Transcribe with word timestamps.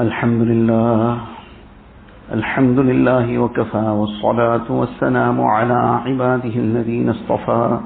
الحمد 0.00 0.42
لله. 0.42 1.18
الحمد 2.32 2.78
لله 2.78 3.38
وكفى 3.38 3.76
والصلاة 3.76 4.70
والسلام 4.70 5.40
على 5.40 6.00
عباده 6.06 6.54
الذين 6.56 7.08
اصطفى. 7.08 7.78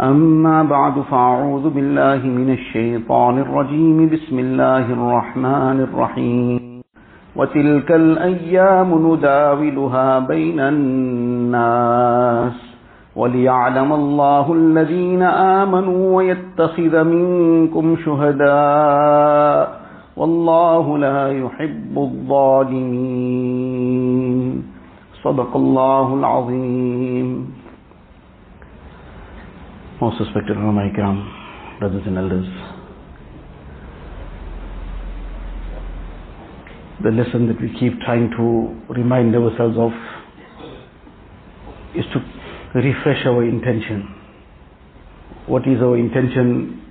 أما 0.00 0.62
بعد 0.62 0.92
فأعوذ 1.10 1.70
بالله 1.70 2.26
من 2.26 2.52
الشيطان 2.52 3.38
الرجيم. 3.38 4.08
بسم 4.08 4.38
الله 4.38 4.92
الرحمن 4.92 5.80
الرحيم. 5.80 6.82
وتلك 7.36 7.92
الأيام 7.92 9.12
نداولها 9.12 10.18
بين 10.18 10.60
الناس. 10.60 12.52
وليعلم 13.16 13.92
الله 13.92 14.52
الذين 14.52 15.22
آمنوا 15.22 16.16
ويتخذ 16.16 17.04
منكم 17.04 17.96
شهداء. 18.04 19.79
والله 20.19 20.97
لا 20.97 21.31
يحب 21.31 21.93
الظالمين 21.97 23.63
صدق 25.23 25.55
الله 25.55 26.13
العظيم 26.13 27.47
Most 30.01 30.19
respected 30.19 30.57
Ulama 30.57 30.89
Ikram, 30.91 31.23
brothers 31.79 32.03
and 32.05 32.17
elders. 32.17 32.45
The 37.01 37.11
lesson 37.11 37.47
that 37.47 37.61
we 37.61 37.69
keep 37.79 37.99
trying 38.01 38.29
to 38.31 38.75
remind 38.93 39.33
ourselves 39.35 39.77
of 39.77 39.91
is 41.95 42.03
to 42.13 42.19
refresh 42.77 43.25
our 43.25 43.43
intention. 43.45 44.03
What 45.47 45.65
is 45.67 45.81
our 45.81 45.97
intention? 45.97 46.81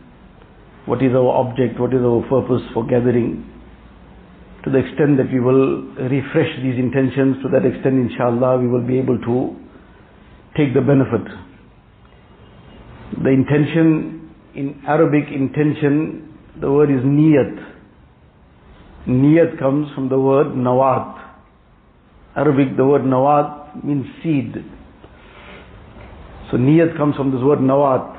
What 0.90 1.06
is 1.06 1.14
our 1.14 1.30
object? 1.38 1.80
What 1.80 1.94
is 1.94 2.02
our 2.02 2.26
purpose 2.26 2.66
for 2.74 2.82
gathering? 2.86 3.46
To 4.66 4.72
the 4.74 4.82
extent 4.82 5.22
that 5.22 5.30
we 5.32 5.40
will 5.40 5.86
refresh 6.10 6.50
these 6.66 6.82
intentions, 6.82 7.38
to 7.46 7.50
that 7.54 7.64
extent, 7.64 8.10
inshallah, 8.10 8.58
we 8.58 8.68
will 8.68 8.86
be 8.86 8.98
able 8.98 9.22
to 9.22 9.56
take 10.58 10.74
the 10.74 10.82
benefit 10.82 11.30
the 13.24 13.30
intention 13.30 14.30
in 14.56 14.82
Arabic 14.88 15.26
intention, 15.34 16.36
the 16.60 16.72
word 16.72 16.90
is 16.92 17.04
niyat. 17.04 17.66
Niyat 19.08 19.60
comes 19.60 19.88
from 19.96 20.10
the 20.10 20.20
word 20.20 20.48
nawat. 20.48 21.16
Arabic, 22.36 22.78
the 22.78 22.86
word 22.86 23.02
nawat 23.02 23.84
means 23.84 24.06
seed. 24.24 24.54
So 26.52 26.58
niyat 26.58 26.98
comes 26.98 27.16
from 27.16 27.32
this 27.32 27.42
word 27.42 27.60
nawat. 27.60 28.19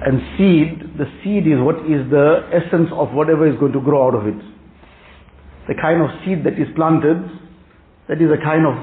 And 0.00 0.20
seed, 0.38 0.96
the 0.96 1.06
seed 1.22 1.46
is 1.46 1.58
what 1.58 1.82
is 1.90 2.08
the 2.10 2.48
essence 2.54 2.88
of 2.92 3.12
whatever 3.12 3.48
is 3.50 3.58
going 3.58 3.72
to 3.72 3.80
grow 3.80 4.06
out 4.06 4.14
of 4.14 4.26
it. 4.26 4.38
The 5.66 5.74
kind 5.74 6.00
of 6.00 6.08
seed 6.24 6.44
that 6.44 6.54
is 6.54 6.68
planted, 6.76 7.18
that 8.08 8.22
is 8.22 8.30
a 8.30 8.42
kind 8.42 8.64
of 8.64 8.74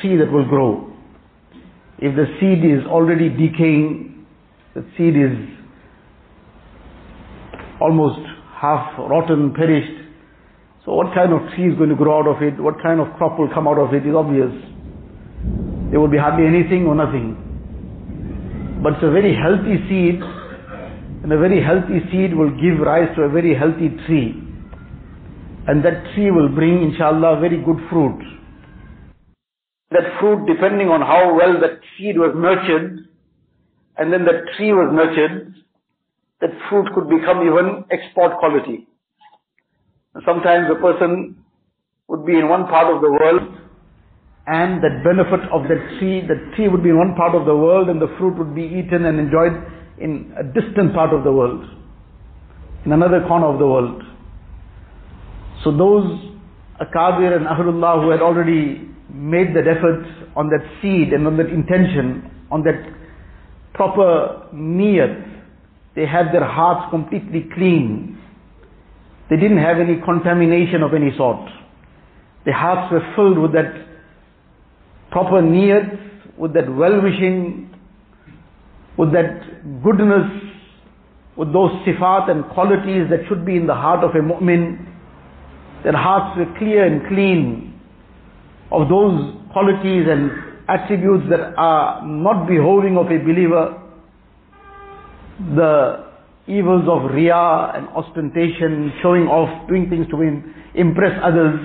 tree 0.00 0.16
that 0.18 0.30
will 0.32 0.48
grow. 0.48 0.92
If 1.98 2.16
the 2.16 2.26
seed 2.40 2.64
is 2.66 2.84
already 2.86 3.28
decaying, 3.28 4.26
the 4.74 4.84
seed 4.98 5.14
is 5.14 5.38
almost 7.80 8.18
half 8.58 8.98
rotten, 8.98 9.54
perished. 9.54 10.10
So 10.84 10.94
what 10.94 11.14
kind 11.14 11.32
of 11.32 11.54
tree 11.54 11.70
is 11.70 11.78
going 11.78 11.90
to 11.90 11.96
grow 11.96 12.18
out 12.18 12.26
of 12.26 12.42
it? 12.42 12.60
What 12.60 12.82
kind 12.82 12.98
of 12.98 13.06
crop 13.16 13.38
will 13.38 13.52
come 13.54 13.68
out 13.68 13.78
of 13.78 13.94
it 13.94 14.04
is 14.04 14.14
obvious. 14.14 14.50
There 15.90 16.00
will 16.00 16.10
be 16.10 16.18
hardly 16.18 16.46
anything 16.46 16.86
or 16.86 16.96
nothing. 16.96 17.51
But 18.82 18.94
it's 18.94 19.04
a 19.04 19.10
very 19.10 19.34
healthy 19.34 19.78
seed, 19.88 20.20
and 21.22 21.32
a 21.32 21.38
very 21.38 21.62
healthy 21.62 22.00
seed 22.10 22.34
will 22.34 22.50
give 22.50 22.80
rise 22.84 23.14
to 23.16 23.22
a 23.22 23.28
very 23.28 23.54
healthy 23.54 23.90
tree. 24.06 24.34
And 25.68 25.84
that 25.84 26.14
tree 26.14 26.30
will 26.30 26.48
bring, 26.48 26.82
inshallah, 26.82 27.38
very 27.40 27.62
good 27.62 27.78
fruit 27.88 28.20
that 29.92 30.18
fruit 30.18 30.46
depending 30.46 30.88
on 30.88 31.00
how 31.00 31.34
well 31.36 31.60
that 31.60 31.80
seed 31.96 32.16
was 32.16 32.32
nurtured 32.34 33.08
and 33.96 34.12
then 34.12 34.24
that 34.24 34.48
tree 34.56 34.72
was 34.72 34.88
nurtured, 34.90 35.54
that 36.40 36.50
fruit 36.68 36.88
could 36.94 37.08
become 37.08 37.44
even 37.46 37.84
export 37.92 38.38
quality. 38.38 38.88
Sometimes 40.24 40.66
a 40.72 40.80
person 40.80 41.36
would 42.08 42.24
be 42.24 42.38
in 42.38 42.48
one 42.48 42.66
part 42.66 42.92
of 42.92 43.02
the 43.02 43.10
world 43.10 43.42
and 44.46 44.82
that 44.82 45.04
benefit 45.04 45.40
of 45.52 45.62
that 45.68 45.98
tree, 45.98 46.20
that 46.26 46.56
tree 46.56 46.68
would 46.68 46.82
be 46.82 46.90
in 46.90 46.98
one 46.98 47.14
part 47.14 47.34
of 47.34 47.46
the 47.46 47.54
world 47.54 47.88
and 47.88 48.00
the 48.00 48.12
fruit 48.18 48.36
would 48.38 48.54
be 48.54 48.62
eaten 48.62 49.04
and 49.04 49.18
enjoyed 49.18 49.52
in 49.98 50.34
a 50.38 50.42
distant 50.42 50.94
part 50.94 51.14
of 51.14 51.22
the 51.22 51.30
world, 51.30 51.64
in 52.84 52.92
another 52.92 53.20
corner 53.28 53.46
of 53.46 53.58
the 53.58 53.66
world. 53.66 54.02
So 55.62 55.70
those 55.70 56.32
Akabir 56.80 57.36
and 57.36 57.46
Ahlullah 57.46 58.02
who 58.02 58.10
had 58.10 58.20
already 58.20 58.88
made 59.12 59.54
that 59.54 59.68
effort 59.68 60.04
on 60.34 60.48
that 60.48 60.64
seed 60.80 61.12
and 61.12 61.26
on 61.26 61.36
that 61.36 61.46
intention, 61.46 62.28
on 62.50 62.64
that 62.64 62.82
proper 63.74 64.48
niyat. 64.54 65.28
They 65.94 66.06
had 66.06 66.32
their 66.32 66.44
hearts 66.44 66.90
completely 66.90 67.48
clean. 67.54 68.18
They 69.30 69.36
didn't 69.36 69.58
have 69.58 69.78
any 69.78 70.00
contamination 70.04 70.82
of 70.82 70.94
any 70.94 71.14
sort. 71.16 71.48
Their 72.44 72.54
hearts 72.54 72.90
were 72.90 73.12
filled 73.14 73.38
with 73.38 73.52
that 73.52 73.91
proper 75.12 75.42
niyat, 75.42 76.38
with 76.38 76.54
that 76.54 76.74
well-wishing, 76.74 77.70
with 78.98 79.12
that 79.12 79.82
goodness, 79.82 80.26
with 81.36 81.52
those 81.52 81.70
sifat 81.86 82.30
and 82.30 82.44
qualities 82.52 83.08
that 83.10 83.20
should 83.28 83.44
be 83.46 83.56
in 83.56 83.66
the 83.66 83.74
heart 83.74 84.02
of 84.02 84.10
a 84.10 84.18
mu'min. 84.18 84.88
Their 85.84 85.96
hearts 85.96 86.38
were 86.38 86.58
clear 86.58 86.84
and 86.84 87.06
clean 87.08 87.80
of 88.70 88.88
those 88.88 89.34
qualities 89.52 90.06
and 90.08 90.30
attributes 90.68 91.24
that 91.28 91.54
are 91.56 92.06
not 92.06 92.46
behoving 92.46 92.96
of 92.96 93.06
a 93.06 93.18
believer, 93.18 93.78
the 95.54 96.06
evils 96.46 96.84
of 96.88 97.10
riyah 97.10 97.76
and 97.76 97.88
ostentation, 97.88 98.92
showing 99.02 99.26
off, 99.26 99.68
doing 99.68 99.88
things 99.90 100.06
to 100.10 100.16
impress 100.74 101.18
others, 101.22 101.60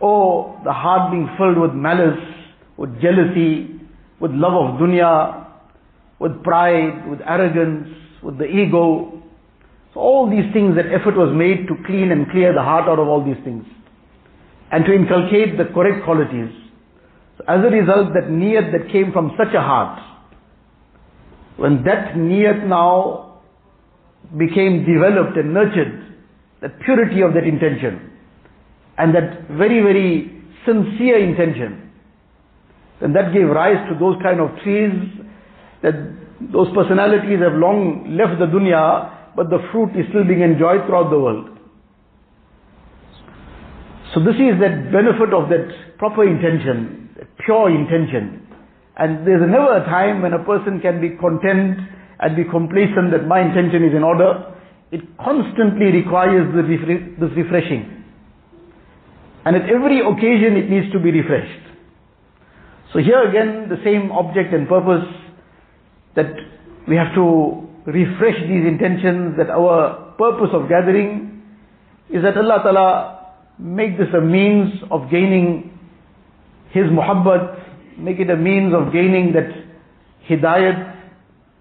or 0.00 0.60
the 0.64 0.72
heart 0.72 1.10
being 1.10 1.28
filled 1.38 1.58
with 1.58 1.72
malice, 1.72 2.20
with 2.76 3.00
jealousy, 3.00 3.80
with 4.20 4.30
love 4.32 4.52
of 4.52 4.80
dunya, 4.80 5.46
with 6.18 6.42
pride, 6.42 7.08
with 7.10 7.20
arrogance, 7.26 7.88
with 8.22 8.38
the 8.38 8.44
ego. 8.44 9.22
So 9.94 10.00
all 10.00 10.30
these 10.30 10.52
things, 10.52 10.76
that 10.76 10.86
effort 10.86 11.16
was 11.16 11.34
made 11.34 11.68
to 11.68 11.74
clean 11.86 12.10
and 12.12 12.30
clear 12.30 12.52
the 12.52 12.62
heart 12.62 12.88
out 12.88 12.98
of 12.98 13.08
all 13.08 13.24
these 13.24 13.42
things 13.44 13.64
and 14.70 14.84
to 14.84 14.92
inculcate 14.92 15.56
the 15.58 15.64
correct 15.72 16.04
qualities. 16.04 16.50
So 17.38 17.44
as 17.48 17.60
a 17.60 17.70
result, 17.70 18.14
that 18.14 18.28
niyat 18.28 18.72
that 18.72 18.90
came 18.90 19.12
from 19.12 19.32
such 19.38 19.54
a 19.54 19.60
heart, 19.60 20.02
when 21.56 21.84
that 21.84 22.14
niyat 22.14 22.66
now 22.66 23.40
became 24.36 24.84
developed 24.84 25.36
and 25.36 25.54
nurtured, 25.54 26.14
the 26.60 26.68
purity 26.84 27.20
of 27.20 27.34
that 27.34 27.44
intention, 27.44 28.10
and 28.98 29.14
that 29.14 29.48
very, 29.50 29.82
very 29.82 30.42
sincere 30.64 31.18
intention, 31.18 31.92
And 33.00 33.14
that 33.14 33.32
gave 33.32 33.48
rise 33.48 33.80
to 33.88 33.98
those 33.98 34.16
kind 34.22 34.40
of 34.40 34.50
trees 34.64 34.92
that 35.82 35.94
those 36.52 36.68
personalities 36.74 37.40
have 37.40 37.54
long 37.54 38.16
left 38.16 38.38
the 38.38 38.46
dunya, 38.46 39.36
but 39.36 39.50
the 39.50 39.60
fruit 39.70 39.92
is 39.96 40.06
still 40.08 40.24
being 40.24 40.40
enjoyed 40.40 40.84
throughout 40.86 41.10
the 41.10 41.18
world. 41.18 41.48
So 44.14 44.20
this 44.20 44.36
is 44.36 44.56
that 44.60 44.92
benefit 44.92 45.34
of 45.36 45.48
that 45.52 45.98
proper 45.98 46.24
intention, 46.24 47.10
pure 47.44 47.68
intention. 47.68 48.48
And 48.96 49.26
there's 49.26 49.44
never 49.44 49.76
a 49.76 49.84
time 49.84 50.22
when 50.22 50.32
a 50.32 50.42
person 50.42 50.80
can 50.80 51.00
be 51.00 51.16
content 51.20 51.78
and 52.20 52.36
be 52.36 52.44
complacent 52.44 53.12
that 53.12 53.28
my 53.28 53.44
intention 53.44 53.84
is 53.84 53.92
in 53.94 54.02
order. 54.02 54.56
It 54.90 55.04
constantly 55.20 55.92
requires 55.92 56.48
this 56.54 57.30
refreshing. 57.36 57.95
And 59.46 59.54
at 59.54 59.70
every 59.70 60.00
occasion 60.00 60.58
it 60.58 60.68
needs 60.68 60.90
to 60.92 60.98
be 60.98 61.12
refreshed. 61.12 61.62
So 62.92 62.98
here 62.98 63.22
again 63.22 63.68
the 63.70 63.78
same 63.84 64.10
object 64.10 64.52
and 64.52 64.66
purpose 64.66 65.06
that 66.16 66.34
we 66.88 66.96
have 66.96 67.14
to 67.14 67.62
refresh 67.86 68.40
these 68.42 68.66
intentions 68.66 69.36
that 69.38 69.48
our 69.48 70.14
purpose 70.18 70.50
of 70.52 70.68
gathering 70.68 71.42
is 72.10 72.22
that 72.22 72.36
Allah 72.36 72.58
Ta'ala 72.62 73.16
make 73.58 73.96
this 73.98 74.08
a 74.16 74.20
means 74.20 74.82
of 74.90 75.10
gaining 75.10 75.78
His 76.70 76.86
muhabbat, 76.86 77.98
make 77.98 78.18
it 78.18 78.30
a 78.30 78.36
means 78.36 78.74
of 78.74 78.92
gaining 78.92 79.32
that 79.32 79.48
hidayat, 80.28 80.94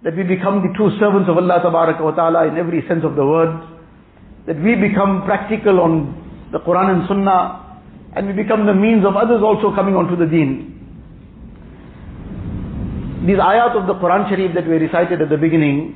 that 0.03 0.15
we 0.15 0.23
become 0.23 0.61
the 0.61 0.73
true 0.75 0.89
servants 0.99 1.29
of 1.29 1.37
Allah 1.37 1.61
ta'ala 1.61 2.47
in 2.47 2.57
every 2.57 2.81
sense 2.87 3.03
of 3.03 3.15
the 3.15 3.25
word, 3.25 3.53
that 4.47 4.57
we 4.61 4.75
become 4.75 5.23
practical 5.25 5.79
on 5.79 6.49
the 6.51 6.59
Quran 6.59 6.99
and 6.99 7.07
Sunnah, 7.07 7.64
and 8.14 8.26
we 8.26 8.32
become 8.32 8.66
the 8.66 8.74
means 8.74 9.06
of 9.06 9.16
others 9.16 9.42
also 9.42 9.74
coming 9.74 9.94
onto 9.94 10.16
the 10.16 10.26
deen. 10.26 10.76
These 13.26 13.36
ayat 13.38 13.76
of 13.76 13.86
the 13.86 13.94
Quran 13.94 14.28
Sharif 14.28 14.54
that 14.54 14.66
we 14.66 14.76
recited 14.76 15.20
at 15.20 15.28
the 15.28 15.36
beginning, 15.36 15.94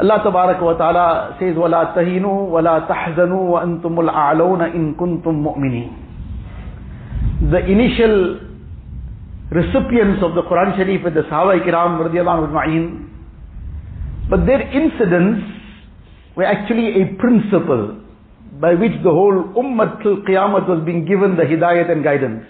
Allah 0.00 0.18
tabarak 0.26 0.60
wa 0.60 0.74
ta'ala 0.74 1.36
says, 1.38 1.54
وَلَا 1.54 1.94
تَهِنُوا 1.94 2.50
وَلَا 2.50 2.88
تَحْزَنُوا 2.90 3.44
وَأَنْتُمُ 3.54 3.94
الْأَعْلَوْنَ 3.94 4.74
إِن 4.74 4.94
كُنْتُم 4.98 5.34
مُؤْمِنِينَ 5.46 5.90
The 7.50 7.64
initial 7.64 8.40
recipients 9.50 10.22
of 10.22 10.34
the 10.34 10.42
Quran 10.42 10.76
Sharif 10.76 11.04
with 11.04 11.14
the 11.14 11.22
Sahaba 11.22 11.62
Ikram 11.62 12.02
radiallahu 12.02 12.50
anhu 12.50 13.04
but 14.28 14.46
their 14.46 14.62
incidents 14.62 15.46
were 16.34 16.44
actually 16.44 17.02
a 17.02 17.14
principle 17.20 18.00
by 18.60 18.74
which 18.74 18.92
the 19.02 19.10
whole 19.10 19.52
Ummah 19.56 20.02
till 20.02 20.18
Qiyamah 20.22 20.68
was 20.68 20.84
being 20.84 21.04
given 21.04 21.36
the 21.36 21.42
hidayat 21.42 21.90
and 21.90 22.04
guidance. 22.04 22.44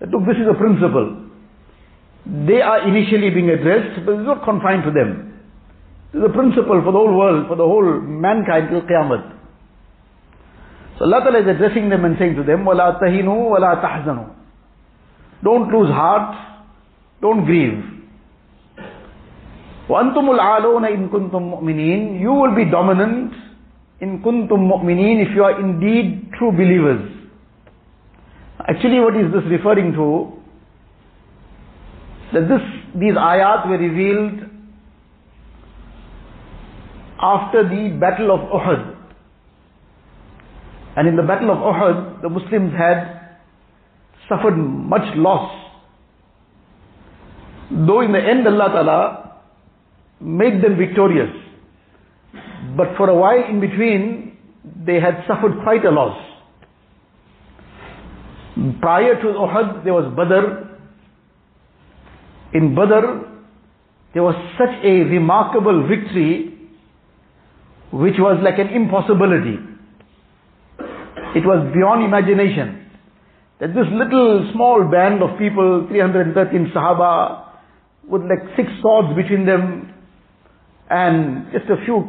That 0.00 0.10
look, 0.10 0.26
this 0.26 0.36
is 0.36 0.48
a 0.50 0.54
principle. 0.58 1.28
They 2.26 2.60
are 2.60 2.86
initially 2.88 3.30
being 3.30 3.50
addressed, 3.50 4.04
but 4.04 4.12
it's 4.18 4.26
not 4.26 4.44
confined 4.44 4.84
to 4.84 4.90
them. 4.90 5.40
This 6.12 6.20
is 6.20 6.26
a 6.28 6.32
principle 6.32 6.82
for 6.82 6.92
the 6.92 6.98
whole 6.98 7.16
world, 7.16 7.46
for 7.48 7.56
the 7.56 7.64
whole 7.64 8.00
mankind 8.00 8.70
till 8.70 8.82
Qiyamah. 8.82 9.38
So 10.98 11.04
Allah 11.06 11.20
Ta'ala 11.24 11.40
is 11.40 11.48
addressing 11.48 11.88
them 11.88 12.04
and 12.04 12.16
saying 12.18 12.36
to 12.36 12.42
them, 12.42 12.64
وَلَا 12.64 13.00
تَهِنُوا 13.00 13.50
وَلَا 13.56 13.80
تَحْزَنُوا 13.80 14.34
Don't 15.42 15.72
lose 15.72 15.88
heart, 15.88 16.36
don't 17.22 17.46
grieve. 17.46 17.82
وَأَنْتُمُ 19.88 20.26
الْعَالُونَ 20.28 20.84
إِن 20.86 21.08
كُنْتُم 21.08 21.42
مُؤْمِنِينَ 21.50 22.20
You 22.20 22.32
will 22.32 22.54
be 22.54 22.64
dominant 22.70 23.32
ان 24.01 24.17
کن 24.23 24.47
تم 24.47 24.69
مینی 24.85 25.21
اف 25.21 25.35
یو 25.35 25.43
آر 25.45 25.53
ان 25.57 25.71
ڈیڈ 25.79 26.15
ٹرو 26.31 26.49
بلیورز 26.51 27.03
ایکچولی 28.59 28.99
وٹ 28.99 29.15
از 29.15 29.33
دس 29.33 29.47
ریفرنگ 29.49 29.93
ٹو 29.93 30.09
دس 32.33 32.73
دیز 33.01 33.17
آیات 33.17 33.65
وی 33.67 33.77
ریویلڈ 33.77 34.43
آفٹر 37.25 37.63
دی 37.63 37.87
بیٹل 37.99 38.31
آف 38.31 38.39
اوہد 38.49 38.83
اینڈ 40.95 41.09
ان 41.09 41.17
دا 41.17 41.23
بیٹل 41.23 41.49
آف 41.49 41.63
اوہد 41.63 42.03
دا 42.23 42.27
مسلم 42.27 42.67
مچ 44.89 45.15
لاس 45.17 45.47
دو 47.87 47.99
ان 47.99 48.13
دا 48.13 48.19
اینڈ 48.19 48.47
اللہ 48.47 48.67
تعالی 48.73 48.99
میک 50.21 50.61
دم 50.63 50.79
وکٹوریس 50.79 51.44
But 52.75 52.97
for 52.97 53.09
a 53.09 53.15
while 53.15 53.43
in 53.49 53.59
between, 53.61 54.37
they 54.85 54.99
had 54.99 55.23
suffered 55.27 55.63
quite 55.63 55.85
a 55.85 55.91
loss. 55.91 56.17
Prior 58.81 59.15
to 59.21 59.27
Uhud, 59.27 59.83
there 59.83 59.93
was 59.93 60.11
Badr. 60.15 60.65
In 62.57 62.75
Badr, 62.75 63.25
there 64.13 64.23
was 64.23 64.35
such 64.57 64.83
a 64.83 65.03
remarkable 65.03 65.87
victory 65.87 66.55
which 67.91 68.15
was 68.17 68.39
like 68.43 68.59
an 68.59 68.73
impossibility. 68.73 69.59
It 71.35 71.45
was 71.45 71.71
beyond 71.73 72.03
imagination. 72.03 72.87
That 73.59 73.75
this 73.75 73.87
little 73.91 74.51
small 74.53 74.83
band 74.91 75.23
of 75.23 75.37
people, 75.37 75.87
313 75.87 76.71
Sahaba, 76.75 77.45
with 78.07 78.23
like 78.23 78.55
six 78.55 78.67
swords 78.81 79.15
between 79.15 79.45
them, 79.45 79.93
and 80.89 81.51
just 81.51 81.65
a 81.69 81.83
few 81.85 82.03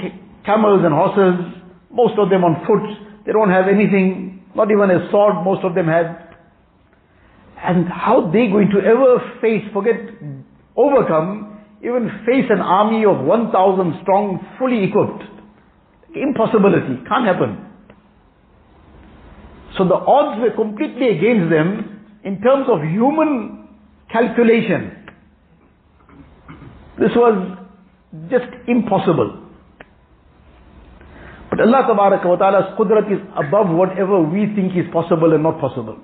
camels 0.47 0.81
and 0.85 0.95
horses, 0.95 1.35
most 1.91 2.15
of 2.19 2.31
them 2.31 2.45
on 2.45 2.65
foot, 2.67 2.87
they 3.27 3.33
don't 3.33 3.51
have 3.51 3.67
anything, 3.67 4.45
not 4.55 4.71
even 4.71 4.91
a 4.91 5.11
sword 5.11 5.45
most 5.45 5.65
of 5.65 5.75
them 5.75 5.87
had. 5.87 6.25
And 7.59 7.89
how 7.89 8.31
they 8.33 8.47
going 8.47 8.71
to 8.71 8.79
ever 8.79 9.19
face, 9.41 9.65
forget, 9.75 9.97
overcome, 10.77 11.59
even 11.83 12.09
face 12.25 12.47
an 12.49 12.61
army 12.61 13.05
of 13.05 13.25
1,000 13.25 14.01
strong, 14.03 14.39
fully 14.59 14.85
equipped. 14.85 15.25
Impossibility. 16.15 17.03
Can't 17.09 17.27
happen. 17.27 17.67
So 19.77 19.85
the 19.85 19.95
odds 19.95 20.41
were 20.41 20.55
completely 20.55 21.09
against 21.19 21.51
them 21.51 22.07
in 22.25 22.41
terms 22.41 22.67
of 22.71 22.81
human 22.83 23.69
calculation. 24.11 25.07
This 26.99 27.11
was 27.15 27.59
just 28.31 28.47
impossible. 28.69 29.46
But 31.57 31.73
Allah 31.73 31.89
wa 31.89 32.37
ta'ala's 32.37 32.77
qudrat 32.77 33.09
is 33.11 33.21
above 33.33 33.71
whatever 33.71 34.21
we 34.21 34.45
think 34.55 34.77
is 34.77 34.85
possible 34.93 35.33
and 35.33 35.43
not 35.43 35.59
possible. 35.59 35.97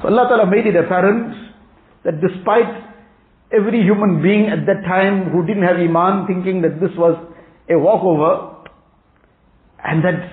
So 0.00 0.08
Allah 0.08 0.24
ta'ala 0.28 0.46
made 0.48 0.66
it 0.66 0.76
apparent 0.76 1.36
that 2.04 2.20
despite 2.24 2.88
every 3.52 3.82
human 3.82 4.22
being 4.22 4.46
at 4.48 4.64
that 4.64 4.80
time 4.88 5.28
who 5.28 5.44
didn't 5.44 5.64
have 5.64 5.76
iman 5.76 6.26
thinking 6.26 6.62
that 6.62 6.80
this 6.80 6.90
was 6.96 7.20
a 7.68 7.76
walkover, 7.76 8.64
and 9.84 10.02
that 10.04 10.24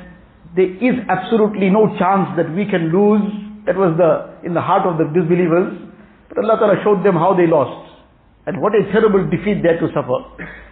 there 0.55 0.71
is 0.71 0.95
absolutely 1.09 1.69
no 1.69 1.91
chance 1.99 2.31
that 2.37 2.47
we 2.55 2.63
can 2.63 2.95
lose. 2.95 3.27
That 3.67 3.75
was 3.75 3.97
the, 3.97 4.39
in 4.47 4.53
the 4.53 4.61
heart 4.61 4.87
of 4.87 4.97
the 4.97 5.11
disbelievers. 5.11 5.75
But 6.29 6.45
Allah 6.45 6.55
Ta'ala 6.59 6.77
showed 6.83 7.03
them 7.03 7.15
how 7.15 7.35
they 7.35 7.47
lost. 7.47 7.91
And 8.47 8.61
what 8.61 8.71
a 8.71 8.87
terrible 8.93 9.25
defeat 9.27 9.59
they 9.65 9.73
had 9.75 9.81
to 9.81 9.89
suffer. 9.89 10.21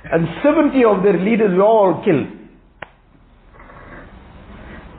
And 0.08 0.30
70 0.40 0.78
of 0.86 1.04
their 1.04 1.18
leaders 1.18 1.58
were 1.58 1.68
all 1.68 2.00
killed. 2.06 2.43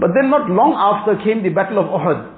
But 0.00 0.10
then 0.14 0.30
not 0.30 0.50
long 0.50 0.74
after 0.74 1.22
came 1.22 1.42
the 1.42 1.50
battle 1.50 1.78
of 1.78 1.86
Uhud. 1.86 2.34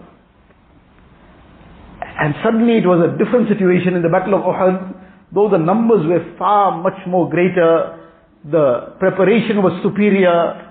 And 2.19 2.35
suddenly 2.43 2.79
it 2.79 2.87
was 2.87 3.01
a 3.01 3.17
different 3.17 3.49
situation 3.49 3.95
in 3.95 4.03
the 4.03 4.09
battle 4.09 4.35
of 4.35 4.43
Uhud. 4.43 4.95
Though 5.33 5.51
the 5.51 5.59
numbers 5.59 6.07
were 6.07 6.37
far 6.39 6.81
much 6.81 6.99
more 7.07 7.29
greater, 7.29 7.99
the 8.45 8.95
preparation 8.99 9.63
was 9.63 9.73
superior, 9.83 10.63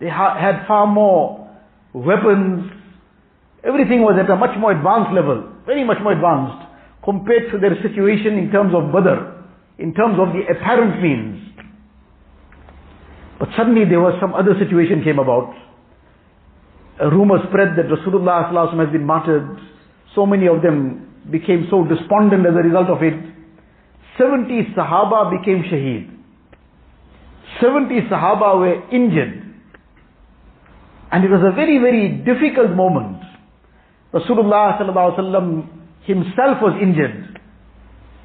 they 0.00 0.08
ha- 0.08 0.38
had 0.38 0.66
far 0.66 0.86
more 0.86 1.50
weapons. 1.92 2.70
Everything 3.64 4.02
was 4.02 4.16
at 4.22 4.30
a 4.30 4.36
much 4.36 4.56
more 4.58 4.70
advanced 4.72 5.12
level, 5.12 5.50
very 5.66 5.84
much 5.84 5.98
more 6.02 6.12
advanced, 6.12 6.64
compared 7.04 7.50
to 7.50 7.58
their 7.58 7.74
situation 7.82 8.38
in 8.38 8.50
terms 8.52 8.72
of 8.74 8.92
Badr, 8.92 9.34
in 9.78 9.92
terms 9.94 10.18
of 10.20 10.32
the 10.32 10.46
apparent 10.46 11.02
means. 11.02 11.42
But 13.38 13.48
suddenly 13.56 13.84
there 13.84 14.00
was 14.00 14.14
some 14.20 14.34
other 14.34 14.54
situation 14.58 15.02
came 15.02 15.18
about. 15.18 15.54
A 17.00 17.08
rumor 17.10 17.38
spread 17.48 17.76
that 17.76 17.86
Rasulullah 17.86 18.50
has 18.50 18.92
been 18.92 19.04
martyred. 19.04 19.58
So 20.14 20.26
many 20.26 20.48
of 20.48 20.62
them 20.62 21.08
became 21.30 21.66
so 21.70 21.84
despondent 21.84 22.46
as 22.46 22.54
a 22.54 22.62
result 22.66 22.88
of 22.88 23.02
it. 23.02 23.14
70 24.18 24.74
Sahaba 24.76 25.30
became 25.38 25.62
shaheed. 25.62 26.10
70 27.60 28.08
Sahaba 28.10 28.58
were 28.58 28.90
injured. 28.90 29.44
And 31.12 31.24
it 31.24 31.30
was 31.30 31.40
a 31.40 31.54
very, 31.54 31.78
very 31.78 32.18
difficult 32.26 32.74
moment. 32.74 33.22
Rasulullah 34.12 34.78
himself 36.04 36.58
was 36.60 36.78
injured. 36.82 37.38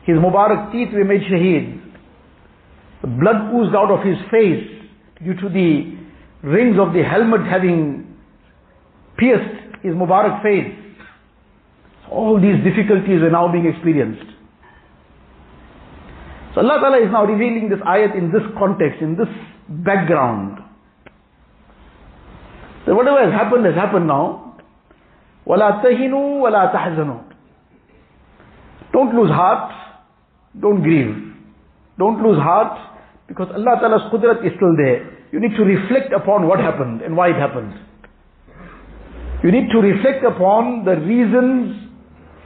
His 0.05 0.17
Mubarak 0.17 0.71
teeth 0.71 0.89
were 0.93 1.05
made 1.05 1.21
shaheed. 1.21 1.79
The 3.01 3.07
blood 3.07 3.53
oozed 3.53 3.75
out 3.75 3.91
of 3.91 4.05
his 4.05 4.17
face 4.31 4.67
due 5.23 5.35
to 5.35 5.49
the 5.49 5.95
rings 6.43 6.77
of 6.79 6.93
the 6.93 7.03
helmet 7.03 7.41
having 7.49 8.12
pierced 9.16 9.82
his 9.82 9.94
Mubarak 9.94 10.42
face. 10.42 10.74
All 12.10 12.40
these 12.40 12.62
difficulties 12.64 13.20
were 13.20 13.30
now 13.30 13.50
being 13.52 13.66
experienced. 13.66 14.24
So 16.54 16.60
Allah 16.62 16.80
Ta'ala 16.80 16.98
is 17.04 17.12
now 17.12 17.24
revealing 17.24 17.68
this 17.68 17.80
ayat 17.80 18.16
in 18.16 18.32
this 18.32 18.42
context, 18.58 19.02
in 19.02 19.16
this 19.16 19.28
background. 19.68 20.58
So 22.86 22.94
whatever 22.94 23.20
has 23.20 23.32
happened 23.32 23.66
has 23.66 23.74
happened 23.74 24.06
now. 24.06 24.56
وَلَا 25.46 25.82
تَهِنُوا 25.84 26.40
وَلَا 26.44 26.72
تَحْزَنُوا 26.74 27.22
Don't 28.92 29.14
lose 29.14 29.30
heart, 29.30 29.72
don't 30.60 30.82
grieve. 30.82 31.14
Don't 31.98 32.22
lose 32.22 32.38
heart 32.38 32.78
because 33.28 33.48
Allah 33.54 33.76
Ta'ala's 33.80 34.12
qudrat 34.12 34.44
is 34.44 34.52
still 34.56 34.74
there. 34.76 35.18
You 35.32 35.40
need 35.40 35.56
to 35.56 35.64
reflect 35.64 36.12
upon 36.12 36.46
what 36.48 36.58
happened 36.60 37.02
and 37.02 37.16
why 37.16 37.28
it 37.28 37.36
happened. 37.36 37.74
You 39.43 39.51
need 39.51 39.69
to 39.71 39.79
reflect 39.79 40.23
upon 40.23 40.85
the 40.85 40.95
reasons 40.95 41.91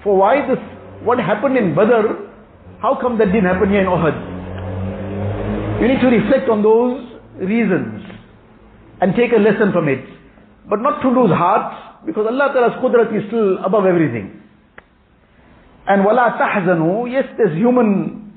for 0.04 0.18
why 0.18 0.48
this, 0.48 0.58
what 1.04 1.20
happened 1.20 1.56
in 1.56 1.76
Badr, 1.76 2.26
how 2.82 2.98
come 3.00 3.18
that 3.20 3.26
didn't 3.26 3.46
happen 3.46 3.70
here 3.70 3.82
in 3.82 3.88
Uhud? 3.88 4.18
You 5.82 5.88
need 5.88 6.02
to 6.02 6.08
reflect 6.08 6.50
on 6.50 6.64
those 6.64 7.06
reasons 7.38 8.02
and 9.00 9.14
take 9.16 9.32
a 9.32 9.38
lesson 9.38 9.72
from 9.72 9.88
it. 9.88 10.04
But 10.68 10.82
not 10.82 11.02
to 11.04 11.10
lose 11.10 11.30
heart, 11.30 12.04
because 12.06 12.26
Allah 12.26 12.50
Ta'ala's 12.52 12.82
qudrat 12.82 13.16
is 13.16 13.28
still 13.28 13.64
above 13.64 13.86
everything. 13.86 14.42
And 15.88 16.04
wala 16.04 16.34
tahzanu, 16.42 17.12
yes, 17.12 17.26
there's 17.38 17.56
human, 17.56 18.34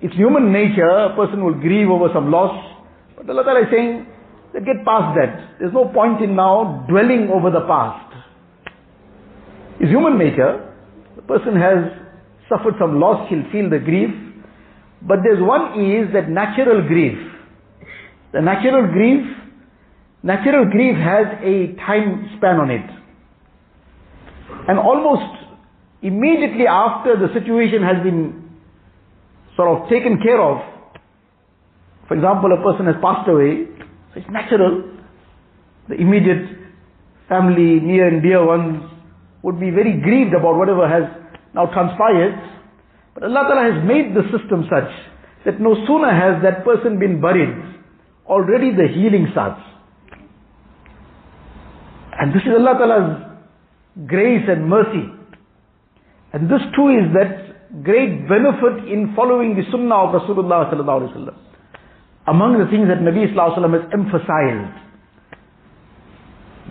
it's 0.00 0.14
human 0.14 0.52
nature, 0.52 0.88
a 0.88 1.16
person 1.16 1.44
will 1.44 1.54
grieve 1.54 1.90
over 1.90 2.08
some 2.14 2.30
loss. 2.30 2.54
But 3.16 3.28
Allah 3.28 3.42
Ta'ala 3.42 3.60
is 3.62 3.70
saying, 3.72 4.06
get 4.60 4.84
past 4.84 5.16
that. 5.16 5.58
There's 5.58 5.72
no 5.72 5.86
point 5.86 6.22
in 6.22 6.36
now 6.36 6.84
dwelling 6.88 7.30
over 7.32 7.50
the 7.50 7.66
past. 7.66 8.14
It's 9.80 9.90
human 9.90 10.18
nature. 10.18 10.74
The 11.16 11.22
person 11.22 11.54
has 11.56 11.92
suffered 12.48 12.74
some 12.80 13.00
loss, 13.00 13.28
he'll 13.28 13.50
feel 13.52 13.70
the 13.70 13.78
grief. 13.78 14.10
But 15.02 15.18
there's 15.22 15.40
one 15.40 15.78
is 15.80 16.12
that 16.14 16.28
natural 16.28 16.86
grief. 16.86 17.16
The 18.32 18.40
natural 18.40 18.90
grief, 18.92 19.24
natural 20.22 20.64
grief 20.70 20.96
has 20.96 21.26
a 21.42 21.76
time 21.86 22.30
span 22.36 22.56
on 22.56 22.70
it. 22.70 22.90
And 24.68 24.78
almost 24.78 25.44
immediately 26.02 26.66
after 26.66 27.16
the 27.16 27.32
situation 27.32 27.82
has 27.82 28.02
been 28.02 28.50
sort 29.56 29.68
of 29.68 29.88
taken 29.88 30.20
care 30.22 30.40
of, 30.40 30.58
for 32.08 32.14
example, 32.14 32.50
a 32.52 32.62
person 32.62 32.86
has 32.86 32.96
passed 33.02 33.28
away, 33.28 33.68
so 34.12 34.20
it's 34.20 34.30
natural. 34.30 34.82
The 35.88 35.94
immediate 35.94 36.58
family, 37.28 37.80
near 37.80 38.08
and 38.08 38.22
dear 38.22 38.44
ones 38.44 38.82
would 39.42 39.60
be 39.60 39.70
very 39.70 40.00
grieved 40.00 40.34
about 40.34 40.56
whatever 40.56 40.88
has 40.88 41.04
now 41.54 41.66
transpired. 41.66 42.36
But 43.14 43.24
Allah 43.24 43.44
Ta'ala 43.48 43.72
has 43.72 43.84
made 43.86 44.14
the 44.14 44.22
system 44.30 44.64
such 44.68 44.90
that 45.44 45.60
no 45.60 45.74
sooner 45.86 46.10
has 46.10 46.42
that 46.42 46.64
person 46.64 46.98
been 46.98 47.20
buried, 47.20 47.54
already 48.26 48.70
the 48.74 48.88
healing 48.88 49.28
starts. 49.32 49.60
And 52.20 52.34
this 52.34 52.42
is 52.42 52.52
Allah 52.56 52.74
Ta'ala's 52.78 53.28
grace 54.06 54.44
and 54.48 54.68
mercy. 54.68 55.06
And 56.32 56.50
this 56.50 56.60
too 56.76 56.88
is 56.88 57.12
that 57.14 57.82
great 57.82 58.28
benefit 58.28 58.88
in 58.90 59.14
following 59.14 59.54
the 59.54 59.62
sunnah 59.70 59.94
of 59.94 60.22
Rasulullah 60.22 60.72
sallallahu 60.72 61.00
alaihi 61.00 61.14
wasallam. 61.14 61.47
Among 62.28 62.60
the 62.60 62.68
things 62.68 62.88
that 62.92 63.00
Nabi 63.00 63.32
sallallahu 63.32 63.56
wasallam 63.56 63.74
has 63.80 63.86
emphasized, 63.88 64.76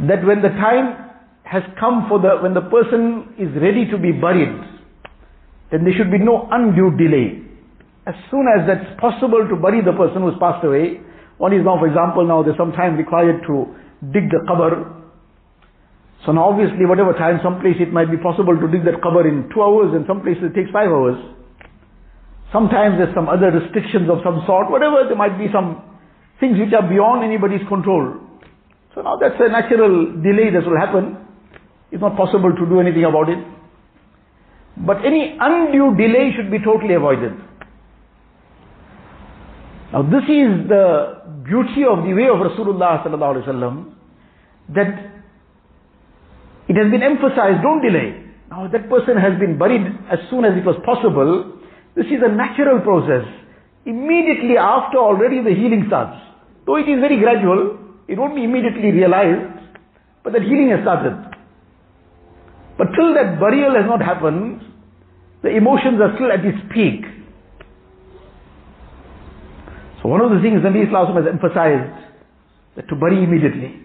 that 0.06 0.22
when 0.22 0.46
the 0.46 0.54
time 0.62 1.10
has 1.44 1.64
come 1.80 2.06
for 2.08 2.22
the, 2.22 2.38
when 2.46 2.54
the 2.54 2.62
person 2.70 3.34
is 3.42 3.50
ready 3.58 3.90
to 3.90 3.98
be 3.98 4.12
buried, 4.14 4.54
then 5.72 5.84
there 5.84 5.96
should 5.98 6.12
be 6.12 6.20
no 6.22 6.48
undue 6.52 6.94
delay. 6.94 7.42
As 8.06 8.14
soon 8.30 8.46
as 8.46 8.68
that's 8.70 8.86
possible 9.02 9.48
to 9.50 9.56
bury 9.58 9.82
the 9.82 9.98
person 9.98 10.22
who's 10.22 10.38
passed 10.40 10.64
away, 10.64 11.02
one 11.38 11.54
is 11.54 11.66
now, 11.66 11.82
for 11.82 11.88
example, 11.88 12.22
now 12.28 12.44
there's 12.44 12.58
some 12.58 12.72
time 12.72 12.96
required 12.96 13.42
to 13.48 13.74
dig 14.14 14.30
the 14.30 14.46
qabr, 14.46 14.98
so 16.26 16.32
now 16.32 16.50
obviously 16.50 16.86
whatever 16.86 17.14
time, 17.14 17.40
some 17.44 17.62
place 17.62 17.76
it 17.80 17.94
might 17.94 18.10
be 18.12 18.18
possible 18.18 18.58
to 18.58 18.68
dig 18.68 18.86
that 18.86 19.02
qabr 19.02 19.26
in 19.28 19.50
two 19.54 19.62
hours 19.62 19.94
and 19.94 20.06
some 20.08 20.22
places 20.22 20.52
it 20.52 20.56
takes 20.56 20.72
five 20.72 20.90
hours. 20.90 21.18
Sometimes 22.52 22.98
there's 22.98 23.14
some 23.14 23.28
other 23.28 23.52
restrictions 23.52 24.10
of 24.10 24.20
some 24.24 24.44
sort, 24.48 24.72
whatever, 24.72 25.04
there 25.08 25.18
might 25.18 25.38
be 25.38 25.48
some 25.52 25.84
things 26.40 26.58
which 26.58 26.74
are 26.74 26.88
beyond 26.88 27.24
anybody's 27.24 27.66
control. 27.68 28.16
So 28.96 29.02
now 29.02 29.18
that's 29.20 29.36
a 29.40 29.50
natural 29.50 30.16
delay 30.24 30.50
that 30.52 30.66
will 30.66 30.80
happen. 30.80 31.18
It's 31.92 32.02
not 32.02 32.16
possible 32.16 32.52
to 32.56 32.66
do 32.66 32.80
anything 32.80 33.04
about 33.04 33.30
it. 33.30 33.40
But 34.78 35.04
any 35.06 35.38
undue 35.40 35.96
delay 35.98 36.32
should 36.36 36.52
be 36.52 36.60
totally 36.64 36.94
avoided. 36.94 37.34
Now 39.92 40.04
this 40.04 40.24
is 40.24 40.68
the 40.68 41.22
beauty 41.44 41.84
of 41.84 42.04
the 42.04 42.14
way 42.14 42.28
of 42.28 42.40
Rasulullah 42.44 43.04
sallallahu 43.04 43.36
alaihi 43.36 43.48
wasallam 43.48 43.94
that 44.76 44.92
it 46.68 46.76
has 46.76 46.92
been 46.92 47.04
emphasized, 47.04 47.64
don't 47.64 47.82
delay. 47.82 48.24
Now 48.50 48.68
that 48.68 48.90
person 48.90 49.18
has 49.18 49.40
been 49.40 49.58
buried 49.58 49.88
as 50.12 50.20
soon 50.30 50.46
as 50.46 50.58
it 50.58 50.66
was 50.66 50.76
possible. 50.86 51.57
This 51.98 52.06
is 52.14 52.22
a 52.22 52.30
natural 52.30 52.80
process. 52.86 53.26
Immediately 53.86 54.56
after 54.56 55.02
already 55.02 55.42
the 55.42 55.50
healing 55.50 55.86
starts. 55.88 56.22
Though 56.68 56.78
it 56.78 56.86
is 56.86 57.02
very 57.02 57.18
gradual, 57.18 57.80
it 58.08 58.20
won't 58.20 58.36
be 58.36 58.44
immediately 58.44 58.92
realized, 58.92 59.66
but 60.24 60.34
that 60.34 60.44
healing 60.44 60.70
has 60.70 60.86
started. 60.86 61.18
But 62.78 62.94
till 62.94 63.16
that 63.16 63.40
burial 63.40 63.74
has 63.74 63.90
not 63.90 64.06
happened, 64.06 64.62
the 65.42 65.50
emotions 65.50 65.98
are 65.98 66.14
still 66.14 66.30
at 66.30 66.46
its 66.46 66.62
peak. 66.70 67.02
So 70.04 70.10
one 70.10 70.22
of 70.22 70.30
the 70.30 70.38
things 70.38 70.62
Nabi 70.62 70.86
Islam 70.86 71.18
has 71.18 71.26
emphasized, 71.26 71.98
that 72.76 72.88
to 72.90 72.96
bury 72.96 73.24
immediately. 73.24 73.82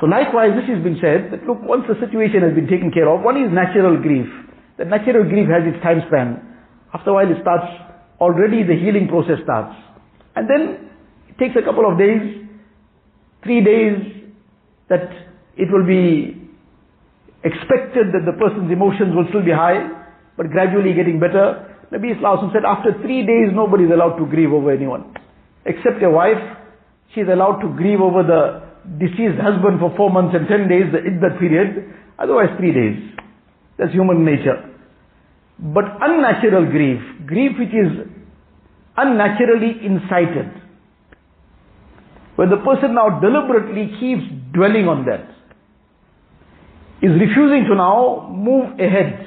So 0.00 0.06
likewise, 0.06 0.58
this 0.58 0.66
has 0.74 0.82
been 0.82 0.98
said 1.00 1.30
that 1.30 1.46
look, 1.46 1.62
once 1.62 1.86
the 1.86 1.94
situation 2.02 2.42
has 2.42 2.52
been 2.52 2.66
taken 2.66 2.90
care 2.90 3.06
of, 3.06 3.22
one 3.22 3.38
is 3.38 3.54
natural 3.54 3.94
grief. 3.96 4.26
The 4.76 4.84
natural 4.84 5.22
grief 5.22 5.46
has 5.46 5.62
its 5.62 5.78
time 5.86 6.02
span. 6.10 6.45
After 6.96 7.10
a 7.10 7.14
while 7.14 7.28
it 7.28 7.36
starts, 7.42 7.68
already 8.20 8.64
the 8.64 8.72
healing 8.72 9.06
process 9.06 9.36
starts. 9.44 9.76
And 10.34 10.48
then 10.48 10.88
it 11.28 11.36
takes 11.36 11.52
a 11.52 11.60
couple 11.60 11.84
of 11.84 11.98
days, 11.98 12.48
three 13.44 13.60
days, 13.60 14.00
that 14.88 15.04
it 15.60 15.68
will 15.68 15.84
be 15.84 16.40
expected 17.44 18.16
that 18.16 18.24
the 18.24 18.32
person's 18.40 18.72
emotions 18.72 19.12
will 19.12 19.28
still 19.28 19.44
be 19.44 19.52
high, 19.52 19.84
but 20.38 20.48
gradually 20.48 20.94
getting 20.94 21.20
better. 21.20 21.68
Nabi 21.92 22.16
Islam 22.16 22.48
said 22.54 22.64
after 22.64 22.96
three 23.04 23.26
days 23.26 23.52
nobody 23.52 23.84
is 23.84 23.90
allowed 23.92 24.16
to 24.16 24.24
grieve 24.24 24.52
over 24.52 24.72
anyone. 24.72 25.12
Except 25.66 26.00
a 26.02 26.08
wife, 26.08 26.40
she 27.12 27.20
is 27.20 27.28
allowed 27.28 27.60
to 27.60 27.68
grieve 27.76 28.00
over 28.00 28.22
the 28.24 28.64
deceased 28.96 29.36
husband 29.36 29.80
for 29.84 29.92
four 29.96 30.08
months 30.08 30.32
and 30.32 30.48
ten 30.48 30.64
days, 30.64 30.88
the 30.92 31.04
iddat 31.04 31.38
period, 31.38 31.92
otherwise 32.18 32.48
three 32.56 32.72
days. 32.72 32.96
That's 33.76 33.92
human 33.92 34.24
nature. 34.24 34.75
But 35.58 35.84
unnatural 36.00 36.66
grief, 36.70 37.00
grief 37.26 37.52
which 37.58 37.72
is 37.72 38.06
unnaturally 38.96 39.84
incited, 39.84 40.52
where 42.36 42.48
the 42.48 42.58
person 42.58 42.94
now 42.94 43.20
deliberately 43.20 43.96
keeps 43.98 44.22
dwelling 44.52 44.86
on 44.86 45.06
that, 45.06 45.30
is 47.00 47.12
refusing 47.20 47.64
to 47.68 47.74
now 47.74 48.28
move 48.32 48.78
ahead. 48.78 49.22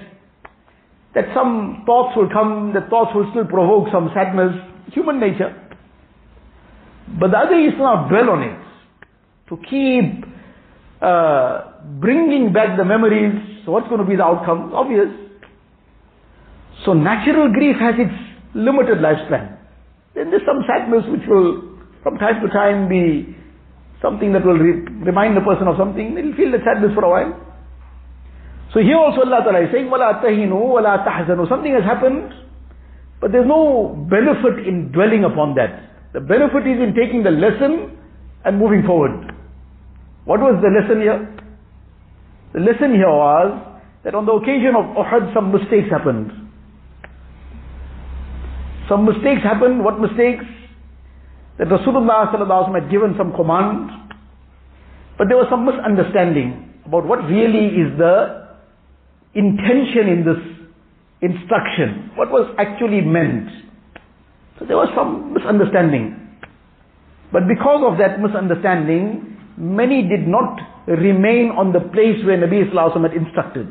That 1.16 1.26
some 1.34 1.84
thoughts 1.88 2.16
will 2.16 2.30
come, 2.30 2.74
the 2.74 2.82
thoughts 2.90 3.12
will 3.16 3.28
still 3.32 3.46
provoke 3.46 3.88
some 3.92 4.12
sadness, 4.14 4.54
human 4.94 5.20
nature. 5.20 5.56
But 7.20 7.32
the 7.32 7.38
other 7.38 7.56
is 7.56 7.74
to 7.74 7.80
now 7.80 8.08
dwell 8.08 8.30
on 8.30 8.44
it 8.44 8.60
to 9.50 9.58
keep 9.58 10.24
uh, 11.02 11.82
bringing 12.00 12.54
back 12.54 12.78
the 12.78 12.86
memories. 12.86 13.34
So 13.66 13.72
what's 13.72 13.88
going 13.88 14.02
to 14.02 14.08
be 14.08 14.16
the 14.16 14.24
outcome? 14.24 14.72
Obvious. 14.74 15.10
So 16.85 16.93
natural 16.93 17.53
grief 17.53 17.77
has 17.81 17.95
its 17.99 18.15
limited 18.55 18.99
lifespan. 18.99 19.57
Then 20.15 20.31
there's 20.31 20.47
some 20.47 20.63
sadness 20.69 21.05
which 21.09 21.27
will 21.27 21.75
from 22.03 22.19
time 22.19 22.41
to 22.43 22.49
time 22.53 22.89
be 22.89 23.35
something 24.03 24.33
that 24.33 24.45
will 24.45 24.59
re- 24.59 24.85
remind 25.03 25.37
the 25.37 25.41
person 25.41 25.67
of 25.67 25.77
something. 25.77 26.15
They'll 26.15 26.37
feel 26.37 26.53
the 26.53 26.61
sadness 26.61 26.93
for 26.95 27.05
a 27.05 27.11
while. 27.11 27.33
So 28.75 28.81
here 28.81 28.97
also 28.99 29.23
Allah 29.23 29.41
Ta'ala 29.43 29.65
is 29.65 29.73
saying, 29.73 29.87
وَلَا 29.87 30.21
تَهِنُوا 30.21 30.51
وَلَا 30.53 31.07
تَحْزَنُوا 31.07 31.49
Something 31.49 31.73
has 31.73 31.85
happened, 31.85 32.35
but 33.21 33.33
there's 33.33 33.47
no 33.47 33.95
benefit 34.11 34.67
in 34.67 34.93
dwelling 34.93 35.25
upon 35.25 35.55
that. 35.55 36.13
The 36.13 36.21
benefit 36.21 36.67
is 36.67 36.83
in 36.83 36.95
taking 36.95 37.23
the 37.23 37.31
lesson 37.31 37.97
and 38.45 38.59
moving 38.59 38.83
forward. 38.85 39.33
What 40.25 40.41
was 40.41 40.61
the 40.63 40.69
lesson 40.69 41.01
here? 41.01 41.23
The 42.53 42.61
lesson 42.61 42.93
here 42.93 43.11
was 43.11 43.79
that 44.05 44.15
on 44.15 44.27
the 44.27 44.33
occasion 44.33 44.77
of 44.77 44.85
Uhud 44.95 45.33
some 45.35 45.51
mistakes 45.51 45.89
happened. 45.91 46.31
Some 48.90 49.06
mistakes 49.06 49.44
happened. 49.44 49.86
What 49.86 50.02
mistakes? 50.02 50.44
That 51.60 51.68
Rasulullah 51.68 52.74
had 52.74 52.90
given 52.90 53.16
some 53.18 53.34
command, 53.34 53.92
but 55.18 55.28
there 55.28 55.38
was 55.38 55.48
some 55.52 55.66
misunderstanding 55.66 56.74
about 56.86 57.06
what 57.06 57.20
really 57.28 57.68
is 57.76 57.98
the 58.00 58.48
intention 59.36 60.08
in 60.08 60.26
this 60.26 60.42
instruction. 61.22 62.12
What 62.16 62.32
was 62.32 62.50
actually 62.58 63.02
meant. 63.02 63.50
So 64.58 64.66
there 64.66 64.78
was 64.78 64.90
some 64.96 65.34
misunderstanding. 65.34 66.16
But 67.32 67.44
because 67.48 67.84
of 67.86 68.00
that 68.00 68.20
misunderstanding, 68.20 69.38
many 69.58 70.08
did 70.08 70.28
not 70.28 70.58
remain 70.88 71.52
on 71.52 71.74
the 71.74 71.82
place 71.94 72.24
where 72.26 72.38
Nabi 72.40 72.72
Sallallahu 72.72 73.04
had 73.04 73.14
instructed. 73.14 73.68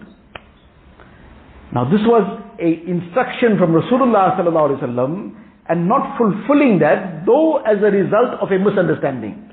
Now 1.75 1.85
this 1.85 2.01
was 2.05 2.25
a 2.59 2.71
instruction 2.89 3.59
from 3.59 3.73
Rasulullah 3.73 4.37
Sallallahu 4.37 4.71
Alaihi 4.71 4.83
Wasallam 4.83 5.35
and 5.69 5.87
not 5.89 6.17
fulfilling 6.17 6.79
that 6.81 7.27
though 7.27 7.59
as 7.59 7.79
a 7.79 7.91
result 7.91 8.41
of 8.41 8.51
a 8.51 8.59
misunderstanding. 8.59 9.45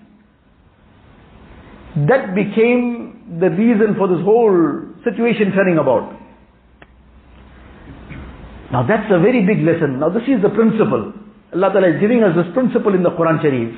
That 2.08 2.36
became 2.36 3.40
the 3.40 3.50
reason 3.50 3.96
for 3.98 4.08
this 4.08 4.24
whole 4.24 4.84
situation 5.04 5.52
turning 5.52 5.78
about. 5.78 6.12
Now 8.72 8.86
that's 8.88 9.12
a 9.12 9.20
very 9.20 9.46
big 9.46 9.64
lesson. 9.64 10.00
Now 10.00 10.10
this 10.10 10.24
is 10.24 10.42
the 10.42 10.50
principle. 10.50 11.14
Allah 11.54 11.72
Ta'ala 11.72 11.96
is 11.96 12.02
giving 12.02 12.24
us 12.24 12.36
this 12.36 12.52
principle 12.54 12.96
in 12.96 13.04
the 13.04 13.12
Quran 13.12 13.42
Sharif. 13.42 13.72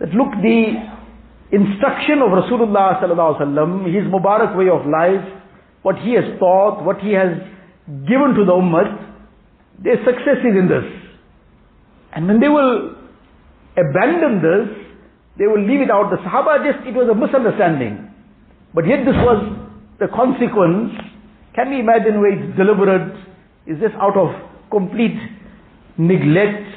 That 0.00 0.10
look, 0.14 0.32
the 0.42 0.74
instruction 1.52 2.22
of 2.22 2.30
Rasulullah 2.34 2.98
sallallahu 2.98 3.38
alaihi 3.38 3.54
wasallam, 3.54 3.86
his 3.86 4.04
Mubarak 4.10 4.56
way 4.56 4.68
of 4.68 4.86
life, 4.86 5.22
what 5.82 5.96
he 5.98 6.14
has 6.14 6.24
taught, 6.38 6.84
what 6.84 7.00
he 7.00 7.12
has 7.12 7.36
given 8.06 8.34
to 8.38 8.44
the 8.46 8.52
ummah, 8.52 9.14
their 9.82 9.96
success 10.04 10.38
is 10.40 10.54
in 10.56 10.68
this. 10.68 10.84
And 12.14 12.28
when 12.28 12.40
they 12.40 12.48
will 12.48 12.94
abandon 13.76 14.42
this, 14.42 14.68
they 15.38 15.46
will 15.46 15.62
leave 15.64 15.80
it 15.80 15.90
out. 15.90 16.10
The 16.10 16.18
Sahaba 16.22 16.62
just, 16.62 16.86
it 16.86 16.94
was 16.94 17.08
a 17.10 17.14
misunderstanding. 17.14 18.10
But 18.74 18.86
yet 18.86 19.04
this 19.04 19.16
was 19.16 19.42
the 19.98 20.08
consequence. 20.08 20.92
Can 21.54 21.70
we 21.70 21.80
imagine 21.80 22.20
where 22.20 22.32
it's 22.32 22.56
deliberate? 22.56 23.16
Is 23.66 23.80
this 23.80 23.92
out 23.98 24.16
of 24.16 24.30
complete 24.70 25.18
neglect? 25.98 26.72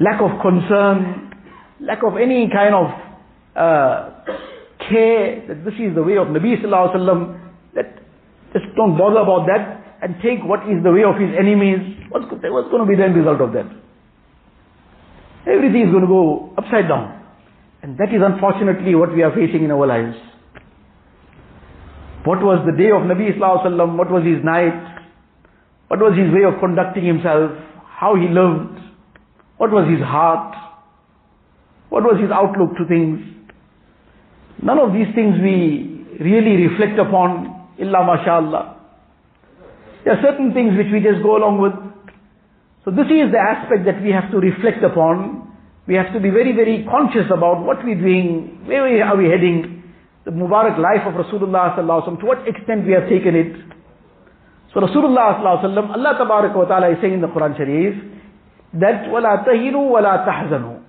lack 0.00 0.20
of 0.20 0.40
concern, 0.40 1.30
lack 1.80 2.02
of 2.02 2.16
any 2.16 2.48
kind 2.50 2.74
of 2.74 2.86
uh, 3.54 4.10
care 4.88 5.44
that 5.46 5.64
this 5.64 5.74
is 5.74 5.94
the 5.94 6.02
way 6.02 6.16
of 6.16 6.28
Nabi 6.28 6.56
Sallallahu 6.56 6.96
Alaihi 6.96 7.04
Wasallam, 7.04 7.39
just 8.52 8.66
don't 8.76 8.98
bother 8.98 9.20
about 9.20 9.46
that 9.46 9.98
and 10.02 10.16
take 10.22 10.42
what 10.42 10.60
is 10.66 10.82
the 10.82 10.90
way 10.90 11.04
of 11.04 11.16
his 11.16 11.30
enemies. 11.38 12.08
What's, 12.10 12.26
what's 12.26 12.70
going 12.70 12.82
to 12.82 12.88
be 12.88 12.96
the 12.96 13.04
end 13.04 13.16
result 13.16 13.40
of 13.40 13.52
that? 13.52 13.68
Everything 15.46 15.86
is 15.86 15.90
going 15.90 16.02
to 16.02 16.10
go 16.10 16.52
upside 16.58 16.88
down. 16.88 17.16
And 17.82 17.96
that 17.98 18.12
is 18.12 18.20
unfortunately 18.20 18.94
what 18.94 19.14
we 19.14 19.22
are 19.22 19.32
facing 19.32 19.64
in 19.64 19.70
our 19.70 19.86
lives. 19.86 20.16
What 22.24 22.42
was 22.42 22.60
the 22.66 22.76
day 22.76 22.90
of 22.90 23.08
Nabi 23.08 23.32
Wasallam? 23.38 23.96
What 23.96 24.10
was 24.10 24.24
his 24.24 24.44
night? 24.44 24.76
What 25.88 26.00
was 26.00 26.12
his 26.18 26.28
way 26.32 26.44
of 26.44 26.60
conducting 26.60 27.06
himself? 27.06 27.52
How 27.88 28.16
he 28.16 28.28
lived? 28.28 28.78
What 29.56 29.70
was 29.70 29.88
his 29.88 30.00
heart? 30.00 30.54
What 31.88 32.04
was 32.04 32.20
his 32.20 32.30
outlook 32.30 32.76
to 32.76 32.84
things? 32.86 33.20
None 34.62 34.78
of 34.78 34.92
these 34.92 35.08
things 35.14 35.36
we 35.40 36.06
really 36.20 36.68
reflect 36.68 36.98
upon, 36.98 37.59
illa 37.79 38.03
mashallah. 38.05 38.75
There 40.03 40.13
are 40.13 40.21
certain 40.21 40.53
things 40.53 40.77
which 40.77 40.93
we 40.93 41.01
just 41.01 41.23
go 41.23 41.37
along 41.37 41.59
with. 41.59 41.73
So 42.85 42.91
this 42.91 43.09
is 43.09 43.33
the 43.33 43.41
aspect 43.41 43.85
that 43.89 44.01
we 44.05 44.11
have 44.11 44.29
to 44.29 44.37
reflect 44.37 44.83
upon. 44.85 45.49
We 45.87 45.95
have 45.95 46.13
to 46.13 46.19
be 46.19 46.29
very, 46.29 46.53
very 46.53 46.85
conscious 46.85 47.25
about 47.33 47.65
what 47.65 47.83
we're 47.83 47.97
doing, 47.97 48.61
where 48.65 48.85
are 49.05 49.17
we 49.17 49.25
heading, 49.25 49.83
the 50.25 50.31
Mubarak 50.31 50.77
life 50.77 51.05
of 51.05 51.13
Rasulullah 51.13 51.77
sallallahu 51.77 52.19
to 52.19 52.25
what 52.25 52.47
extent 52.47 52.85
we 52.85 52.93
have 52.93 53.09
taken 53.09 53.35
it. 53.35 53.53
So 54.73 54.81
Rasulullah 54.81 55.41
sallallahu 55.41 55.93
Allah 55.93 56.13
tabarak 56.17 56.55
wa 56.55 56.65
ta'ala 56.65 56.91
is 56.91 56.97
saying 57.01 57.13
in 57.13 57.21
the 57.21 57.27
Quran 57.27 57.57
Sharif, 57.57 57.95
that 58.73 59.09
وَلَا 59.09 59.45
تَهِنُوا 59.45 59.73
وَلَا 59.73 60.25
تَحْزَنُوا 60.27 60.81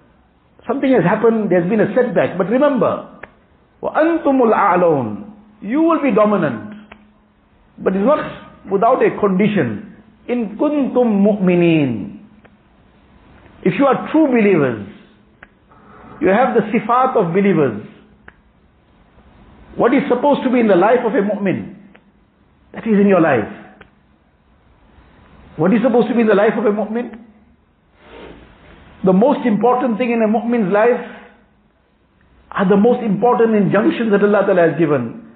Something 0.66 0.92
has 0.92 1.04
happened, 1.04 1.50
there's 1.50 1.68
been 1.68 1.80
a 1.80 1.94
setback, 1.94 2.36
but 2.36 2.48
remember, 2.48 3.20
وَأَنْتُمُ 3.82 4.36
الْأَعْلَوْنَ 4.42 5.30
You 5.62 5.82
will 5.82 6.02
be 6.02 6.12
dominant. 6.12 6.69
But 7.83 7.95
it's 7.95 8.05
not 8.05 8.71
without 8.71 9.01
a 9.03 9.09
condition. 9.19 9.95
In 10.27 10.57
kuntum 10.57 11.23
mu'minin. 11.25 12.19
If 13.63 13.73
you 13.77 13.85
are 13.85 14.09
true 14.11 14.27
believers, 14.27 14.87
you 16.21 16.27
have 16.29 16.55
the 16.55 16.61
sifat 16.71 17.15
of 17.15 17.33
believers. 17.33 17.85
What 19.75 19.93
is 19.93 20.03
supposed 20.09 20.43
to 20.43 20.51
be 20.51 20.59
in 20.59 20.67
the 20.67 20.75
life 20.75 20.99
of 21.05 21.13
a 21.13 21.21
mu'min, 21.21 21.75
that 22.73 22.85
is 22.85 22.99
in 22.99 23.07
your 23.07 23.21
life. 23.21 23.49
What 25.57 25.73
is 25.73 25.81
supposed 25.83 26.07
to 26.09 26.13
be 26.13 26.21
in 26.21 26.27
the 26.27 26.35
life 26.35 26.53
of 26.57 26.65
a 26.65 26.69
mu'min? 26.71 27.17
The 29.03 29.13
most 29.13 29.45
important 29.45 29.97
thing 29.97 30.11
in 30.11 30.21
a 30.21 30.27
mu'min's 30.27 30.71
life 30.71 31.01
are 32.51 32.69
the 32.69 32.77
most 32.77 33.01
important 33.03 33.55
injunctions 33.55 34.11
that 34.11 34.21
Allah 34.23 34.45
Ta'ala 34.45 34.69
has 34.69 34.79
given. 34.79 35.33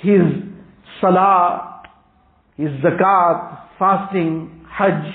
His 0.00 0.20
salah, 1.00 1.67
his 2.58 2.70
zakat, 2.82 3.70
fasting, 3.78 4.66
hajj. 4.68 5.06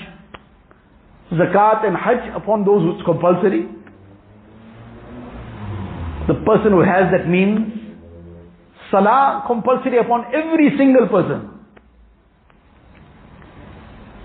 Zakat 1.32 1.86
and 1.86 1.94
hajj 1.94 2.34
upon 2.34 2.64
those 2.64 2.80
who's 2.82 3.04
compulsory. 3.04 3.68
The 6.26 6.34
person 6.40 6.72
who 6.72 6.80
has 6.80 7.12
that 7.12 7.28
means. 7.28 7.70
Salah 8.90 9.44
compulsory 9.46 9.98
upon 9.98 10.24
every 10.32 10.72
single 10.78 11.06
person. 11.08 11.50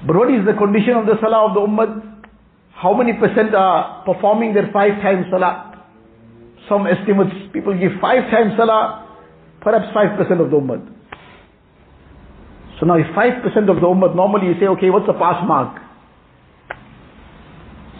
But 0.07 0.15
what 0.15 0.31
is 0.33 0.45
the 0.45 0.53
condition 0.53 0.93
of 0.95 1.05
the 1.05 1.19
salah 1.19 1.49
of 1.49 1.53
the 1.55 1.59
ummah? 1.59 2.23
How 2.71 2.93
many 2.93 3.13
percent 3.13 3.53
are 3.53 4.03
performing 4.05 4.53
their 4.53 4.69
five 4.71 5.01
times 5.01 5.25
salah? 5.29 5.83
Some 6.69 6.87
estimates, 6.87 7.35
people 7.51 7.73
give 7.77 7.99
five 7.99 8.31
times 8.31 8.53
salah, 8.55 9.09
perhaps 9.59 9.91
5% 9.93 10.21
of 10.39 10.51
the 10.51 10.55
ummah. 10.55 10.98
So 12.79 12.85
now 12.85 12.95
if 12.95 13.07
5% 13.07 13.43
of 13.43 13.75
the 13.83 13.87
ummah, 13.87 14.15
normally 14.15 14.47
you 14.47 14.55
say, 14.59 14.67
okay, 14.79 14.89
what's 14.89 15.05
the 15.05 15.13
pass 15.13 15.43
mark? 15.45 15.81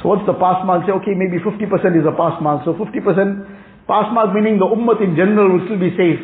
So 0.02 0.08
what's 0.08 0.26
the 0.26 0.34
pass 0.34 0.64
mark? 0.66 0.88
Say, 0.88 0.94
okay, 1.04 1.12
maybe 1.12 1.38
50% 1.44 1.68
is 2.00 2.08
a 2.08 2.16
pass 2.16 2.40
mark. 2.42 2.64
So 2.64 2.74
50% 2.74 3.60
pass 3.88 4.08
mark 4.14 4.34
meaning 4.34 4.58
the 4.58 4.66
ummah 4.66 5.02
in 5.04 5.16
general 5.16 5.52
will 5.52 5.66
still 5.68 5.80
be 5.80 5.92
safe. 6.00 6.24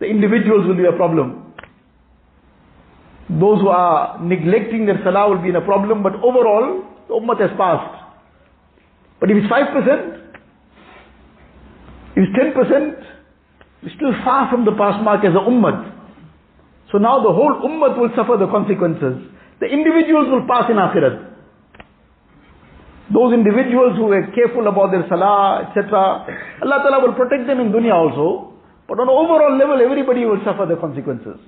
The 0.00 0.06
individuals 0.06 0.66
will 0.66 0.76
be 0.76 0.86
a 0.86 0.96
problem. 0.96 1.52
Those 3.28 3.60
who 3.60 3.68
are 3.68 4.18
neglecting 4.18 4.86
their 4.86 4.98
salah 5.04 5.28
will 5.28 5.42
be 5.42 5.50
in 5.50 5.56
a 5.56 5.60
problem, 5.60 6.02
but 6.02 6.14
overall, 6.14 6.82
the 7.06 7.14
ummah 7.14 7.38
has 7.38 7.50
passed. 7.58 8.00
But 9.20 9.30
if 9.30 9.36
it's 9.36 9.52
5%, 9.52 10.32
if 12.16 12.24
it's 12.24 12.32
10%, 12.32 13.04
we're 13.82 13.94
still 13.94 14.12
far 14.24 14.50
from 14.50 14.64
the 14.64 14.72
pass 14.72 15.04
mark 15.04 15.24
as 15.24 15.34
a 15.34 15.44
ummah. 15.44 15.99
So 16.92 16.98
now 16.98 17.22
the 17.22 17.32
whole 17.32 17.62
ummah 17.62 17.96
will 17.98 18.10
suffer 18.16 18.36
the 18.36 18.46
consequences. 18.46 19.22
The 19.60 19.66
individuals 19.66 20.28
will 20.28 20.46
pass 20.46 20.70
in 20.70 20.76
akhirat. 20.76 21.28
Those 23.12 23.34
individuals 23.34 23.96
who 23.96 24.10
are 24.12 24.26
careful 24.34 24.66
about 24.68 24.92
their 24.92 25.06
salah, 25.08 25.66
etc., 25.68 25.90
Allah 26.62 26.78
Ta'ala 26.82 27.06
will 27.06 27.14
protect 27.14 27.46
them 27.46 27.60
in 27.60 27.72
dunya 27.72 27.94
also. 27.94 28.54
But 28.86 28.98
on 28.98 29.08
overall 29.08 29.56
level, 29.58 29.80
everybody 29.82 30.24
will 30.24 30.42
suffer 30.44 30.66
the 30.66 30.76
consequences. 30.76 31.38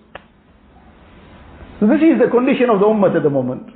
So 1.81 1.87
this 1.87 2.03
is 2.03 2.19
the 2.23 2.31
condition 2.31 2.71
of 2.71 2.79
the 2.79 2.87
ummah 2.87 3.15
at 3.15 3.23
the 3.23 3.31
moment 3.31 3.71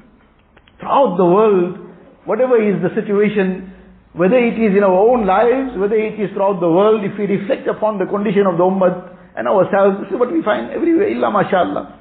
throughout 0.78 1.16
the 1.16 1.24
world, 1.24 1.78
whatever 2.24 2.60
is 2.60 2.80
the 2.82 2.92
situation, 2.94 3.72
whether 4.12 4.36
it 4.36 4.58
is 4.58 4.76
in 4.76 4.82
our 4.82 4.94
own 4.94 5.26
lives, 5.26 5.76
whether 5.76 5.96
it 5.96 6.18
is 6.20 6.30
throughout 6.32 6.60
the 6.60 6.68
world, 6.68 7.04
if 7.04 7.18
we 7.18 7.26
reflect 7.26 7.66
upon 7.68 7.98
the 7.98 8.06
condition 8.06 8.46
of 8.46 8.56
the 8.56 8.64
ummah 8.64 9.15
and 9.35 9.47
ourselves, 9.47 10.03
this 10.03 10.11
is 10.13 10.19
what 10.19 10.31
we 10.31 10.43
find 10.43 10.71
everywhere, 10.71 11.07
illa 11.07 11.31
mashallah. 11.31 11.99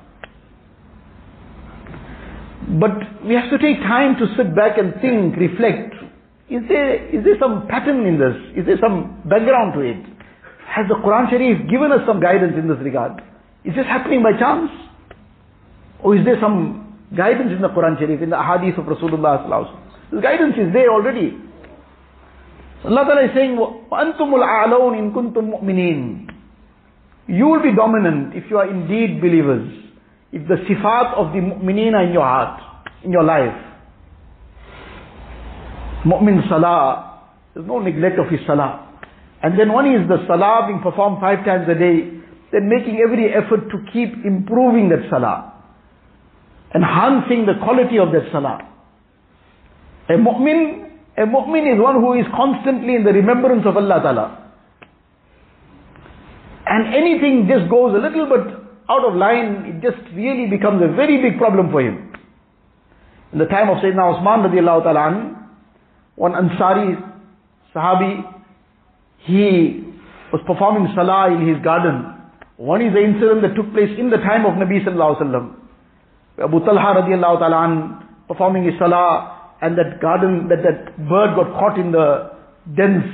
But 2.79 3.25
we 3.27 3.35
have 3.35 3.51
to 3.51 3.59
take 3.59 3.79
time 3.83 4.17
to 4.19 4.27
sit 4.37 4.55
back 4.55 4.79
and 4.79 4.95
think, 5.01 5.37
reflect. 5.37 5.95
Is 6.51 6.63
there, 6.69 7.09
is 7.09 7.25
there 7.25 7.39
some 7.39 7.67
pattern 7.69 8.07
in 8.07 8.19
this? 8.19 8.37
Is 8.57 8.67
there 8.67 8.79
some 8.81 9.23
background 9.29 9.75
to 9.75 9.81
it? 9.81 10.03
Has 10.67 10.87
the 10.87 10.95
Quran 10.95 11.31
Sharif 11.31 11.69
given 11.71 11.91
us 11.91 12.07
some 12.07 12.21
guidance 12.21 12.55
in 12.57 12.69
this 12.69 12.79
regard? 12.83 13.23
Is 13.65 13.75
this 13.75 13.87
happening 13.87 14.23
by 14.23 14.39
chance? 14.39 14.71
Or 16.03 16.17
is 16.17 16.25
there 16.25 16.39
some 16.41 16.91
guidance 17.17 17.51
in 17.51 17.61
the 17.61 17.69
Quran 17.69 17.99
Sharif, 17.99 18.23
in 18.23 18.31
the 18.31 18.39
hadith 18.39 18.79
of 18.79 18.87
Rasulullah 18.87 19.67
This 20.13 20.23
guidance 20.23 20.55
is 20.57 20.73
there 20.73 20.91
already. 20.91 21.39
Allah 22.85 23.05
Ta'ala 23.05 23.25
is 23.27 23.35
saying, 23.35 23.59
وَأَنْتُمُ 23.59 24.31
الْأَعْلَوْنَ 24.31 24.95
إِن 24.97 25.13
كُنْتُم 25.13 25.45
مُؤْمِنِينَ 25.53 26.34
you 27.28 27.48
will 27.48 27.62
be 27.62 27.76
dominant 27.76 28.36
if 28.36 28.50
you 28.50 28.58
are 28.58 28.70
indeed 28.70 29.22
believers. 29.22 29.72
If 30.32 30.48
the 30.48 30.56
sifat 30.68 31.14
of 31.16 31.34
the 31.34 31.40
mu'mineen 31.40 31.94
are 31.94 32.04
in 32.04 32.14
your 32.14 32.24
heart, 32.24 32.62
in 33.04 33.12
your 33.12 33.24
life. 33.24 33.56
Mu'min 36.06 36.48
salah, 36.50 37.22
there's 37.54 37.66
no 37.66 37.80
neglect 37.80 38.20
of 38.20 38.30
his 38.30 38.40
salah. 38.46 39.00
And 39.42 39.60
then 39.60 39.74
one 39.74 39.86
is 39.88 40.08
the 40.08 40.26
salah 40.28 40.68
being 40.68 40.82
performed 40.82 41.20
five 41.20 41.46
times 41.46 41.68
a 41.70 41.74
day, 41.74 42.12
then 42.52 42.70
making 42.70 43.02
every 43.02 43.34
effort 43.34 43.70
to 43.72 43.78
keep 43.92 44.14
improving 44.26 44.90
that 44.90 45.10
salah 45.10 45.56
enhancing 46.76 47.46
the 47.46 47.56
quality 47.64 47.98
of 47.98 48.12
that 48.12 48.28
salah. 48.32 48.60
A 50.10 50.14
mu'min, 50.14 50.92
a 51.18 51.26
mu'min 51.26 51.74
is 51.74 51.82
one 51.82 51.96
who 51.96 52.14
is 52.14 52.26
constantly 52.36 52.96
in 52.96 53.04
the 53.04 53.14
remembrance 53.14 53.64
of 53.66 53.78
Allah 53.78 54.02
Ta'ala. 54.04 54.45
And 56.76 56.94
anything 56.94 57.48
just 57.48 57.70
goes 57.72 57.96
a 57.96 58.02
little 58.04 58.28
bit 58.28 58.52
out 58.90 59.04
of 59.08 59.16
line, 59.16 59.64
it 59.72 59.78
just 59.82 60.02
really 60.14 60.48
becomes 60.48 60.84
a 60.84 60.92
very 60.94 61.22
big 61.22 61.38
problem 61.40 61.72
for 61.72 61.80
him. 61.80 62.12
In 63.32 63.40
the 63.40 63.46
time 63.46 63.70
of 63.70 63.78
Sayyidina 63.78 64.18
Usman 64.18 64.52
radiallahu 64.52 64.84
ta'ala 64.84 65.36
one 66.16 66.34
Ansari 66.34 66.96
Sahabi, 67.74 68.24
he 69.20 69.84
was 70.32 70.42
performing 70.46 70.92
salah 70.96 71.32
in 71.34 71.48
his 71.48 71.64
garden. 71.64 72.12
One 72.58 72.82
is 72.82 72.94
the 72.94 73.04
incident 73.04 73.42
that 73.42 73.56
took 73.56 73.72
place 73.74 73.92
in 73.98 74.10
the 74.10 74.18
time 74.18 74.46
of 74.46 74.54
Nabi 74.54 74.84
sallallahu 74.84 75.16
alaihi 75.16 75.32
wasallam. 75.32 75.56
Abu 76.44 76.60
Talha 76.66 77.02
radiallahu 77.02 77.40
ta'ala 77.40 78.08
performing 78.28 78.66
his 78.66 78.74
salah 78.80 79.54
and 79.62 79.78
that 79.78 80.02
garden, 80.02 80.50
that, 80.50 80.64
that 80.64 80.98
bird 81.08 81.36
got 81.36 81.52
caught 81.60 81.80
in 81.80 81.92
the 81.92 82.32
dense, 82.76 83.06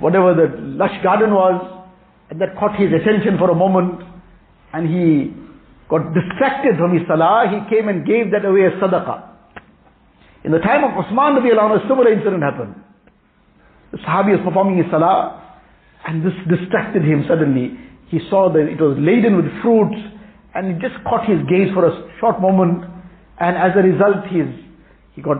whatever 0.00 0.34
the 0.34 0.56
lush 0.60 1.02
garden 1.02 1.30
was, 1.32 1.77
and 2.30 2.40
that 2.40 2.56
caught 2.58 2.76
his 2.76 2.92
attention 2.92 3.38
for 3.38 3.50
a 3.50 3.54
moment 3.54 4.02
and 4.72 4.88
he 4.88 5.32
got 5.88 6.12
distracted 6.12 6.76
from 6.76 6.92
his 6.92 7.06
salah, 7.08 7.48
he 7.48 7.58
came 7.74 7.88
and 7.88 8.06
gave 8.06 8.30
that 8.32 8.44
away 8.44 8.66
as 8.66 8.76
sadaqah. 8.80 9.24
In 10.44 10.52
the 10.52 10.58
time 10.58 10.84
of 10.84 10.92
Usman 11.04 11.40
radiallahu 11.40 11.84
a 11.84 11.88
similar 11.88 12.12
incident 12.12 12.42
happened. 12.42 12.74
The 13.92 13.98
Sahabi 13.98 14.36
was 14.36 14.40
performing 14.44 14.76
his 14.76 14.86
salah 14.90 15.42
and 16.06 16.24
this 16.24 16.36
distracted 16.48 17.02
him 17.02 17.24
suddenly. 17.26 17.76
He 18.08 18.20
saw 18.30 18.52
that 18.52 18.68
it 18.68 18.80
was 18.80 18.96
laden 19.00 19.36
with 19.36 19.48
fruits 19.62 19.98
and 20.54 20.76
it 20.76 20.78
just 20.80 21.02
caught 21.04 21.24
his 21.28 21.40
gaze 21.48 21.72
for 21.72 21.88
a 21.88 21.92
short 22.20 22.40
moment 22.40 22.84
and 23.40 23.56
as 23.56 23.72
a 23.74 23.82
result 23.82 24.28
he's, 24.28 24.52
he 25.14 25.22
got 25.22 25.38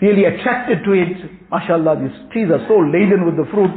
really 0.00 0.24
attracted 0.24 0.84
to 0.84 0.92
it. 0.92 1.16
MashaAllah, 1.50 2.02
these 2.02 2.32
trees 2.32 2.48
are 2.50 2.64
so 2.66 2.80
laden 2.80 3.24
with 3.24 3.36
the 3.36 3.46
fruit. 3.52 3.76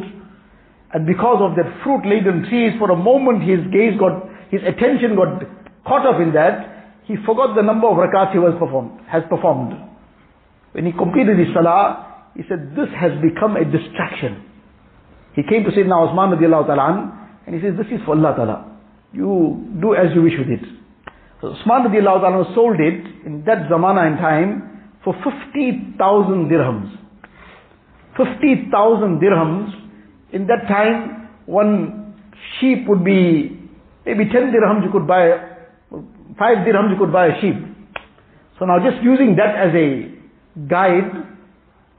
And 0.96 1.06
because 1.06 1.44
of 1.44 1.58
that 1.60 1.68
fruit 1.84 2.08
laden 2.08 2.48
trees, 2.48 2.72
for 2.80 2.90
a 2.90 2.96
moment 2.96 3.44
his 3.44 3.60
gaze 3.68 4.00
got, 4.00 4.32
his 4.50 4.62
attention 4.64 5.20
got 5.20 5.44
caught 5.86 6.08
up 6.08 6.22
in 6.22 6.32
that. 6.32 7.04
He 7.04 7.18
forgot 7.26 7.54
the 7.54 7.62
number 7.62 7.88
of 7.88 7.98
rakats 7.98 8.32
he 8.32 8.40
was 8.40 8.56
performed, 8.58 9.02
has 9.12 9.22
performed. 9.30 9.76
When 10.72 10.86
he 10.86 10.94
completed 10.94 11.38
his 11.38 11.50
salah, 11.54 12.32
he 12.34 12.44
said, 12.48 12.72
this 12.80 12.88
has 12.96 13.12
become 13.22 13.58
a 13.58 13.66
distraction. 13.66 14.42
He 15.36 15.44
came 15.44 15.66
to 15.66 15.72
Sayyidina 15.72 16.16
Osman 16.16 16.40
radiallahu 16.40 16.68
ta'ala 16.68 17.28
and 17.46 17.56
he 17.56 17.60
says, 17.62 17.76
this 17.76 17.88
is 17.92 18.00
for 18.06 18.16
Allah 18.16 18.34
ta'ala. 18.36 18.80
You 19.12 19.68
do 19.82 19.96
as 19.96 20.16
you 20.16 20.22
wish 20.24 20.40
with 20.40 20.48
it. 20.48 20.64
So 21.42 21.52
Osman 21.60 21.92
radiallahu 21.92 22.24
ta'ala 22.24 22.56
sold 22.56 22.80
it 22.80 23.04
in 23.26 23.44
that 23.46 23.68
zamana 23.70 24.08
and 24.08 24.18
time 24.18 24.96
for 25.04 25.14
50,000 25.14 26.00
dirhams. 26.48 26.88
50,000 28.16 29.20
dirhams. 29.20 29.85
In 30.34 30.48
that 30.48 30.68
time, 30.68 31.30
one 31.46 32.16
sheep 32.60 32.88
would 32.88 33.04
be, 33.04 33.60
maybe 34.06 34.26
10 34.26 34.52
dirhams 34.52 34.84
you 34.84 34.92
could 34.92 35.08
buy, 35.08 35.56
5 35.92 36.58
dirhams 36.66 36.92
you 36.92 36.98
could 36.98 37.14
buy 37.14 37.28
a 37.28 37.42
sheep. 37.42 37.56
So 38.60 38.66
now 38.66 38.80
just 38.80 39.04
using 39.04 39.36
that 39.36 39.56
as 39.56 39.74
a 39.76 40.68
guide, 40.68 41.12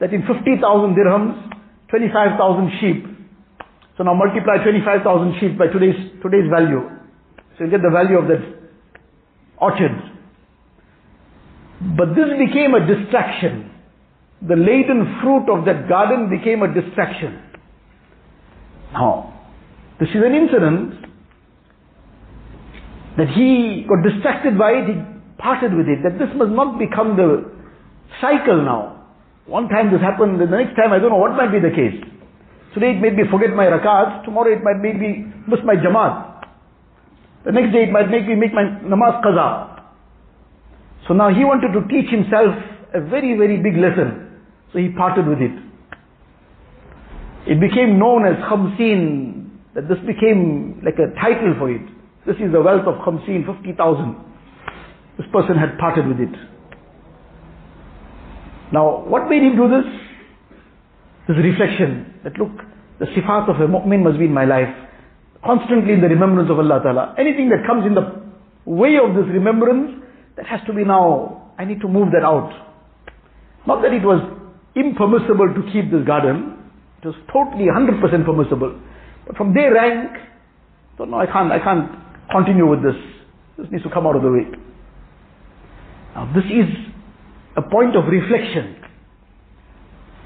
that 0.00 0.12
in 0.12 0.22
50,000 0.26 0.60
dirhams, 0.94 1.52
25,000 1.88 2.70
sheep. 2.80 3.04
So 3.96 4.04
now 4.04 4.14
multiply 4.14 4.62
25,000 4.62 5.40
sheep 5.40 5.58
by 5.58 5.68
today's, 5.68 5.96
today's 6.22 6.50
value. 6.50 6.82
So 7.56 7.64
you 7.64 7.70
get 7.70 7.80
the 7.82 7.90
value 7.90 8.18
of 8.18 8.28
that 8.28 8.44
orchard. 9.56 9.96
But 11.96 12.14
this 12.14 12.28
became 12.36 12.74
a 12.74 12.84
distraction. 12.84 13.70
The 14.46 14.56
laden 14.56 15.20
fruit 15.22 15.48
of 15.48 15.64
that 15.64 15.88
garden 15.88 16.28
became 16.28 16.62
a 16.62 16.72
distraction. 16.72 17.40
Now, 18.92 19.32
this 19.98 20.08
is 20.10 20.22
an 20.24 20.34
incident 20.34 21.06
that 23.16 23.28
he 23.32 23.86
got 23.88 24.04
distracted 24.04 24.58
by 24.58 24.72
it, 24.72 24.86
he 24.88 24.96
parted 25.38 25.74
with 25.74 25.88
it, 25.88 26.02
that 26.04 26.18
this 26.18 26.28
must 26.36 26.52
not 26.52 26.78
become 26.78 27.16
the 27.16 27.50
cycle 28.20 28.62
now. 28.62 29.08
One 29.46 29.68
time 29.68 29.92
this 29.92 30.00
happened, 30.00 30.40
the 30.40 30.46
next 30.46 30.76
time 30.76 30.92
I 30.92 30.98
don't 30.98 31.10
know 31.10 31.22
what 31.22 31.32
might 31.32 31.52
be 31.52 31.60
the 31.60 31.74
case. 31.74 31.96
Today 32.74 32.92
it 32.92 33.00
made 33.00 33.16
me 33.16 33.24
forget 33.30 33.56
my 33.56 33.66
rakats, 33.66 34.24
tomorrow 34.24 34.52
it 34.52 34.62
might 34.62 34.82
make 34.82 35.00
me 35.00 35.24
miss 35.48 35.60
my 35.64 35.76
jamaat. 35.76 36.44
The 37.44 37.52
next 37.52 37.72
day 37.72 37.84
it 37.84 37.92
might 37.92 38.10
make 38.10 38.26
me 38.26 38.34
make 38.34 38.52
my 38.52 38.64
namaz 38.84 39.22
qaza. 39.24 39.80
So 41.08 41.14
now 41.14 41.32
he 41.32 41.44
wanted 41.44 41.72
to 41.72 41.86
teach 41.88 42.10
himself 42.10 42.52
a 42.92 43.00
very, 43.00 43.36
very 43.38 43.56
big 43.56 43.76
lesson. 43.76 44.42
So 44.72 44.78
he 44.78 44.88
parted 44.90 45.26
with 45.26 45.38
it. 45.38 45.65
It 47.46 47.60
became 47.60 47.98
known 47.98 48.26
as 48.26 48.36
Khamseen, 48.44 49.50
that 49.74 49.88
this 49.88 49.98
became 50.06 50.82
like 50.84 50.98
a 50.98 51.14
title 51.20 51.54
for 51.58 51.70
it. 51.70 51.82
This 52.26 52.36
is 52.36 52.50
the 52.52 52.60
wealth 52.60 52.86
of 52.86 52.94
Khamseen, 53.06 53.46
50,000. 53.46 54.16
This 55.18 55.26
person 55.32 55.56
had 55.56 55.78
parted 55.78 56.08
with 56.08 56.18
it. 56.18 56.34
Now, 58.72 59.04
what 59.06 59.28
made 59.28 59.42
him 59.42 59.56
do 59.56 59.68
this? 59.68 59.86
This 61.28 61.36
reflection, 61.38 62.14
that 62.24 62.36
look, 62.36 62.50
the 62.98 63.06
sifat 63.06 63.48
of 63.48 63.60
a 63.60 63.68
mu'min 63.68 64.02
must 64.02 64.18
be 64.18 64.24
in 64.24 64.32
my 64.32 64.44
life. 64.44 64.74
Constantly 65.44 65.92
in 65.92 66.00
the 66.00 66.08
remembrance 66.08 66.50
of 66.50 66.58
Allah 66.58 66.80
Ta'ala. 66.82 67.14
Anything 67.18 67.48
that 67.50 67.64
comes 67.66 67.86
in 67.86 67.94
the 67.94 68.22
way 68.64 68.96
of 68.96 69.14
this 69.14 69.26
remembrance, 69.32 70.02
that 70.36 70.46
has 70.46 70.60
to 70.66 70.72
be 70.72 70.84
now, 70.84 71.52
I 71.58 71.64
need 71.64 71.80
to 71.80 71.88
move 71.88 72.08
that 72.12 72.24
out. 72.24 72.50
Not 73.66 73.82
that 73.82 73.92
it 73.92 74.02
was 74.02 74.20
impermissible 74.74 75.54
to 75.54 75.72
keep 75.72 75.90
this 75.90 76.04
garden. 76.04 76.65
It 77.02 77.06
was 77.06 77.16
totally 77.32 77.66
100% 77.66 78.00
permissible. 78.24 78.80
But 79.26 79.36
from 79.36 79.54
their 79.54 79.72
rank, 79.72 80.10
so 80.98 81.04
no, 81.04 81.18
I 81.18 81.26
can't, 81.26 81.52
I 81.52 81.58
can't 81.58 81.90
continue 82.30 82.68
with 82.68 82.82
this. 82.82 82.96
This 83.58 83.66
needs 83.70 83.84
to 83.84 83.90
come 83.90 84.06
out 84.06 84.16
of 84.16 84.22
the 84.22 84.30
way. 84.30 84.46
Now 86.14 86.32
this 86.34 86.44
is 86.44 86.68
a 87.56 87.62
point 87.62 87.96
of 87.96 88.04
reflection. 88.06 88.76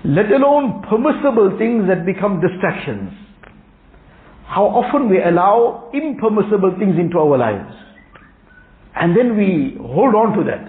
Let 0.04 0.30
alone 0.32 0.82
permissible 0.88 1.56
things 1.58 1.88
that 1.88 2.06
become 2.06 2.40
distractions. 2.40 3.12
How 4.46 4.64
often 4.64 5.10
we 5.10 5.22
allow 5.22 5.90
impermissible 5.92 6.74
things 6.78 6.98
into 6.98 7.18
our 7.18 7.36
lives. 7.36 7.74
And 8.96 9.16
then 9.16 9.36
we 9.36 9.76
hold 9.78 10.14
on 10.14 10.36
to 10.38 10.44
that. 10.44 10.66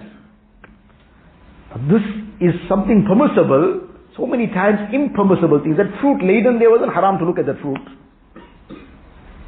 This 1.88 2.02
is 2.40 2.54
something 2.68 3.06
permissible, 3.08 3.81
so 4.16 4.26
many 4.26 4.46
times 4.48 4.92
impermissible 4.92 5.60
things. 5.62 5.76
That 5.76 5.88
fruit 6.00 6.20
laden 6.20 6.58
there 6.58 6.70
wasn't 6.70 6.92
haram 6.92 7.18
to 7.18 7.24
look 7.24 7.38
at 7.38 7.46
that 7.46 7.60
fruit. 7.60 7.80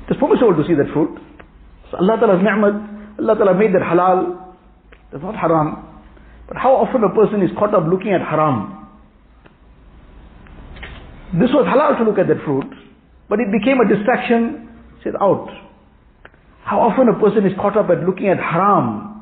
It's 0.08 0.20
permissible 0.20 0.56
to 0.56 0.64
see 0.66 0.74
that 0.74 0.92
fruit. 0.92 1.18
So 1.90 1.98
Allah 1.98 2.16
Ta'ala's 2.20 2.42
ni'mat, 2.44 3.20
Allah 3.20 3.34
Ta'ala 3.36 3.54
made 3.54 3.74
that 3.74 3.82
halal. 3.82 4.54
That's 5.12 5.22
not 5.22 5.36
haram. 5.36 5.84
But 6.48 6.56
how 6.56 6.76
often 6.76 7.04
a 7.04 7.12
person 7.12 7.42
is 7.42 7.50
caught 7.58 7.74
up 7.74 7.84
looking 7.88 8.12
at 8.12 8.20
haram? 8.20 8.88
This 11.40 11.50
was 11.52 11.66
halal 11.66 11.98
to 11.98 12.04
look 12.04 12.18
at 12.18 12.28
that 12.28 12.44
fruit, 12.44 12.68
but 13.28 13.40
it 13.40 13.48
became 13.50 13.80
a 13.80 13.88
distraction. 13.88 14.68
Said 15.02 15.14
out. 15.20 15.48
How 16.64 16.80
often 16.80 17.08
a 17.08 17.18
person 17.20 17.44
is 17.44 17.52
caught 17.60 17.76
up 17.76 17.90
at 17.90 18.00
looking 18.08 18.28
at 18.28 18.38
haram, 18.38 19.20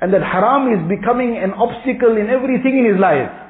and 0.00 0.12
that 0.12 0.22
haram 0.22 0.66
is 0.74 0.82
becoming 0.90 1.38
an 1.38 1.52
obstacle 1.54 2.18
in 2.18 2.26
everything 2.26 2.78
in 2.78 2.90
his 2.90 2.98
life. 2.98 3.45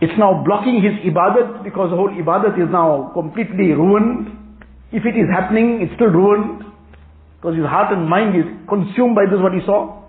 It's 0.00 0.16
now 0.18 0.42
blocking 0.44 0.82
his 0.82 0.96
ibadat 1.04 1.62
because 1.62 1.90
the 1.90 1.96
whole 1.96 2.10
ibadat 2.10 2.56
is 2.56 2.70
now 2.72 3.10
completely 3.12 3.72
ruined. 3.72 4.32
If 4.92 5.04
it 5.04 5.16
is 5.16 5.28
happening, 5.30 5.82
it's 5.82 5.94
still 5.94 6.08
ruined 6.08 6.64
because 7.36 7.56
his 7.56 7.66
heart 7.66 7.92
and 7.92 8.08
mind 8.08 8.36
is 8.36 8.44
consumed 8.68 9.14
by 9.14 9.24
this 9.28 9.40
what 9.40 9.52
he 9.52 9.60
saw. 9.64 10.00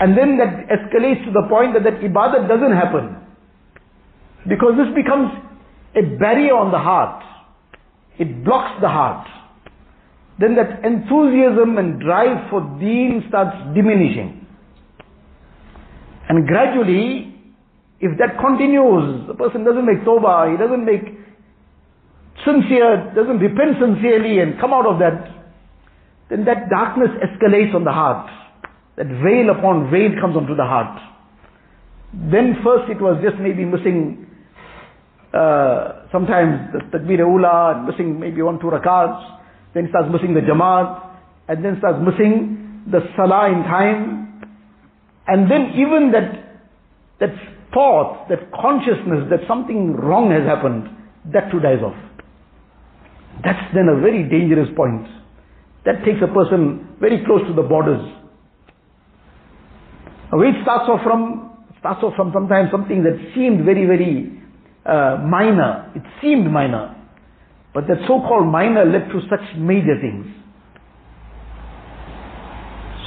And 0.00 0.16
then 0.16 0.38
that 0.38 0.68
escalates 0.72 1.24
to 1.24 1.32
the 1.32 1.46
point 1.48 1.74
that 1.74 1.84
that 1.84 2.00
ibadat 2.00 2.48
doesn't 2.48 2.72
happen. 2.72 3.16
Because 4.48 4.74
this 4.76 4.88
becomes 4.96 5.30
a 5.94 6.02
barrier 6.18 6.56
on 6.56 6.72
the 6.72 6.78
heart. 6.78 7.22
It 8.18 8.44
blocks 8.44 8.80
the 8.80 8.88
heart 8.88 9.28
then 10.38 10.56
that 10.56 10.84
enthusiasm 10.84 11.78
and 11.78 12.00
drive 12.00 12.50
for 12.50 12.60
deen 12.80 13.24
starts 13.28 13.56
diminishing. 13.74 14.46
And 16.28 16.46
gradually, 16.46 17.31
if 18.02 18.18
that 18.18 18.36
continues, 18.42 19.26
the 19.28 19.34
person 19.34 19.62
doesn't 19.64 19.86
make 19.86 20.02
tawbah, 20.02 20.50
he 20.50 20.58
doesn't 20.58 20.84
make 20.84 21.06
sincere, 22.44 23.14
doesn't 23.14 23.38
repent 23.38 23.78
sincerely 23.78 24.40
and 24.40 24.58
come 24.58 24.72
out 24.74 24.86
of 24.86 24.98
that, 24.98 25.30
then 26.28 26.44
that 26.44 26.68
darkness 26.68 27.10
escalates 27.22 27.74
on 27.74 27.84
the 27.84 27.92
heart. 27.92 28.28
That 28.96 29.06
veil 29.06 29.48
upon 29.56 29.90
veil 29.90 30.10
comes 30.20 30.36
onto 30.36 30.54
the 30.54 30.66
heart. 30.66 31.00
Then 32.12 32.60
first 32.64 32.90
it 32.90 33.00
was 33.00 33.22
just 33.22 33.40
maybe 33.40 33.64
missing 33.64 34.26
uh, 35.32 36.04
sometimes 36.12 36.74
the 36.74 36.80
takbir 36.92 37.24
ula, 37.24 37.86
missing 37.88 38.20
maybe 38.20 38.42
one, 38.42 38.58
two 38.60 38.66
rakats 38.66 39.40
then 39.74 39.88
starts 39.88 40.08
missing 40.12 40.34
the 40.34 40.40
Jamaat, 40.40 41.16
and 41.48 41.64
then 41.64 41.76
starts 41.78 41.98
missing 42.04 42.84
the 42.90 43.00
Salah 43.16 43.48
in 43.48 43.62
time, 43.64 44.44
and 45.26 45.50
then 45.50 45.72
even 45.76 46.12
that, 46.12 46.60
that 47.20 47.30
thought, 47.72 48.28
that 48.28 48.50
consciousness 48.52 49.28
that 49.30 49.40
something 49.48 49.92
wrong 49.92 50.30
has 50.30 50.44
happened, 50.44 50.88
that 51.32 51.50
too 51.50 51.60
dies 51.60 51.82
off. 51.82 51.96
That's 53.44 53.74
then 53.74 53.88
a 53.88 54.00
very 54.00 54.28
dangerous 54.28 54.68
point. 54.76 55.06
That 55.84 56.04
takes 56.04 56.18
a 56.22 56.32
person 56.32 56.96
very 57.00 57.24
close 57.24 57.42
to 57.48 57.54
the 57.54 57.62
borders. 57.62 58.02
It 60.32 60.62
starts 60.62 60.88
off 60.88 61.02
from, 61.02 61.64
starts 61.80 62.02
off 62.02 62.14
from 62.16 62.30
sometimes 62.32 62.70
something 62.70 63.02
that 63.04 63.18
seemed 63.34 63.64
very, 63.64 63.86
very 63.86 64.40
uh, 64.86 65.18
minor. 65.28 65.92
It 65.94 66.02
seemed 66.22 66.50
minor. 66.50 66.96
But 67.74 67.86
that 67.88 67.98
so-called 68.06 68.46
minor 68.46 68.84
led 68.84 69.08
to 69.12 69.20
such 69.28 69.44
major 69.58 70.00
things. 70.00 70.26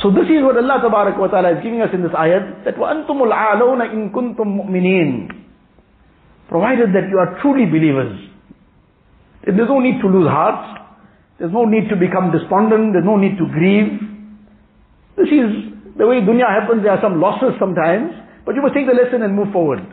So 0.02 0.10
this 0.10 0.24
is 0.32 0.40
what 0.40 0.56
Allah 0.56 0.80
wa 0.80 1.28
ta'ala 1.28 1.58
is 1.58 1.62
giving 1.62 1.82
us 1.82 1.90
in 1.92 2.02
this 2.02 2.12
ayat, 2.12 2.64
that 2.64 2.76
وَأَنْتُمُ 2.76 3.20
الْعَالَوْنَ 3.20 3.80
إِن 3.92 4.12
كُنْتُم 4.12 4.48
مُؤْمِنِينَ 4.48 5.28
Provided 6.48 6.90
that 6.96 7.08
you 7.10 7.18
are 7.18 7.38
truly 7.42 7.66
believers. 7.66 8.16
There's 9.44 9.68
no 9.68 9.78
need 9.78 10.00
to 10.00 10.08
lose 10.08 10.26
heart. 10.26 10.80
There's 11.38 11.52
no 11.52 11.64
need 11.64 11.88
to 11.90 11.96
become 11.96 12.32
despondent. 12.32 12.92
There's 12.92 13.04
no 13.04 13.16
need 13.16 13.36
to 13.38 13.46
grieve. 13.46 14.00
This 15.16 15.28
is 15.28 15.72
the 15.96 16.06
way 16.06 16.20
dunya 16.20 16.48
happens. 16.48 16.82
There 16.82 16.92
are 16.92 17.00
some 17.00 17.20
losses 17.20 17.52
sometimes. 17.60 18.12
But 18.44 18.54
you 18.54 18.62
must 18.62 18.74
take 18.74 18.86
the 18.86 18.96
lesson 18.96 19.22
and 19.22 19.36
move 19.36 19.52
forward. 19.52 19.84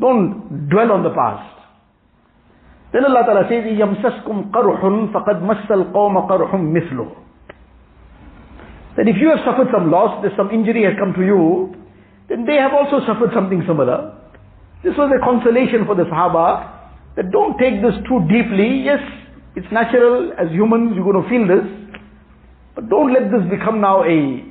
Don't 0.00 0.68
dwell 0.68 0.92
on 0.92 1.04
the 1.04 1.12
past. 1.12 1.54
Then 2.92 3.04
Allah 3.04 3.22
Ta'ala 3.26 3.44
says, 3.50 3.64
يَمْسَسْكُمْ 3.68 4.50
قَرْحٌ 4.50 4.80
فَقَدْ 5.12 5.42
مَسَّ 5.42 5.66
الْقَوْمَ 5.70 6.14
قَرْحٌ 6.28 6.50
مِثْلُهُ 6.54 7.08
that 8.99 9.07
if 9.07 9.15
you 9.15 9.31
have 9.31 9.39
suffered 9.47 9.71
some 9.71 9.87
loss, 9.89 10.19
there's 10.19 10.35
some 10.35 10.51
injury 10.51 10.83
has 10.83 10.91
come 10.99 11.15
to 11.15 11.23
you, 11.23 11.71
then 12.27 12.43
they 12.43 12.59
have 12.59 12.75
also 12.75 12.99
suffered 13.07 13.31
something 13.31 13.63
similar. 13.63 14.11
This 14.83 14.91
was 14.99 15.07
a 15.07 15.23
consolation 15.23 15.87
for 15.87 15.95
the 15.95 16.03
Sahaba 16.03 16.67
that 17.15 17.31
don't 17.31 17.55
take 17.55 17.79
this 17.79 17.95
too 18.11 18.19
deeply. 18.27 18.83
Yes, 18.83 18.99
it's 19.55 19.71
natural 19.71 20.35
as 20.35 20.51
humans, 20.51 20.99
you're 20.99 21.07
going 21.07 21.23
to 21.23 21.29
feel 21.31 21.47
this. 21.47 21.63
But 22.75 22.91
don't 22.91 23.15
let 23.15 23.31
this 23.31 23.47
become 23.47 23.79
now 23.79 24.03
a, 24.03 24.43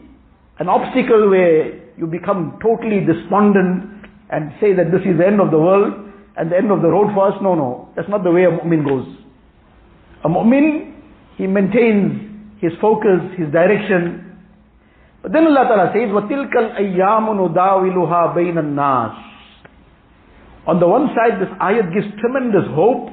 an 0.65 0.69
obstacle 0.73 1.29
where 1.29 1.85
you 2.01 2.09
become 2.09 2.57
totally 2.65 3.05
despondent 3.05 4.01
and 4.33 4.57
say 4.65 4.73
that 4.73 4.89
this 4.89 5.05
is 5.05 5.21
the 5.21 5.29
end 5.29 5.45
of 5.45 5.53
the 5.53 5.61
world 5.61 5.93
and 6.41 6.51
the 6.51 6.57
end 6.57 6.73
of 6.73 6.81
the 6.81 6.89
road 6.89 7.13
for 7.13 7.29
us. 7.29 7.37
No, 7.45 7.53
no. 7.55 7.93
That's 7.97 8.09
not 8.09 8.25
the 8.25 8.33
way 8.33 8.45
a 8.45 8.51
mu'min 8.57 8.81
goes. 8.81 9.05
A 10.25 10.29
mu'min, 10.33 10.97
he 11.37 11.47
maintains 11.47 12.57
his 12.65 12.73
focus, 12.81 13.21
his 13.37 13.53
direction. 13.53 14.25
But 15.28 15.32
then 15.32 15.48
Allah 15.48 15.64
Ta'ala 15.68 15.92
says, 15.96 16.12
وَتِلْكَ 16.12 16.52
الْأَيَّامُ 16.52 17.26
نُدَاوِلُهَا 17.32 18.36
بَيْنَ 18.36 18.60
النَّاسِ 18.60 19.16
On 20.68 20.80
the 20.80 20.88
one 20.88 21.08
side, 21.16 21.40
this 21.42 21.50
ayat 21.62 21.94
gives 21.94 22.08
tremendous 22.20 22.68
hope. 22.76 23.10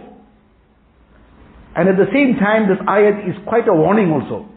And 1.76 1.88
at 1.88 1.96
the 1.96 2.10
same 2.12 2.34
time, 2.36 2.68
this 2.68 2.78
ayat 2.86 3.28
is 3.30 3.36
quite 3.46 3.68
a 3.68 3.72
warning 3.72 4.10
also. 4.10 4.48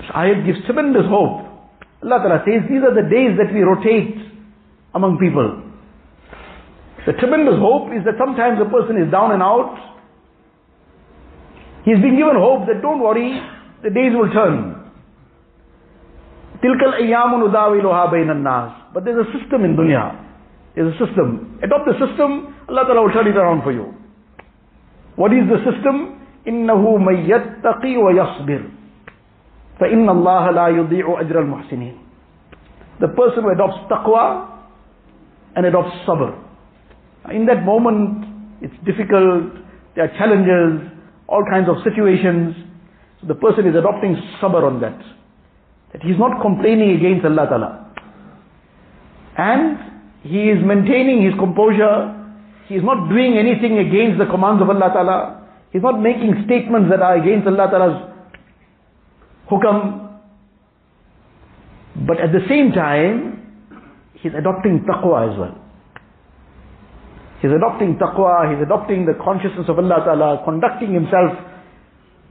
This 0.00 0.10
ayat 0.16 0.46
gives 0.46 0.64
tremendous 0.64 1.04
hope. 1.08 1.44
Allah 2.02 2.18
Ta'ala 2.24 2.42
says, 2.46 2.64
these 2.68 2.80
are 2.80 2.94
the 2.94 3.08
days 3.08 3.36
that 3.36 3.52
we 3.52 3.60
rotate 3.60 4.16
among 4.94 5.18
people. 5.18 5.62
The 7.04 7.12
tremendous 7.12 7.60
hope 7.60 7.92
is 7.92 8.04
that 8.04 8.14
sometimes 8.18 8.58
a 8.60 8.68
person 8.68 8.96
is 8.96 9.10
down 9.12 9.32
and 9.32 9.42
out. 9.42 9.76
He's 11.84 12.00
been 12.00 12.16
given 12.16 12.34
hope 12.34 12.66
that 12.66 12.82
don't 12.82 13.00
worry, 13.00 13.38
the 13.84 13.90
days 13.90 14.10
will 14.10 14.32
turn. 14.32 14.69
Tilkal 16.62 16.94
ayyamun 17.02 17.48
udawiluha 17.48 18.10
bainan 18.10 18.42
nas. 18.42 18.72
But 18.94 19.04
there's 19.04 19.26
a 19.26 19.28
system 19.38 19.64
in 19.64 19.76
dunya. 19.76 20.16
There's 20.74 20.94
a 20.94 20.98
system. 21.06 21.58
Adopt 21.62 21.86
the 21.86 21.96
system, 21.96 22.54
Allah 22.68 22.84
Ta'ala 22.84 23.02
will 23.02 23.12
turn 23.12 23.26
it 23.26 23.36
around 23.36 23.62
for 23.62 23.72
you. 23.72 23.94
What 25.16 25.32
is 25.32 25.48
the 25.48 25.58
system? 25.64 26.20
إِنَّهُ 26.46 26.82
مَن 26.98 27.16
يَتَّقِي 27.26 27.96
وَيَصْبِرُ 27.96 28.62
فَإِنَّ 29.80 30.06
اللَّهَ 30.08 30.44
لَا 30.50 30.66
يُضِيعُ 30.68 31.06
أَجْرَ 31.20 31.36
الْمُحْسِنِينَ 31.42 31.96
The 33.00 33.08
person 33.08 33.42
who 33.42 33.50
adopts 33.50 33.90
taqwa 33.90 34.48
and 35.56 35.66
adopts 35.66 35.96
sabr. 36.06 36.38
In 37.32 37.46
that 37.46 37.64
moment, 37.64 38.24
it's 38.62 38.74
difficult, 38.84 39.52
there 39.96 40.04
are 40.04 40.18
challenges, 40.18 40.88
all 41.28 41.44
kinds 41.50 41.68
of 41.68 41.76
situations. 41.82 42.54
So 43.20 43.26
the 43.26 43.34
person 43.34 43.66
is 43.66 43.74
adopting 43.74 44.16
sabr 44.40 44.62
on 44.62 44.80
that. 44.80 44.98
That 45.93 46.01
he's 46.03 46.17
not 46.17 46.41
complaining 46.41 46.95
against 46.95 47.25
Allah 47.25 47.45
Ta'ala. 47.47 47.71
And 49.37 49.77
he 50.23 50.49
is 50.49 50.63
maintaining 50.63 51.23
his 51.25 51.33
composure. 51.39 52.15
He 52.67 52.75
is 52.75 52.83
not 52.83 53.09
doing 53.09 53.37
anything 53.37 53.79
against 53.79 54.19
the 54.19 54.25
commands 54.25 54.61
of 54.61 54.69
Allah 54.69 54.91
Ta'ala. 54.93 55.47
He's 55.71 55.81
not 55.81 56.01
making 56.01 56.43
statements 56.45 56.89
that 56.89 57.01
are 57.01 57.15
against 57.15 57.47
Allah 57.47 57.67
Ta'ala's 57.69 57.97
hukam. 59.49 60.19
But 62.07 62.19
at 62.19 62.31
the 62.31 62.43
same 62.47 62.71
time, 62.71 63.41
he's 64.15 64.31
adopting 64.37 64.85
taqwa 64.87 65.31
as 65.31 65.37
well. 65.37 65.57
He's 67.41 67.51
adopting 67.51 67.97
taqwa, 67.97 68.53
he's 68.53 68.63
adopting 68.63 69.05
the 69.05 69.17
consciousness 69.23 69.67
of 69.67 69.79
Allah 69.79 70.05
Ta'ala, 70.05 70.41
conducting 70.45 70.93
himself 70.93 71.33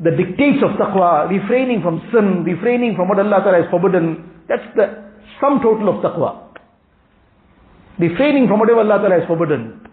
the 0.02 0.10
dictates 0.16 0.64
of 0.64 0.80
taqwa, 0.80 1.28
refraining 1.28 1.82
from 1.82 2.00
sin, 2.12 2.44
refraining 2.44 2.96
from 2.96 3.08
what 3.08 3.18
Allah 3.18 3.44
Ta'ala 3.44 3.62
has 3.62 3.70
forbidden. 3.70 4.44
That's 4.48 4.64
the 4.74 5.12
sum 5.40 5.60
total 5.62 5.92
of 5.92 6.04
taqwa. 6.04 6.56
Refraining 7.98 8.48
from 8.48 8.60
whatever 8.60 8.80
Allah 8.80 8.98
Ta'ala 8.98 9.20
has 9.20 9.28
forbidden. 9.28 9.86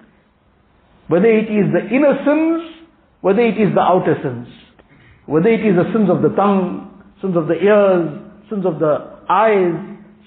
Whether 1.10 1.28
it 1.28 1.52
is 1.52 1.72
the 1.76 1.84
inner 1.94 2.16
sins, 2.24 2.88
whether 3.20 3.42
it 3.42 3.60
is 3.60 3.76
the 3.76 3.82
outer 3.82 4.16
sins. 4.24 4.48
Whether 5.26 5.50
it 5.50 5.66
is 5.66 5.76
the 5.76 5.92
sins 5.92 6.10
of 6.10 6.22
the 6.22 6.30
tongue, 6.30 7.04
sins 7.22 7.36
of 7.36 7.48
the 7.48 7.56
ears, 7.56 8.08
sins 8.50 8.66
of 8.66 8.80
the 8.80 9.20
eyes, 9.30 9.76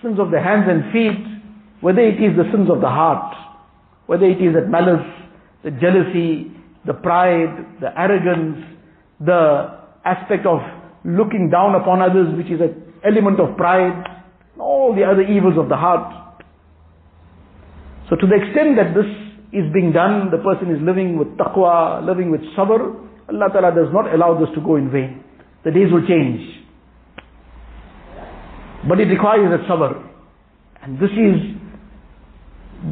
sins 0.02 0.20
of 0.20 0.30
the 0.30 0.40
hands 0.40 0.68
and 0.68 0.92
feet, 0.92 1.24
whether 1.80 2.00
it 2.00 2.20
is 2.20 2.36
the 2.36 2.44
sins 2.52 2.68
of 2.68 2.82
the 2.82 2.88
heart. 2.88 3.34
Whether 4.06 4.26
it 4.26 4.42
is 4.42 4.52
that 4.52 4.68
malice, 4.68 5.08
the 5.64 5.70
jealousy, 5.70 6.52
the 6.84 6.92
pride, 6.94 7.80
the 7.80 7.98
arrogance, 7.98 8.69
the 9.20 9.78
aspect 10.04 10.46
of 10.46 10.61
looking 11.04 11.50
down 11.50 11.74
upon 11.74 12.02
others, 12.02 12.35
which 12.37 12.50
is 12.50 12.61
an 12.61 12.74
element 13.04 13.40
of 13.40 13.56
pride, 13.56 13.92
all 14.59 14.94
the 14.94 15.04
other 15.04 15.22
evils 15.22 15.56
of 15.56 15.68
the 15.68 15.76
heart. 15.76 16.42
So 18.09 18.16
to 18.16 18.26
the 18.26 18.35
extent 18.35 18.76
that 18.76 18.94
this 18.94 19.06
is 19.52 19.72
being 19.72 19.92
done, 19.92 20.30
the 20.30 20.38
person 20.38 20.74
is 20.74 20.80
living 20.83 21.18
with 21.18 21.28
taqwa, 21.37 22.04
living 22.04 22.30
with 22.30 22.40
sabr, 22.56 23.06
Allah 23.28 23.48
Ta'ala 23.52 23.74
does 23.74 23.92
not 23.92 24.12
allow 24.12 24.38
this 24.38 24.48
to 24.54 24.61
go 24.61 24.76
in 24.76 24.90
vain. 24.90 25.22
The 25.64 25.70
days 25.70 25.92
will 25.92 26.06
change. 26.06 26.40
But 28.88 28.98
it 28.98 29.06
requires 29.06 29.50
that 29.50 29.68
sabr. 29.68 30.02
And 30.83 30.98
this 30.98 31.11
is 31.11 31.61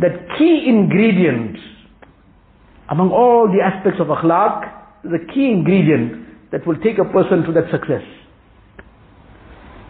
that 0.01 0.39
key 0.39 0.67
ingredient 0.69 1.57
among 2.91 3.11
all 3.11 3.49
the 3.49 3.61
aspects 3.65 4.01
of 4.01 4.07
akhlaq, 4.09 4.78
the 5.11 5.33
key 5.33 5.51
ingredient 5.51 6.51
that 6.53 6.67
will 6.67 6.77
take 6.81 6.99
a 6.99 7.05
person 7.05 7.43
to 7.45 7.53
that 7.53 7.71
success. 7.71 8.03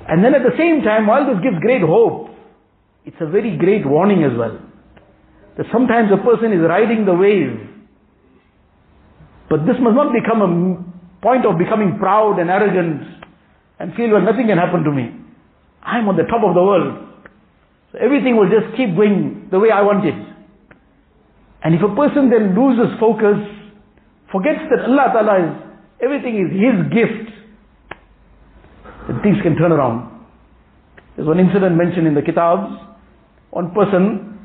And 0.08 0.24
then 0.24 0.34
at 0.34 0.42
the 0.42 0.56
same 0.56 0.82
time, 0.82 1.06
while 1.06 1.26
this 1.26 1.42
gives 1.42 1.58
great 1.60 1.82
hope, 1.82 2.30
it's 3.04 3.16
a 3.20 3.26
very 3.26 3.56
great 3.56 3.86
warning 3.86 4.24
as 4.24 4.36
well. 4.36 4.58
That 5.56 5.66
sometimes 5.72 6.10
a 6.12 6.22
person 6.22 6.52
is 6.52 6.60
riding 6.60 7.04
the 7.04 7.14
wave, 7.14 7.68
but 9.50 9.66
this 9.66 9.76
must 9.80 9.96
not 9.96 10.12
become 10.12 10.40
a 10.42 10.50
point 11.22 11.44
of 11.46 11.58
becoming 11.58 11.98
proud 11.98 12.38
and 12.38 12.50
arrogant 12.50 13.02
and 13.78 13.94
feel, 13.94 14.10
well, 14.10 14.22
nothing 14.22 14.46
can 14.46 14.58
happen 14.58 14.84
to 14.84 14.92
me. 14.92 15.10
I'm 15.82 16.08
on 16.08 16.16
the 16.16 16.24
top 16.24 16.44
of 16.44 16.54
the 16.54 16.62
world. 16.62 17.08
So 17.92 17.98
everything 17.98 18.36
will 18.36 18.50
just 18.50 18.76
keep 18.76 18.94
going 18.94 19.48
the 19.50 19.58
way 19.58 19.70
I 19.70 19.82
want 19.82 20.04
it. 20.04 20.14
And 21.64 21.74
if 21.74 21.82
a 21.82 21.94
person 21.94 22.30
then 22.30 22.54
loses 22.54 22.92
focus, 23.00 23.40
forgets 24.32 24.60
that 24.70 24.84
Allah 24.84 25.10
Ta'ala 25.12 25.34
is, 25.44 25.52
everything 26.02 26.36
is 26.36 26.50
His 26.52 26.76
gift, 26.92 27.30
then 29.08 29.22
things 29.22 29.36
can 29.42 29.56
turn 29.56 29.72
around. 29.72 30.18
There's 31.16 31.26
one 31.26 31.40
incident 31.40 31.76
mentioned 31.76 32.06
in 32.06 32.14
the 32.14 32.22
kitabs. 32.22 32.78
One 33.50 33.72
person 33.74 34.38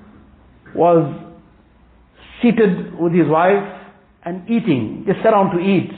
was 0.74 1.06
seated 2.42 2.98
with 2.98 3.14
his 3.14 3.28
wife 3.28 3.62
and 4.26 4.50
eating, 4.50 5.04
just 5.06 5.20
sat 5.22 5.32
down 5.32 5.52
to 5.56 5.60
eat. 5.60 5.92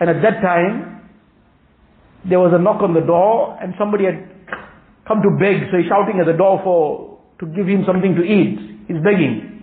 And 0.00 0.10
at 0.10 0.20
that 0.22 0.40
time, 0.42 1.08
there 2.28 2.40
was 2.40 2.52
a 2.54 2.58
knock 2.58 2.82
on 2.82 2.94
the 2.94 3.00
door 3.00 3.56
and 3.62 3.74
somebody 3.78 4.04
had 4.04 4.18
come 5.06 5.20
to 5.22 5.30
beg, 5.38 5.70
so 5.70 5.76
he's 5.78 5.86
shouting 5.86 6.18
at 6.18 6.26
the 6.26 6.36
door 6.36 6.60
for, 6.64 7.20
to 7.40 7.46
give 7.54 7.66
him 7.66 7.84
something 7.86 8.14
to 8.16 8.22
eat. 8.22 8.58
He's 8.88 8.98
begging. 9.04 9.53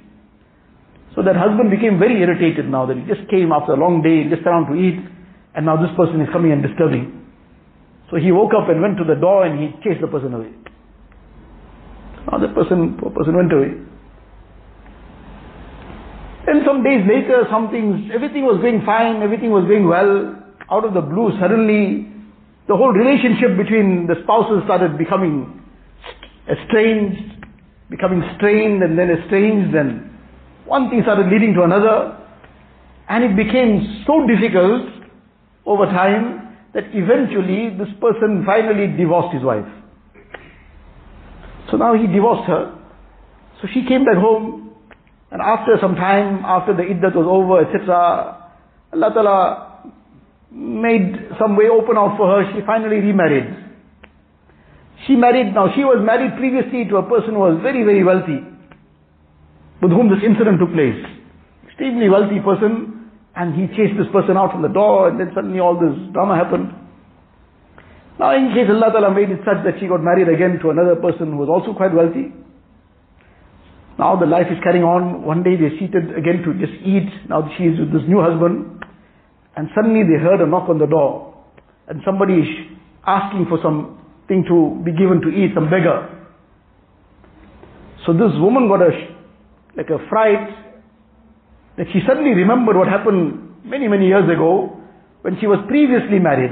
So 1.15 1.21
that 1.24 1.36
husband 1.36 1.69
became 1.69 2.00
very 2.00 2.21
irritated 2.21 2.69
now 2.69 2.86
that 2.86 2.95
he 2.95 3.04
just 3.04 3.28
came 3.30 3.52
after 3.52 3.74
a 3.74 3.80
long 3.80 4.02
day, 4.02 4.30
just 4.32 4.47
around 4.47 4.71
to 4.71 4.76
eat, 4.80 4.95
and 5.56 5.65
now 5.65 5.76
this 5.76 5.91
person 5.97 6.21
is 6.21 6.30
coming 6.32 6.52
and 6.52 6.63
disturbing. 6.63 7.21
So 8.10 8.17
he 8.17 8.32
woke 8.32 8.52
up 8.56 8.69
and 8.69 8.82
went 8.82 8.97
to 8.97 9.04
the 9.04 9.19
door 9.19 9.45
and 9.45 9.60
he 9.60 9.71
chased 9.84 10.00
the 10.00 10.08
person 10.08 10.34
away. 10.34 10.52
Now 12.32 12.39
the 12.39 12.47
person, 12.56 12.95
poor 13.00 13.12
person 13.12 13.36
went 13.36 13.52
away. 13.52 13.76
Then 16.45 16.63
some 16.65 16.84
days 16.84 17.04
later, 17.08 17.47
some 17.52 17.71
things, 17.71 18.12
everything 18.13 18.43
was 18.43 18.60
going 18.62 18.84
fine, 18.86 19.21
everything 19.21 19.52
was 19.52 19.67
going 19.67 19.88
well. 19.88 20.36
Out 20.71 20.86
of 20.86 20.93
the 20.93 21.02
blue, 21.02 21.32
suddenly 21.39 22.08
the 22.67 22.76
whole 22.76 22.91
relationship 22.91 23.58
between 23.58 24.08
the 24.08 24.15
spouses 24.24 24.63
started 24.63 24.97
becoming 24.97 25.60
estranged, 26.47 27.45
becoming 27.89 28.24
strained 28.38 28.82
and 28.84 28.97
then 28.97 29.12
estranged 29.12 29.76
and 29.76 30.11
one 30.72 30.90
thing 30.90 31.02
started 31.04 31.28
leading 31.28 31.54
to 31.54 31.64
another 31.64 32.16
and 33.10 33.26
it 33.28 33.36
became 33.36 34.04
so 34.08 34.26
difficult 34.26 34.88
over 35.66 35.86
time 35.86 36.56
that 36.74 36.86
eventually 36.96 37.76
this 37.76 37.92
person 38.00 38.44
finally 38.46 38.88
divorced 38.96 39.36
his 39.36 39.44
wife. 39.44 39.68
So 41.70 41.76
now 41.76 41.94
he 41.94 42.08
divorced 42.08 42.48
her. 42.48 42.72
So 43.62 43.68
she 43.74 43.86
came 43.86 44.06
back 44.06 44.16
home 44.16 44.72
and 45.32 45.42
after 45.42 45.76
some 45.82 45.96
time, 45.96 46.46
after 46.46 46.74
the 46.74 46.84
iddat 46.84 47.16
was 47.16 47.28
over, 47.28 47.68
etc., 47.68 48.48
Allah 48.94 49.12
Ta'ala 49.14 49.92
made 50.52 51.36
some 51.40 51.56
way 51.56 51.68
open 51.68 51.98
out 51.98 52.16
for 52.18 52.28
her, 52.32 52.52
she 52.54 52.66
finally 52.66 53.00
remarried. 53.00 53.48
She 55.08 55.16
married, 55.16 55.54
now 55.54 55.68
she 55.76 55.84
was 55.84 56.00
married 56.04 56.38
previously 56.38 56.86
to 56.86 56.98
a 56.98 57.04
person 57.04 57.34
who 57.36 57.40
was 57.40 57.60
very, 57.62 57.84
very 57.84 58.04
wealthy, 58.04 58.40
with 59.82 59.91
whom 59.91 60.10
this 60.10 60.24
incident 60.24 60.60
took 60.60 60.72
place. 60.74 60.98
Extremely 61.65 62.10
wealthy 62.10 62.39
person, 62.39 63.10
and 63.36 63.56
he 63.56 63.67
chased 63.76 63.98
this 63.98 64.08
person 64.13 64.38
out 64.38 64.52
from 64.52 64.62
the 64.62 64.70
door, 64.70 65.10
and 65.10 65.20
then 65.20 65.32
suddenly 65.34 65.60
all 65.60 65.74
this 65.74 65.96
drama 66.13 66.38
happened. 66.38 66.70
Now 68.20 68.38
in 68.38 68.54
case 68.54 68.70
Allah 68.70 68.94
Ta'ala 68.94 69.10
made 69.13 69.34
it 69.34 69.41
such 69.41 69.65
that 69.65 69.82
she 69.82 69.88
got 69.88 70.04
married 70.04 70.30
again 70.30 70.60
to 70.62 70.70
another 70.70 70.96
person 70.96 71.34
who 71.34 71.38
was 71.41 71.50
also 71.50 71.74
quite 71.74 71.94
wealthy. 71.94 72.30
Now 73.98 74.15
the 74.15 74.26
life 74.26 74.46
is 74.52 74.62
carrying 74.63 74.84
on. 74.84 75.24
One 75.26 75.41
day 75.41 75.58
they're 75.58 75.74
seated 75.80 76.13
again 76.17 76.46
to 76.46 76.54
just 76.62 76.74
eat. 76.86 77.10
Now 77.30 77.50
she 77.58 77.65
is 77.65 77.80
with 77.80 77.91
this 77.91 78.06
new 78.08 78.22
husband. 78.22 78.86
And 79.58 79.70
suddenly 79.74 80.04
they 80.06 80.22
heard 80.22 80.41
a 80.41 80.46
knock 80.46 80.70
on 80.70 80.78
the 80.78 80.86
door. 80.86 81.34
And 81.88 82.02
somebody 82.06 82.46
is 82.46 82.50
asking 83.06 83.50
for 83.50 83.58
something 83.62 84.46
to 84.46 84.82
be 84.86 84.94
given 84.94 85.22
to 85.22 85.30
eat, 85.30 85.52
some 85.56 85.70
beggar. 85.70 86.08
So 88.06 88.13
this 88.13 88.32
woman 88.38 88.67
got 88.70 88.82
a, 88.82 88.91
like 89.76 89.90
a 89.90 90.00
fright 90.10 90.52
that 91.78 91.88
she 91.94 92.00
suddenly 92.08 92.32
remembered 92.32 92.76
what 92.76 92.88
happened 92.88 93.64
many, 93.64 93.88
many 93.88 94.08
years 94.08 94.28
ago 94.30 94.78
when 95.22 95.40
she 95.40 95.48
was 95.48 95.60
previously 95.68 96.20
married. 96.20 96.52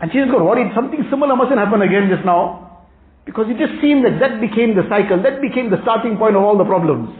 And 0.00 0.12
she 0.12 0.18
just 0.20 0.30
got 0.30 0.44
worried, 0.44 0.70
something 0.74 1.00
similar 1.10 1.34
mustn't 1.34 1.58
happen 1.58 1.80
again 1.82 2.12
just 2.12 2.24
now. 2.24 2.84
Because 3.24 3.50
it 3.50 3.58
just 3.58 3.80
seemed 3.82 4.06
that 4.06 4.20
that 4.22 4.38
became 4.38 4.76
the 4.78 4.86
cycle, 4.86 5.18
that 5.24 5.42
became 5.42 5.70
the 5.72 5.82
starting 5.82 6.14
point 6.14 6.36
of 6.36 6.44
all 6.46 6.54
the 6.54 6.68
problems. 6.68 7.10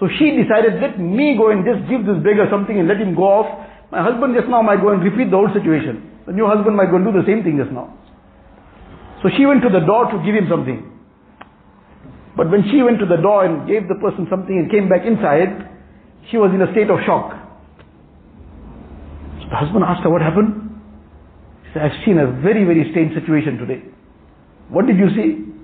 So 0.00 0.10
she 0.18 0.34
decided, 0.34 0.82
let 0.82 0.98
me 0.98 1.38
go 1.38 1.54
and 1.54 1.62
just 1.62 1.86
give 1.86 2.02
this 2.02 2.18
beggar 2.18 2.50
something 2.50 2.74
and 2.74 2.88
let 2.90 2.98
him 2.98 3.14
go 3.14 3.30
off. 3.30 3.48
My 3.94 4.02
husband 4.02 4.34
just 4.34 4.50
now 4.50 4.58
might 4.58 4.82
go 4.82 4.90
and 4.90 4.98
repeat 4.98 5.30
the 5.30 5.38
old 5.38 5.54
situation. 5.54 6.02
The 6.26 6.34
new 6.34 6.50
husband 6.50 6.74
might 6.74 6.90
go 6.90 6.98
and 6.98 7.06
do 7.06 7.14
the 7.14 7.22
same 7.28 7.46
thing 7.46 7.62
just 7.62 7.70
now. 7.70 7.94
So 9.22 9.30
she 9.30 9.46
went 9.46 9.62
to 9.62 9.70
the 9.70 9.86
door 9.86 10.10
to 10.10 10.18
give 10.26 10.34
him 10.34 10.50
something. 10.50 10.93
But 12.36 12.50
when 12.50 12.64
she 12.70 12.82
went 12.82 12.98
to 12.98 13.06
the 13.06 13.16
door 13.16 13.44
and 13.44 13.68
gave 13.68 13.86
the 13.88 13.94
person 13.94 14.26
something 14.28 14.56
and 14.56 14.70
came 14.70 14.88
back 14.88 15.06
inside, 15.06 15.70
she 16.30 16.36
was 16.36 16.50
in 16.54 16.62
a 16.62 16.70
state 16.72 16.90
of 16.90 16.98
shock. 17.06 17.30
So 19.40 19.48
the 19.50 19.56
husband 19.56 19.84
asked 19.86 20.02
her 20.02 20.10
what 20.10 20.22
happened. 20.22 20.70
She 21.64 21.70
said, 21.74 21.82
I've 21.82 22.04
seen 22.04 22.18
a 22.18 22.26
very, 22.42 22.64
very 22.64 22.90
strange 22.90 23.14
situation 23.14 23.58
today. 23.58 23.82
What 24.68 24.86
did 24.86 24.98
you 24.98 25.08
see? 25.14 25.54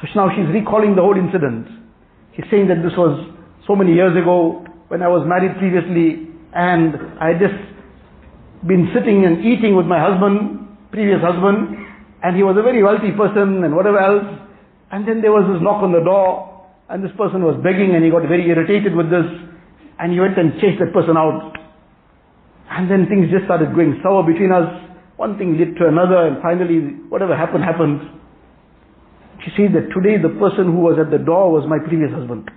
So 0.00 0.06
now 0.14 0.28
she's 0.30 0.46
recalling 0.52 0.94
the 0.94 1.02
whole 1.02 1.16
incident. 1.16 1.66
She's 2.36 2.44
saying 2.50 2.68
that 2.68 2.84
this 2.84 2.92
was 2.96 3.16
so 3.66 3.74
many 3.74 3.94
years 3.94 4.16
ago 4.16 4.64
when 4.88 5.02
I 5.02 5.08
was 5.08 5.26
married 5.26 5.56
previously 5.58 6.28
and 6.54 6.94
I 7.18 7.32
had 7.32 7.40
just 7.40 7.58
been 8.66 8.90
sitting 8.94 9.24
and 9.24 9.44
eating 9.44 9.74
with 9.74 9.86
my 9.86 9.98
husband, 9.98 10.68
previous 10.90 11.20
husband, 11.20 11.76
and 12.22 12.36
he 12.36 12.42
was 12.42 12.56
a 12.58 12.62
very 12.62 12.82
wealthy 12.82 13.10
person 13.12 13.64
and 13.64 13.74
whatever 13.74 13.98
else. 13.98 14.45
And 14.90 15.06
then 15.06 15.20
there 15.20 15.32
was 15.32 15.46
this 15.50 15.62
knock 15.62 15.82
on 15.82 15.92
the 15.92 16.04
door 16.04 16.66
and 16.88 17.02
this 17.02 17.10
person 17.18 17.42
was 17.42 17.58
begging 17.62 17.94
and 17.94 18.04
he 18.04 18.10
got 18.10 18.22
very 18.28 18.46
irritated 18.46 18.94
with 18.94 19.10
this 19.10 19.26
and 19.98 20.12
he 20.12 20.20
went 20.20 20.38
and 20.38 20.54
chased 20.60 20.78
that 20.78 20.92
person 20.94 21.16
out. 21.16 21.56
And 22.70 22.90
then 22.90 23.06
things 23.06 23.30
just 23.30 23.46
started 23.46 23.74
going 23.74 23.98
sour 24.02 24.22
between 24.22 24.52
us. 24.52 24.68
One 25.16 25.38
thing 25.38 25.58
led 25.58 25.74
to 25.80 25.88
another 25.88 26.28
and 26.28 26.42
finally 26.42 27.02
whatever 27.10 27.34
happened 27.34 27.64
happened. 27.64 28.00
She 29.42 29.50
said 29.56 29.74
that 29.74 29.90
today 29.90 30.20
the 30.20 30.34
person 30.38 30.70
who 30.70 30.82
was 30.86 30.98
at 30.98 31.10
the 31.10 31.18
door 31.18 31.50
was 31.50 31.66
my 31.66 31.78
previous 31.82 32.12
husband. 32.12 32.50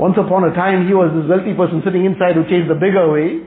Once 0.00 0.16
upon 0.16 0.44
a 0.48 0.54
time, 0.56 0.88
he 0.88 0.94
was 0.96 1.12
this 1.12 1.28
wealthy 1.28 1.52
person 1.52 1.84
sitting 1.84 2.08
inside 2.08 2.32
who 2.32 2.40
chased 2.48 2.72
the 2.72 2.74
beggar 2.74 3.04
away. 3.04 3.44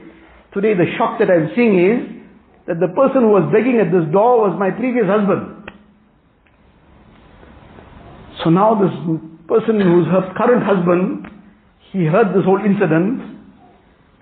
Today, 0.54 0.70
the 0.70 0.86
shock 0.94 1.18
that 1.18 1.26
I'm 1.26 1.50
seeing 1.58 1.74
is 1.82 1.98
that 2.70 2.78
the 2.78 2.94
person 2.94 3.26
who 3.26 3.34
was 3.34 3.50
begging 3.50 3.82
at 3.82 3.90
this 3.90 4.06
door 4.14 4.46
was 4.46 4.54
my 4.54 4.70
previous 4.70 5.02
husband. 5.02 5.53
So 8.43 8.49
now 8.49 8.75
this 8.75 8.93
person 9.47 9.81
who's 9.81 10.05
her 10.07 10.33
current 10.37 10.63
husband, 10.63 11.27
he 11.91 12.05
heard 12.05 12.35
this 12.35 12.45
whole 12.45 12.61
incident, 12.63 13.21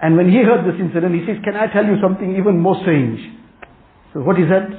and 0.01 0.15
when 0.15 0.29
he 0.29 0.38
heard 0.38 0.65
this 0.65 0.79
incident, 0.79 1.13
he 1.13 1.25
says, 1.25 1.38
can 1.43 1.55
I 1.55 1.67
tell 1.71 1.86
you 1.86 1.97
something 2.01 2.36
even 2.38 2.60
more 2.60 2.77
strange? 2.81 3.19
So 4.13 4.21
what 4.21 4.39
is 4.39 4.49
that? 4.49 4.69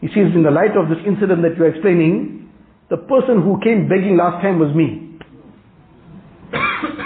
He 0.00 0.08
says, 0.08 0.32
in 0.34 0.42
the 0.42 0.50
light 0.50 0.76
of 0.76 0.88
this 0.88 0.98
incident 1.06 1.42
that 1.42 1.56
you're 1.56 1.68
explaining, 1.68 2.48
the 2.88 2.96
person 2.96 3.42
who 3.42 3.60
came 3.62 3.88
begging 3.88 4.16
last 4.16 4.42
time 4.42 4.58
was 4.58 4.74
me. 4.74 5.18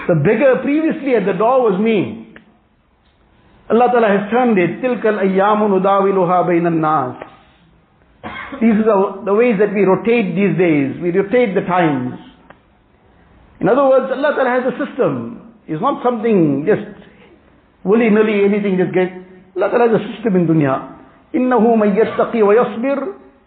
The 0.07 0.15
beggar 0.15 0.61
previously 0.63 1.17
at 1.17 1.25
the 1.27 1.33
door 1.33 1.71
was 1.71 1.81
me. 1.81 2.35
Allah 3.71 3.89
Ta'ala 3.91 4.09
has 4.09 4.31
turned 4.31 4.59
it. 4.59 4.83
تِلْكَ 4.83 5.03
الْأَيَّامُ 5.03 5.61
نُدَاوِلُهَا 5.81 6.47
بَيْنَ 6.47 6.67
النَّاسِ 6.69 7.28
These 8.61 8.81
are 8.89 9.25
the 9.25 9.35
ways 9.35 9.61
that 9.61 9.75
we 9.75 9.85
rotate 9.85 10.33
these 10.33 10.57
days. 10.57 10.97
We 11.01 11.13
rotate 11.13 11.55
the 11.55 11.63
times. 11.69 12.17
In 13.61 13.69
other 13.69 13.85
words, 13.85 14.09
Allah 14.13 14.33
Ta'ala 14.33 14.51
has 14.51 14.65
a 14.73 14.77
system. 14.81 15.55
It's 15.67 15.81
not 15.81 16.03
something 16.03 16.65
just 16.65 16.89
willy-nilly, 17.85 18.45
anything 18.45 18.77
just 18.81 18.93
get. 18.93 19.13
Allah 19.57 19.69
Ta'ala 19.71 19.85
has 19.93 20.01
a 20.01 20.05
system 20.17 20.37
in 20.37 20.47
dunya. 20.49 20.95
إِنَّهُ 21.35 21.61
مَنْ 21.61 21.91
يَتَّقِي 21.97 22.41
وَيَصْبِرْ 22.41 22.99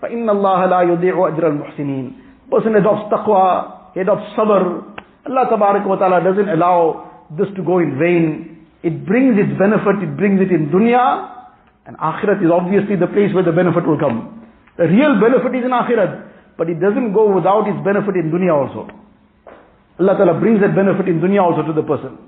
فَإِنَّ 0.02 0.28
اللَّهَ 0.30 0.60
لَا 0.70 0.80
يُضِيعُ 0.94 1.16
أَجْرَ 1.16 1.44
الْمُحْسِنِينَ 1.44 2.52
Person 2.52 2.76
adopts 2.76 3.12
taqwa, 3.12 3.94
he 3.94 4.02
adopts 4.02 4.30
sabr, 4.38 4.94
Allah 5.26 5.84
wa 5.86 5.96
ta'ala 5.96 6.24
doesn't 6.24 6.50
allow 6.50 7.26
this 7.38 7.48
to 7.56 7.64
go 7.64 7.80
in 7.80 7.98
vain. 8.00 8.68
It 8.84 9.06
brings 9.06 9.36
its 9.38 9.58
benefit, 9.60 10.04
it 10.04 10.16
brings 10.16 10.40
it 10.40 10.52
in 10.52 10.70
dunya, 10.70 11.34
and 11.86 11.98
akhirat 11.98 12.44
is 12.44 12.52
obviously 12.52 12.96
the 12.96 13.08
place 13.08 13.34
where 13.34 13.44
the 13.44 13.52
benefit 13.52 13.86
will 13.86 14.00
come. 14.00 14.41
The 14.77 14.85
real 14.85 15.21
benefit 15.21 15.55
is 15.59 15.65
in 15.65 15.71
akhirat, 15.71 16.57
but 16.57 16.69
it 16.69 16.81
doesn't 16.81 17.13
go 17.13 17.35
without 17.35 17.69
its 17.69 17.79
benefit 17.85 18.17
in 18.17 18.31
dunya 18.31 18.55
also. 18.55 18.89
Allah 20.01 20.17
ta'ala 20.17 20.41
brings 20.41 20.61
that 20.61 20.75
benefit 20.75 21.09
in 21.09 21.21
dunya 21.21 21.43
also 21.43 21.63
to 21.67 21.73
the 21.73 21.83
person. 21.83 22.19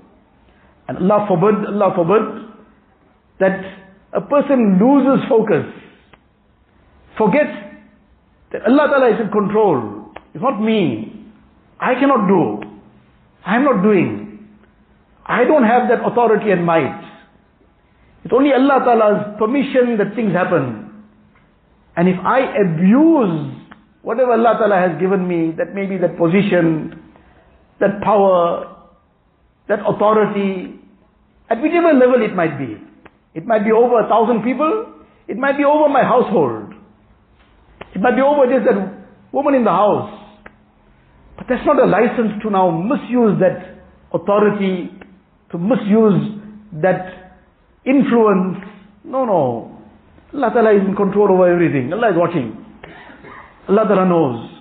And 0.87 0.97
Allah 0.97 1.25
forbid, 1.27 1.65
Allah 1.65 1.93
forbid, 1.95 2.23
that 3.39 3.59
a 4.13 4.21
person 4.21 4.77
loses 4.79 5.25
focus, 5.27 5.65
forgets 7.17 7.51
that 8.51 8.61
Allah 8.67 8.87
ta'ala 8.87 9.15
is 9.15 9.21
in 9.21 9.29
control. 9.31 10.13
It's 10.33 10.43
not 10.43 10.61
me. 10.61 11.25
I 11.79 11.95
cannot 11.95 12.27
do. 12.27 12.61
I'm 13.45 13.63
not 13.63 13.81
doing. 13.81 14.47
I 15.25 15.43
don't 15.43 15.63
have 15.63 15.89
that 15.89 16.05
authority 16.05 16.51
and 16.51 16.65
might. 16.65 17.01
It's 18.23 18.33
only 18.33 18.53
Allah 18.53 18.81
Ta'ala's 18.85 19.37
permission 19.37 19.97
that 19.97 20.15
things 20.15 20.33
happen. 20.33 20.84
And 21.97 22.09
if 22.09 22.15
I 22.23 22.39
abuse 22.59 23.55
whatever 24.01 24.33
Allah 24.33 24.55
Ta'ala 24.59 24.75
has 24.75 24.99
given 24.99 25.27
me, 25.27 25.51
that 25.57 25.73
may 25.73 25.85
be 25.85 25.97
that 25.97 26.17
position, 26.17 27.01
that 27.79 28.01
power, 28.01 28.75
that 29.67 29.79
authority, 29.87 30.79
at 31.49 31.61
whichever 31.61 31.93
level 31.93 32.21
it 32.21 32.35
might 32.35 32.57
be. 32.57 32.77
It 33.33 33.45
might 33.45 33.63
be 33.63 33.71
over 33.71 33.99
a 33.99 34.07
thousand 34.07 34.43
people, 34.43 34.93
it 35.27 35.37
might 35.37 35.57
be 35.57 35.63
over 35.63 35.89
my 35.89 36.03
household. 36.03 36.73
It 37.93 38.01
might 38.01 38.15
be 38.15 38.21
over 38.21 38.45
just 38.45 38.65
that 38.65 38.77
woman 39.31 39.55
in 39.55 39.63
the 39.63 39.71
house. 39.71 40.11
But 41.37 41.47
that's 41.49 41.65
not 41.65 41.81
a 41.81 41.85
license 41.85 42.41
to 42.43 42.49
now 42.49 42.69
misuse 42.69 43.39
that 43.39 43.79
authority, 44.13 44.91
to 45.51 45.57
misuse 45.57 46.39
that 46.81 47.35
influence. 47.85 48.57
No, 49.03 49.25
no. 49.25 49.74
Allah 50.35 50.51
Ta'ala 50.51 50.75
is 50.75 50.83
in 50.85 50.95
control 50.95 51.31
over 51.31 51.47
everything. 51.47 51.93
Allah 51.93 52.11
is 52.11 52.17
watching. 52.17 52.51
Allah 53.69 53.87
Ta'ala 53.87 54.05
knows. 54.05 54.51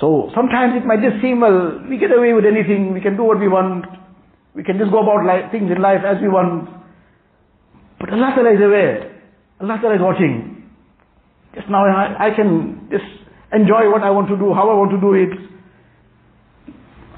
So 0.00 0.30
sometimes 0.34 0.74
it 0.76 0.84
might 0.84 1.00
just 1.00 1.22
seem, 1.22 1.40
well, 1.40 1.80
we 1.88 1.96
get 1.96 2.10
away 2.10 2.34
with 2.34 2.44
anything, 2.44 2.92
we 2.92 3.00
can 3.00 3.16
do 3.16 3.22
what 3.22 3.38
we 3.38 3.48
want, 3.48 3.86
we 4.54 4.62
can 4.62 4.78
just 4.78 4.90
go 4.90 5.00
about 5.00 5.24
life, 5.24 5.50
things 5.52 5.70
in 5.70 5.80
life 5.80 6.02
as 6.04 6.20
we 6.20 6.28
want. 6.28 6.68
But 7.98 8.12
Allah 8.12 8.32
Ta'ala 8.34 8.52
is 8.52 8.60
aware. 8.60 9.22
Allah 9.60 9.78
Ta'ala 9.80 9.94
is 9.94 10.02
watching. 10.02 10.68
Just 11.54 11.70
now 11.70 11.86
I, 11.86 12.28
I 12.28 12.30
can 12.34 12.88
just 12.90 13.08
enjoy 13.52 13.88
what 13.90 14.02
I 14.02 14.10
want 14.10 14.28
to 14.28 14.36
do, 14.36 14.52
how 14.52 14.68
I 14.68 14.74
want 14.74 14.90
to 14.90 15.00
do 15.00 15.14
it. 15.14 15.32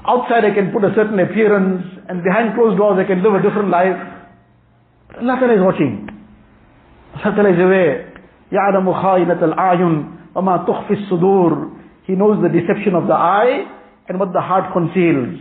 Outside 0.07 0.45
I 0.45 0.53
can 0.53 0.71
put 0.71 0.85
a 0.85 0.93
certain 0.95 1.19
appearance 1.19 1.83
and 2.07 2.23
behind 2.23 2.55
closed 2.55 2.77
doors 2.77 2.97
I 2.97 3.03
can 3.03 3.21
live 3.21 3.33
a 3.33 3.41
different 3.41 3.69
life. 3.69 3.97
Allah 5.19 5.35
Ta'ala 5.35 5.55
is 5.57 5.61
watching. 5.61 6.08
Allah 7.18 7.34
Ta'ala 7.34 7.52
is 7.52 7.60
aware. 7.60 8.12
يَعْلَمُ 8.52 8.86
خَائِنَةَ 8.86 9.40
الْأَعْيُنِ 9.42 10.34
وَمَا 10.34 10.66
تُخْفِ 10.66 10.90
الصُّدُورِ 10.90 11.80
He 12.06 12.14
knows 12.14 12.42
the 12.42 12.48
deception 12.48 12.94
of 12.94 13.06
the 13.06 13.14
eye 13.14 13.64
and 14.08 14.20
what 14.20 14.32
the 14.32 14.40
heart 14.40 14.72
conceals. 14.72 15.40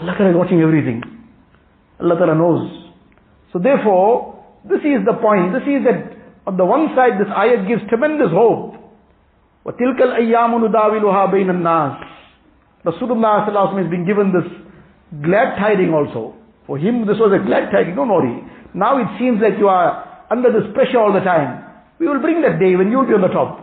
Allah 0.00 0.14
Ta'ala 0.16 0.30
is 0.30 0.36
watching 0.36 0.60
everything. 0.60 1.02
Allah 2.00 2.16
Ta'ala 2.16 2.34
knows. 2.34 2.92
So 3.52 3.58
therefore, 3.58 4.44
this 4.64 4.80
is 4.80 5.04
the 5.06 5.14
point. 5.20 5.52
This 5.52 5.66
is 5.66 5.84
that 5.84 6.16
on 6.46 6.56
the 6.56 6.64
one 6.64 6.88
side 6.94 7.20
this 7.20 7.28
ayat 7.28 7.68
gives 7.68 7.82
tremendous 7.88 8.30
hope. 8.30 8.74
وَتِلْكَ 9.66 10.00
الْأَيَّامُ 10.00 10.50
نُدَاوِلُهَا 10.64 11.32
بَيْنَ 11.32 11.50
النَّاسِ 11.50 12.04
Rasulullah 12.84 13.44
has 13.44 13.90
been 13.90 14.06
given 14.06 14.32
this 14.32 14.48
glad 15.22 15.58
tiding 15.58 15.92
also. 15.92 16.34
For 16.66 16.78
him 16.78 17.06
this 17.06 17.18
was 17.18 17.32
a 17.34 17.44
glad 17.44 17.70
tiding, 17.70 17.96
don't 17.96 18.08
worry. 18.08 18.42
Now 18.72 18.98
it 18.98 19.18
seems 19.18 19.42
like 19.42 19.58
you 19.58 19.68
are 19.68 20.01
under 20.29 20.51
this 20.51 20.73
pressure 20.73 20.99
all 20.99 21.13
the 21.13 21.21
time. 21.21 21.63
We 21.99 22.07
will 22.07 22.19
bring 22.19 22.41
that 22.41 22.59
day 22.59 22.75
when 22.75 22.91
you 22.91 22.97
will 22.99 23.07
be 23.07 23.13
on 23.13 23.21
the 23.21 23.27
top. 23.27 23.59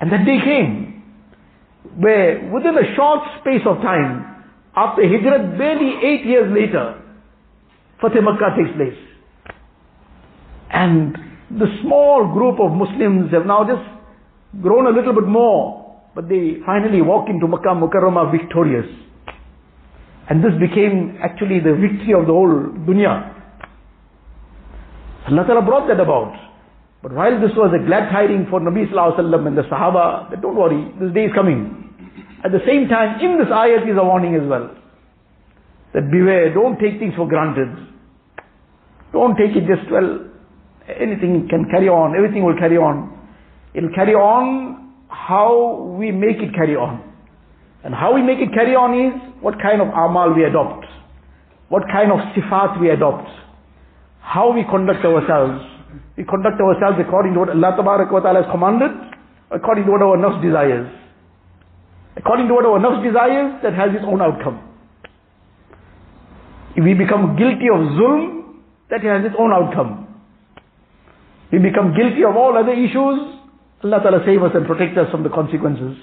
And 0.00 0.10
that 0.12 0.24
day 0.24 0.38
came. 0.44 1.02
Where 1.98 2.50
within 2.50 2.76
a 2.76 2.94
short 2.94 3.20
space 3.40 3.62
of 3.66 3.82
time, 3.82 4.30
after 4.76 5.02
Hijrat, 5.02 5.58
barely 5.58 5.98
eight 6.06 6.24
years 6.24 6.50
later, 6.54 7.02
Fateh 8.00 8.20
Makkah 8.20 8.56
takes 8.56 8.74
place. 8.76 8.96
And 10.70 11.16
the 11.50 11.66
small 11.82 12.32
group 12.32 12.60
of 12.60 12.70
Muslims 12.72 13.32
have 13.32 13.44
now 13.44 13.64
just 13.64 13.82
grown 14.62 14.86
a 14.86 14.96
little 14.96 15.12
bit 15.12 15.26
more, 15.26 16.00
but 16.14 16.28
they 16.28 16.56
finally 16.64 17.02
walk 17.02 17.28
into 17.28 17.48
Makkah 17.48 17.74
Mukarramah 17.74 18.30
victorious. 18.30 18.86
And 20.28 20.44
this 20.44 20.52
became 20.60 21.18
actually 21.22 21.58
the 21.58 21.74
victory 21.74 22.14
of 22.14 22.26
the 22.26 22.32
whole 22.32 22.70
dunya. 22.86 23.39
Allah 25.28 25.44
Ta'ala 25.46 25.62
brought 25.62 25.88
that 25.88 26.00
about. 26.00 26.32
But 27.02 27.12
while 27.12 27.40
this 27.40 27.52
was 27.56 27.72
a 27.72 27.84
glad 27.84 28.10
tiding 28.12 28.46
for 28.50 28.60
Nabi 28.60 28.88
Sallallahu 28.88 29.16
Alaihi 29.16 29.24
Wasallam 29.24 29.46
and 29.46 29.58
the 29.58 29.62
Sahaba, 29.62 30.30
that 30.30 30.42
don't 30.42 30.56
worry, 30.56 30.84
this 31.00 31.12
day 31.14 31.26
is 31.26 31.32
coming. 31.34 31.88
At 32.44 32.52
the 32.52 32.60
same 32.66 32.88
time, 32.88 33.20
in 33.20 33.38
this 33.38 33.48
ayat 33.48 33.88
is 33.88 33.96
a 33.96 34.04
warning 34.04 34.34
as 34.34 34.46
well. 34.48 34.70
That 35.92 36.10
beware, 36.10 36.52
don't 36.52 36.78
take 36.78 36.98
things 36.98 37.14
for 37.16 37.28
granted. 37.28 37.68
Don't 39.12 39.36
take 39.36 39.56
it 39.56 39.66
just, 39.66 39.90
well, 39.90 40.24
anything 40.88 41.48
can 41.48 41.66
carry 41.70 41.88
on, 41.88 42.14
everything 42.16 42.44
will 42.44 42.56
carry 42.56 42.76
on. 42.76 43.12
It'll 43.74 43.92
carry 43.94 44.14
on 44.14 44.92
how 45.08 45.94
we 45.98 46.12
make 46.12 46.38
it 46.38 46.54
carry 46.54 46.76
on. 46.76 47.02
And 47.82 47.94
how 47.94 48.14
we 48.14 48.22
make 48.22 48.38
it 48.38 48.52
carry 48.52 48.74
on 48.74 48.92
is 48.92 49.42
what 49.42 49.54
kind 49.60 49.80
of 49.80 49.88
amal 49.88 50.34
we 50.34 50.44
adopt. 50.44 50.84
What 51.68 51.82
kind 51.90 52.12
of 52.12 52.18
sifat 52.36 52.80
we 52.80 52.90
adopt. 52.90 53.28
How 54.30 54.52
we 54.54 54.62
conduct 54.62 55.04
ourselves. 55.04 55.58
We 56.16 56.22
conduct 56.22 56.60
ourselves 56.60 57.02
according 57.02 57.34
to 57.34 57.40
what 57.40 57.50
Allah 57.50 57.74
Ta'ala 57.74 58.42
has 58.42 58.50
commanded, 58.52 58.92
according 59.50 59.86
to 59.86 59.90
what 59.90 60.02
our 60.02 60.16
nafs 60.16 60.40
desires. 60.40 60.86
According 62.16 62.46
to 62.46 62.54
what 62.54 62.64
our 62.64 62.78
nafs 62.78 63.02
desires, 63.02 63.58
that 63.64 63.74
has 63.74 63.90
its 63.90 64.04
own 64.06 64.22
outcome. 64.22 64.62
If 66.76 66.84
we 66.84 66.94
become 66.94 67.34
guilty 67.34 67.66
of 67.74 67.82
zulm, 67.98 68.54
that 68.90 69.02
has 69.02 69.26
its 69.26 69.34
own 69.36 69.50
outcome. 69.50 70.06
We 71.50 71.58
become 71.58 71.96
guilty 71.98 72.22
of 72.22 72.36
all 72.36 72.56
other 72.56 72.72
issues, 72.72 73.34
Allah 73.82 73.98
Ta'ala 73.98 74.22
save 74.24 74.42
us 74.44 74.52
and 74.54 74.64
protect 74.64 74.96
us 74.96 75.10
from 75.10 75.24
the 75.24 75.30
consequences. 75.30 75.98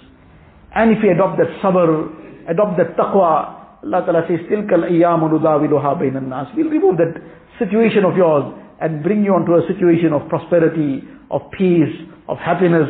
And 0.75 0.91
if 0.91 0.99
we 1.01 1.09
adopt 1.15 1.37
that 1.39 1.47
sabr, 1.63 2.11
adopt 2.49 2.75
that 2.75 2.97
taqwa, 2.97 3.56
Allah 3.84 4.02
Ta'ala 4.06 4.22
says, 4.28 4.40
تِلْكَ 4.50 4.70
الْأَيَّامُ 4.70 5.20
نُدَاوِلُهَا 5.20 6.00
بَيْنَ 6.00 6.16
النَّاسِ 6.16 6.56
We'll 6.56 6.70
remove 6.70 6.96
that 6.98 7.14
situation 7.58 8.04
of 8.04 8.16
yours 8.16 8.54
and 8.80 9.02
bring 9.02 9.24
you 9.24 9.34
onto 9.34 9.54
a 9.54 9.66
situation 9.66 10.12
of 10.12 10.28
prosperity, 10.28 11.02
of 11.30 11.42
peace, 11.56 11.90
of 12.28 12.38
happiness, 12.38 12.88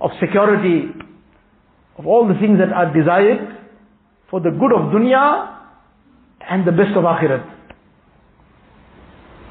of 0.00 0.10
security, 0.20 0.90
of 1.98 2.06
all 2.06 2.26
the 2.26 2.34
things 2.34 2.58
that 2.58 2.72
are 2.72 2.92
desired 2.92 3.58
for 4.30 4.40
the 4.40 4.50
good 4.50 4.72
of 4.72 4.90
dunya 4.90 5.48
and 6.48 6.66
the 6.66 6.72
best 6.72 6.96
of 6.96 7.04
akhirat. 7.04 7.44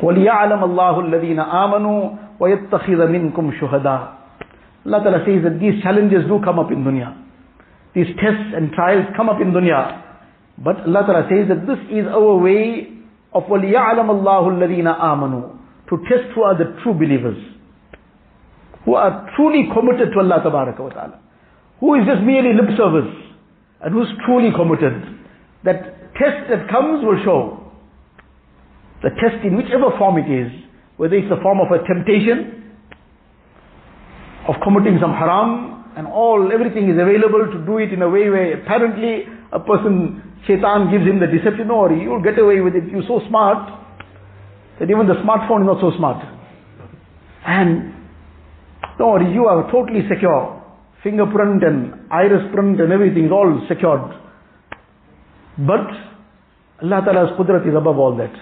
وَلِيَعْلَمَ 0.01 0.61
اللَّهُ 0.63 0.95
الَّذِينَ 1.05 1.39
آمَنُوا 1.39 2.17
وَيَتَّخِذَ 2.39 2.99
مِنْكُمْ 3.07 3.59
شُهَدَاءَ 3.59 4.17
Allah 4.85 4.99
Ta'ala 5.03 5.23
says 5.25 5.43
that 5.43 5.59
these 5.59 5.81
challenges 5.83 6.25
do 6.25 6.41
come 6.43 6.57
up 6.57 6.71
in 6.71 6.83
dunya. 6.83 7.15
These 7.93 8.15
tests 8.17 8.49
and 8.55 8.71
trials 8.71 9.05
come 9.15 9.29
up 9.29 9.39
in 9.39 9.51
dunya. 9.51 10.01
But 10.57 10.81
Allah 10.81 11.03
Ta'ala 11.05 11.27
says 11.29 11.47
that 11.49 11.65
this 11.65 11.79
is 11.89 12.05
our 12.07 12.37
way 12.37 12.87
of 13.33 13.43
وَلِيَعْلَمَ 13.43 14.07
اللَّهُ 14.07 14.43
الَّذِينَ 14.53 14.87
آمَنُوا 14.99 15.57
To 15.89 15.97
test 16.09 16.33
who 16.35 16.43
are 16.43 16.57
the 16.57 16.77
true 16.83 16.93
believers. 16.93 17.37
Who 18.85 18.95
are 18.95 19.29
truly 19.35 19.69
committed 19.73 20.13
to 20.13 20.19
Allah 20.19 20.41
Ta'ala. 20.43 21.19
Who 21.79 21.95
is 21.95 22.05
just 22.05 22.21
merely 22.21 22.53
lip 22.53 22.77
service. 22.77 23.09
And 23.81 23.93
who's 23.93 24.09
truly 24.25 24.51
committed. 24.51 25.01
That 25.63 26.13
test 26.13 26.49
that 26.49 26.69
comes 26.69 27.03
will 27.03 27.21
show. 27.23 27.71
The 29.01 29.09
test 29.17 29.43
in 29.43 29.57
whichever 29.57 29.97
form 29.97 30.17
it 30.17 30.29
is, 30.29 30.51
whether 30.97 31.15
it's 31.15 31.29
the 31.29 31.41
form 31.41 31.59
of 31.59 31.71
a 31.73 31.81
temptation, 31.87 32.77
of 34.47 34.55
committing 34.63 34.99
some 35.01 35.13
haram, 35.13 35.85
and 35.97 36.07
all, 36.07 36.51
everything 36.53 36.89
is 36.89 36.97
available 37.01 37.49
to 37.51 37.65
do 37.65 37.77
it 37.77 37.91
in 37.91 38.01
a 38.01 38.09
way 38.09 38.29
where 38.29 38.61
apparently 38.61 39.25
a 39.51 39.59
person, 39.59 40.21
shaitan 40.46 40.90
gives 40.90 41.04
him 41.04 41.20
the 41.20 41.26
deception, 41.26 41.70
or 41.70 41.92
you'll 41.92 42.22
get 42.22 42.38
away 42.38 42.60
with 42.60 42.74
it, 42.74 42.90
you're 42.90 43.06
so 43.06 43.20
smart, 43.28 43.82
that 44.78 44.90
even 44.90 45.06
the 45.06 45.14
smartphone 45.24 45.62
is 45.62 45.66
not 45.66 45.80
so 45.80 45.96
smart. 45.96 46.24
And, 47.46 47.94
no, 48.98 49.18
you 49.20 49.46
are 49.46 49.70
totally 49.70 50.02
secure. 50.08 50.62
Fingerprint 51.02 51.62
and 51.62 52.10
iris 52.10 52.42
print 52.52 52.80
and 52.80 52.92
everything 52.92 53.26
is 53.26 53.32
all 53.32 53.64
secured. 53.68 54.12
But, 55.58 55.86
Allah 56.82 57.02
Ta'ala's 57.04 57.38
qudrat 57.38 57.66
is 57.66 57.74
above 57.74 57.98
all 57.98 58.16
that. 58.16 58.34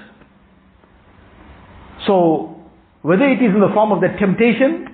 So, 2.06 2.60
whether 3.02 3.28
it 3.28 3.42
is 3.42 3.54
in 3.54 3.60
the 3.60 3.72
form 3.74 3.92
of 3.92 4.00
that 4.00 4.18
temptation, 4.18 4.88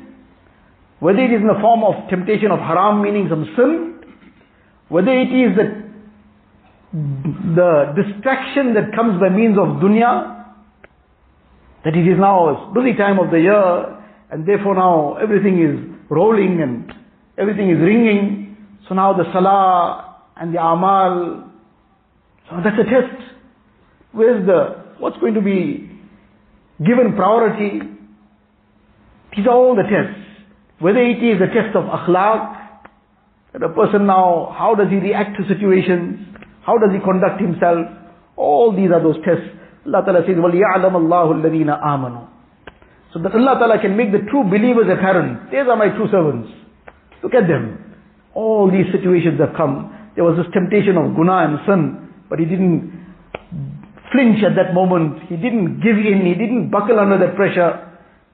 whether 0.98 1.20
it 1.20 1.32
is 1.32 1.40
in 1.40 1.46
the 1.46 1.58
form 1.60 1.82
of 1.82 2.08
temptation 2.10 2.50
of 2.50 2.58
haram, 2.58 3.02
meaning 3.02 3.28
some 3.30 3.44
sin, 3.56 4.00
whether 4.88 5.12
it 5.12 5.32
is 5.32 5.56
the, 5.56 5.89
the 6.92 7.94
distraction 7.94 8.74
that 8.74 8.94
comes 8.94 9.20
by 9.20 9.28
means 9.28 9.56
of 9.56 9.80
dunya, 9.82 10.44
that 11.84 11.94
it 11.94 12.06
is 12.06 12.18
now 12.18 12.48
a 12.48 12.72
busy 12.74 12.96
time 12.96 13.18
of 13.18 13.30
the 13.30 13.40
year, 13.40 13.98
and 14.30 14.46
therefore 14.46 14.74
now 14.74 15.16
everything 15.16 15.62
is 15.62 16.10
rolling 16.10 16.60
and 16.62 16.92
everything 17.38 17.70
is 17.70 17.78
ringing. 17.78 18.56
So 18.88 18.94
now 18.94 19.12
the 19.12 19.24
salah 19.32 20.22
and 20.36 20.54
the 20.54 20.60
amal, 20.60 21.50
so 22.48 22.56
that's 22.64 22.76
a 22.78 22.84
test. 22.84 23.22
Where's 24.12 24.44
the, 24.46 24.94
what's 24.98 25.18
going 25.18 25.34
to 25.34 25.40
be 25.40 25.90
given 26.84 27.14
priority. 27.14 27.80
These 29.36 29.46
are 29.46 29.54
all 29.54 29.76
the 29.76 29.82
tests. 29.82 30.18
Whether 30.78 31.02
it 31.02 31.22
is 31.22 31.40
a 31.40 31.46
test 31.52 31.76
of 31.76 31.84
akhlaq, 31.84 32.56
that 33.52 33.62
a 33.62 33.68
person 33.68 34.06
now, 34.06 34.54
how 34.56 34.74
does 34.74 34.88
he 34.88 34.96
react 34.96 35.36
to 35.36 35.46
situations? 35.46 36.29
How 36.65 36.77
does 36.77 36.91
he 36.91 36.99
conduct 36.99 37.39
himself? 37.41 37.85
All 38.35 38.75
these 38.75 38.91
are 38.91 39.01
those 39.01 39.17
tests. 39.23 39.45
Allah 39.85 40.01
Ta'ala 40.03 40.21
says, 40.25 40.35
وَلْيَعْلَمَ 40.35 40.93
اللَّهُ 40.97 41.27
الَّذِينَ 41.37 41.69
آمَنُوا 41.69 42.27
So 43.13 43.19
that 43.21 43.33
Allah 43.33 43.59
Ta'ala 43.59 43.79
can 43.79 43.95
make 43.95 44.11
the 44.11 44.25
true 44.29 44.43
believers 44.43 44.89
apparent. 44.89 45.51
These 45.51 45.69
are 45.69 45.77
my 45.77 45.89
true 45.93 46.09
servants. 46.09 46.49
Look 47.21 47.33
at 47.33 47.47
them. 47.47 47.95
All 48.33 48.69
these 48.69 48.89
situations 48.91 49.39
have 49.39 49.55
come. 49.55 49.93
There 50.15 50.23
was 50.23 50.37
this 50.37 50.47
temptation 50.53 50.97
of 50.97 51.15
guna 51.15 51.45
and 51.45 51.59
sin, 51.67 51.81
but 52.29 52.39
he 52.39 52.45
didn't 52.45 52.91
flinch 54.11 54.43
at 54.43 54.55
that 54.55 54.73
moment. 54.73 55.21
He 55.29 55.37
didn't 55.37 55.79
give 55.85 55.97
in. 56.01 56.25
He 56.25 56.33
didn't 56.33 56.71
buckle 56.71 56.99
under 56.99 57.17
that 57.19 57.35
pressure. 57.35 57.85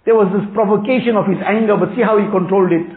There 0.06 0.16
was 0.16 0.32
this 0.34 0.48
provocation 0.54 1.16
of 1.16 1.28
his 1.28 1.38
anger, 1.46 1.78
but 1.78 1.94
see 1.96 2.02
how 2.02 2.18
he 2.18 2.26
controlled 2.32 2.72
it. 2.72 2.88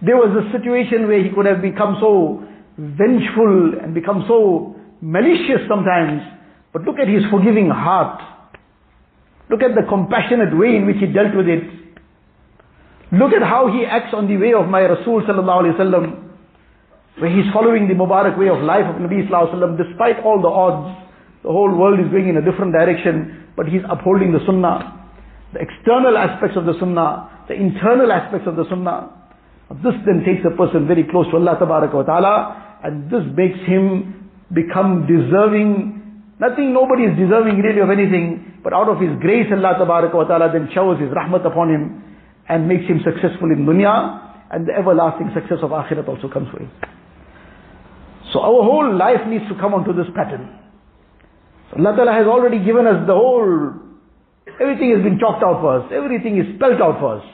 There 0.00 0.16
was 0.16 0.32
a 0.32 0.44
situation 0.52 1.08
where 1.08 1.22
he 1.22 1.30
could 1.34 1.46
have 1.46 1.60
become 1.60 1.96
so 2.00 2.44
vengeful 2.79 3.75
and 3.83 3.93
become 3.93 4.23
so 4.27 4.75
malicious 5.01 5.67
sometimes. 5.67 6.21
But 6.71 6.83
look 6.83 6.99
at 6.99 7.07
his 7.07 7.23
forgiving 7.29 7.69
heart. 7.69 8.21
Look 9.49 9.61
at 9.61 9.75
the 9.75 9.83
compassionate 9.89 10.55
way 10.55 10.75
in 10.77 10.85
which 10.85 10.97
he 10.97 11.07
dealt 11.07 11.35
with 11.35 11.47
it. 11.47 11.63
Look 13.11 13.33
at 13.33 13.41
how 13.41 13.67
he 13.73 13.85
acts 13.85 14.13
on 14.13 14.27
the 14.27 14.37
way 14.37 14.53
of 14.53 14.69
my 14.69 14.81
Rasul 14.85 15.25
sallallahu 15.25 15.65
alaihi 15.65 15.77
wasallam, 15.77 16.05
where 17.17 17.31
he's 17.33 17.51
following 17.51 17.87
the 17.87 17.95
Mubarak 17.95 18.37
way 18.37 18.47
of 18.47 18.61
life 18.61 18.85
of 18.85 19.01
Nabi 19.01 19.25
sallallahu 19.27 19.49
alaihi 19.49 19.57
wasallam, 19.57 19.77
despite 19.77 20.23
all 20.23 20.39
the 20.41 20.47
odds. 20.47 21.09
The 21.41 21.49
whole 21.49 21.73
world 21.73 21.99
is 21.99 22.11
going 22.11 22.29
in 22.29 22.37
a 22.37 22.43
different 22.43 22.73
direction, 22.73 23.47
but 23.55 23.67
he's 23.67 23.81
upholding 23.89 24.31
the 24.31 24.39
sunnah. 24.45 25.09
The 25.53 25.59
external 25.65 26.17
aspects 26.17 26.55
of 26.55 26.65
the 26.65 26.77
sunnah, 26.79 27.45
the 27.47 27.55
internal 27.55 28.11
aspects 28.11 28.45
of 28.45 28.55
the 28.55 28.67
sunnah. 28.69 29.09
This 29.81 29.95
then 30.05 30.21
takes 30.25 30.45
a 30.45 30.55
person 30.55 30.85
very 30.85 31.03
close 31.09 31.25
to 31.31 31.37
Allah 31.37 31.57
ta'ala, 31.57 32.68
and 32.83 33.11
this 33.11 33.23
makes 33.35 33.59
him 33.67 34.31
become 34.53 35.05
deserving. 35.05 35.97
Nothing, 36.39 36.73
nobody 36.73 37.03
is 37.03 37.17
deserving 37.17 37.59
really 37.59 37.81
of 37.81 37.89
anything, 37.89 38.61
but 38.63 38.73
out 38.73 38.87
of 38.87 38.99
His 38.99 39.11
grace 39.19 39.47
Allah 39.51 39.75
wa 39.85 40.23
ta'ala 40.23 40.51
then 40.51 40.69
showers 40.73 40.99
His 40.99 41.09
rahmat 41.09 41.45
upon 41.45 41.69
him, 41.69 42.03
and 42.47 42.67
makes 42.67 42.87
him 42.87 42.99
successful 43.03 43.51
in 43.51 43.65
dunya, 43.65 43.93
and 44.51 44.67
the 44.67 44.73
everlasting 44.73 45.29
success 45.35 45.59
of 45.61 45.69
akhirat 45.69 46.07
also 46.07 46.27
comes 46.27 46.49
for 46.49 46.59
him. 46.63 46.71
So 48.33 48.39
our 48.41 48.63
whole 48.63 48.95
life 48.95 49.27
needs 49.27 49.45
to 49.49 49.55
come 49.59 49.73
onto 49.73 49.93
this 49.93 50.07
pattern. 50.15 50.49
So 51.69 51.77
Allah 51.77 51.95
Ta'ala 51.95 52.13
has 52.13 52.25
already 52.25 52.63
given 52.63 52.87
us 52.87 53.05
the 53.05 53.13
whole, 53.13 53.73
everything 54.59 54.95
has 54.95 55.03
been 55.03 55.19
chalked 55.19 55.43
out 55.43 55.61
for 55.61 55.81
us, 55.81 55.91
everything 55.93 56.39
is 56.39 56.55
spelled 56.55 56.81
out 56.81 56.99
for 56.99 57.21
us. 57.21 57.25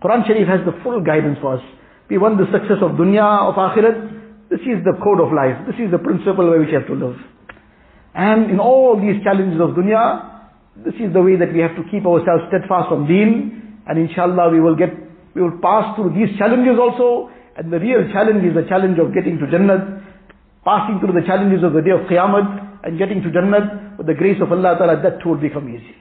Quran 0.00 0.26
Sharif 0.26 0.48
has 0.48 0.60
the 0.64 0.72
full 0.82 1.02
guidance 1.02 1.38
for 1.40 1.56
us. 1.56 1.64
We 2.08 2.18
want 2.18 2.38
the 2.38 2.46
success 2.52 2.78
of 2.80 2.96
dunya, 2.96 3.48
of 3.48 3.56
akhirat. 3.56 4.13
This 4.50 4.60
is 4.60 4.84
the 4.84 4.92
code 5.02 5.20
of 5.20 5.32
life. 5.32 5.56
This 5.66 5.76
is 5.80 5.90
the 5.90 5.98
principle 5.98 6.50
by 6.50 6.58
which 6.58 6.68
we 6.68 6.76
have 6.76 6.86
to 6.86 6.94
live. 6.94 7.16
And 8.14 8.50
in 8.50 8.60
all 8.60 9.00
these 9.00 9.22
challenges 9.24 9.60
of 9.60 9.74
dunya, 9.74 10.34
this 10.84 10.94
is 11.00 11.12
the 11.12 11.22
way 11.22 11.36
that 11.36 11.52
we 11.52 11.60
have 11.60 11.74
to 11.76 11.82
keep 11.90 12.06
ourselves 12.06 12.44
steadfast 12.48 12.92
on 12.92 13.06
deen. 13.06 13.82
And 13.86 13.98
inshallah 13.98 14.50
we 14.50 14.60
will 14.60 14.76
get, 14.76 14.94
we 15.34 15.42
will 15.42 15.58
pass 15.62 15.96
through 15.96 16.14
these 16.14 16.36
challenges 16.38 16.78
also. 16.78 17.30
And 17.56 17.72
the 17.72 17.78
real 17.78 18.06
challenge 18.12 18.44
is 18.44 18.54
the 18.54 18.66
challenge 18.68 18.98
of 18.98 19.14
getting 19.14 19.38
to 19.38 19.46
Jannah, 19.50 20.02
passing 20.64 21.00
through 21.00 21.14
the 21.14 21.26
challenges 21.26 21.62
of 21.62 21.72
the 21.72 21.82
day 21.82 21.90
of 21.94 22.06
Qiyamah, 22.10 22.84
and 22.84 22.98
getting 22.98 23.22
to 23.22 23.30
Jannah 23.30 23.94
with 23.96 24.06
the 24.06 24.14
grace 24.14 24.42
of 24.42 24.50
Allah 24.50 24.76
Ta'ala, 24.76 25.00
that 25.02 25.22
too 25.22 25.30
will 25.30 25.40
become 25.40 25.68
easy. 25.70 25.94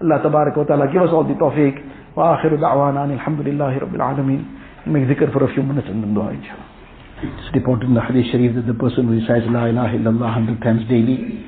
Allah 0.00 0.20
tabarak 0.22 0.56
wa 0.56 0.64
ta'ala 0.64 0.92
give 0.92 1.02
us 1.02 1.10
all 1.10 1.24
the 1.24 1.34
tawfiq. 1.34 2.14
Wa 2.14 2.38
akhiru 2.38 2.58
da'wana 2.58 3.08
alhamdulillahi 3.08 3.80
rabbil 3.82 4.04
alameen. 4.04 4.44
Make 4.86 5.08
zikr 5.08 5.32
for 5.32 5.44
a 5.50 5.52
few 5.52 5.62
minutes 5.62 5.88
and 5.90 6.02
then 6.02 6.14
dua 6.14 6.30
inshallah. 6.30 6.77
It's 7.18 7.50
reported 7.52 7.90
in 7.90 7.94
the 7.94 8.00
hadith 8.00 8.30
sharif 8.30 8.54
that 8.54 8.70
the 8.70 8.78
person 8.78 9.10
who 9.10 9.18
recites 9.18 9.42
La 9.50 9.66
ilaha 9.66 9.98
illallah 9.98 10.38
100 10.38 10.62
times 10.62 10.86
daily, 10.86 11.42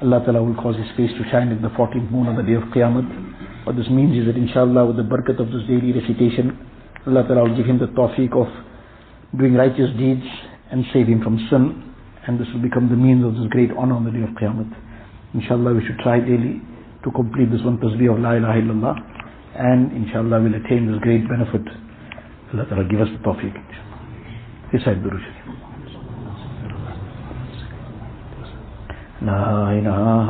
Allah 0.00 0.24
Ta'ala 0.24 0.40
will 0.40 0.56
cause 0.56 0.80
his 0.80 0.88
face 0.96 1.12
to 1.12 1.28
shine 1.28 1.52
like 1.52 1.60
the 1.60 1.68
14th 1.76 2.08
moon 2.08 2.24
on 2.24 2.40
the 2.40 2.42
day 2.42 2.56
of 2.56 2.64
Qiyamah. 2.72 3.68
What 3.68 3.76
this 3.76 3.84
means 3.92 4.16
is 4.16 4.24
that 4.32 4.40
inshallah 4.40 4.88
with 4.88 4.96
the 4.96 5.04
barakat 5.04 5.36
of 5.36 5.52
this 5.52 5.60
daily 5.68 5.92
recitation, 5.92 6.56
Allah 7.04 7.28
Ta'ala 7.28 7.44
will 7.44 7.52
give 7.52 7.68
him 7.68 7.76
the 7.76 7.92
tawfiq 7.92 8.32
of 8.32 8.48
doing 9.36 9.60
righteous 9.60 9.92
deeds 10.00 10.24
and 10.72 10.88
save 10.88 11.12
him 11.12 11.20
from 11.20 11.36
sin. 11.52 11.92
And 12.24 12.40
this 12.40 12.48
will 12.56 12.64
become 12.64 12.88
the 12.88 12.96
means 12.96 13.20
of 13.20 13.36
this 13.36 13.44
great 13.52 13.76
honor 13.76 14.00
on 14.00 14.08
the 14.08 14.16
day 14.16 14.24
of 14.24 14.32
Qiyamah. 14.40 14.72
Inshallah 15.36 15.76
we 15.76 15.84
should 15.84 16.00
try 16.00 16.24
daily 16.24 16.64
to 17.04 17.08
complete 17.12 17.52
this 17.52 17.60
one 17.60 17.76
tasbih 17.76 18.08
of 18.08 18.24
La 18.24 18.40
ilaha 18.40 18.56
illallah. 18.56 18.96
And 19.52 19.92
inshallah 19.92 20.40
we'll 20.40 20.56
attain 20.56 20.88
this 20.88 20.96
great 21.04 21.28
benefit. 21.28 21.68
Allah 22.56 22.64
Ta'ala 22.72 22.88
give 22.88 23.04
us 23.04 23.12
the 23.12 23.20
tawfiq. 23.20 23.52
Durush 24.70 24.86
Sharif. 24.86 25.60
لا 29.20 29.68
إله 29.68 30.28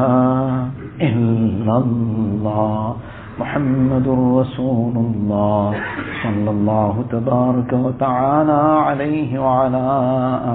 إلا 1.01 1.75
الله 1.79 2.97
محمد 3.39 4.07
رسول 4.09 4.95
الله 4.97 5.75
صلى 6.23 6.51
الله 6.51 6.95
تبارك 7.11 7.73
وتعالى 7.73 8.61
عليه 8.89 9.39
وعلى 9.39 9.85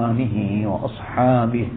آله 0.09 0.35
وأصحابه 0.67 1.67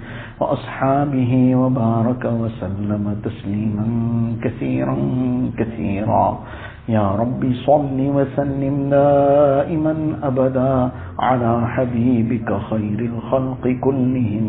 وأصحابه 0.41 1.33
وبارك 1.57 2.25
وسلم 2.25 3.05
تسليما 3.25 3.87
كثيرا 4.45 4.97
كثيرا 5.59 6.39
يا 6.89 7.07
رب 7.21 7.43
صل 7.69 7.99
وسلم 8.17 8.75
دائما 8.91 9.95
أبدا 10.23 10.75
على 11.19 11.53
حبيبك 11.75 12.49
خير 12.71 12.99
الخلق 13.13 13.65
كلهم. 13.85 14.49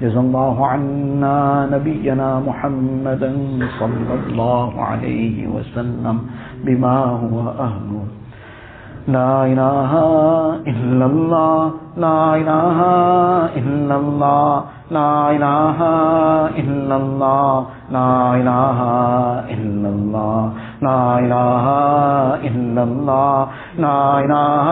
جزا 0.00 0.20
الله 0.20 0.56
عنا 0.66 1.68
نبينا 1.72 2.40
محمدا 2.40 3.32
صلى 3.80 4.12
الله 4.26 4.70
عليه 4.82 5.36
وسلم 5.48 6.16
بما 6.64 6.96
هو 7.22 7.36
أهله. 7.60 8.04
لا 9.08 9.46
إله 9.46 9.92
إلا 10.66 11.06
الله 11.06 11.60
لا 11.96 12.20
إله 12.40 12.78
إلا 13.60 13.96
الله 13.96 14.52
لا 14.90 15.30
إله 15.30 15.78
إلا 16.62 16.96
الله 16.96 17.66
لا 17.90 18.34
إله 18.34 18.80
إلا 19.54 19.88
الله 19.88 20.52
لا 20.82 21.18
إله 21.18 21.66
إلا 22.48 22.82
الله 22.82 23.48
لا 23.78 24.20
إله 24.24 24.66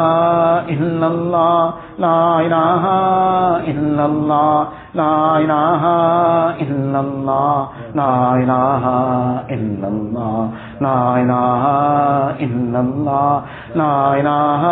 إلا 0.75 1.07
الله 1.07 1.75
لا 1.99 2.41
إله 2.47 2.85
إلا 3.73 4.05
الله 4.07 4.67
لا 4.95 5.39
إله 5.39 5.83
إلا 6.63 7.01
الله 7.01 7.69
لا 7.95 8.15
إله 8.43 8.85
إلا 9.51 9.89
الله 9.89 10.51
لا 10.81 11.17
إله 11.23 11.65
إلا 12.47 12.81
الله 12.81 13.43
لا 13.75 14.15
إله 14.21 14.63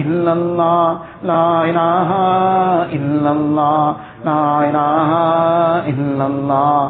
إلا 0.00 0.32
الله 0.32 0.98
لا 1.24 1.64
إله 1.64 2.10
إلا 2.96 3.30
الله 3.32 3.96
لا 4.24 4.60
الہ 4.60 5.14
الا 5.86 6.24
اللہ 6.24 6.88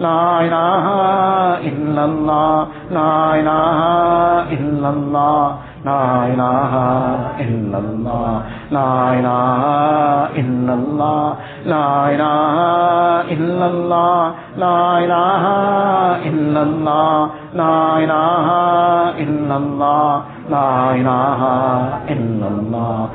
لا 0.00 0.40
إله 0.40 0.84
إلا 1.68 2.04
الله 2.04 2.66
لا 2.90 3.34
إله 3.40 3.78
إلا 4.56 4.88
الله 4.90 5.56
لا 5.84 6.26
إله 6.32 6.72
إلا 7.40 7.78
الله 7.78 8.42
لا 8.70 8.92
إله 9.18 9.62
إلا 10.40 10.74
الله 10.74 11.34
لا 11.66 11.88
إله 12.14 12.56
إلا 13.34 13.66
الله 13.66 14.32
لا 14.56 14.98
إله 15.04 15.44
إلا 16.28 16.62
الله 16.62 17.30
لا 17.54 17.76
إله 17.98 18.46
إلا 19.24 19.56
الله 19.56 20.22
لا 20.50 20.90
الہ 20.90 21.42
الا 22.12 22.46
اللہ 22.48 23.10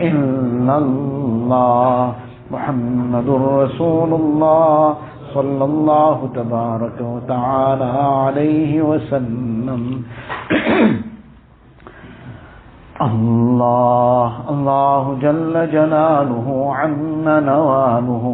إلا 0.00 0.76
الله 0.78 2.29
محمد 2.50 3.28
رسول 3.28 4.14
الله 4.14 4.94
صلى 5.34 5.64
الله 5.64 6.28
تبارك 6.34 6.98
وتعالى 7.00 7.90
عليه 8.24 8.82
وسلم۔ 8.82 10.04
الله 13.00 14.30
الله 14.50 15.04
جل 15.22 15.54
جلاله 15.72 16.48
عنا 16.74 17.40
نواله 17.40 18.24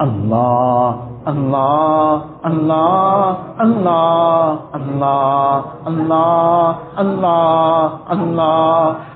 الله 0.00 1.06
اللہ 1.30 2.18
اللہ 2.48 3.38
اللہ 3.58 4.42
اللہ 4.78 5.62
اللہ 5.90 6.72
اللہ 7.02 7.96
اللہ 8.14 9.15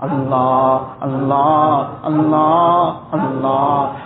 اللہ 0.00 0.78
اللہ 1.00 2.00
اللہ 2.02 2.92
اللہ 3.12 4.05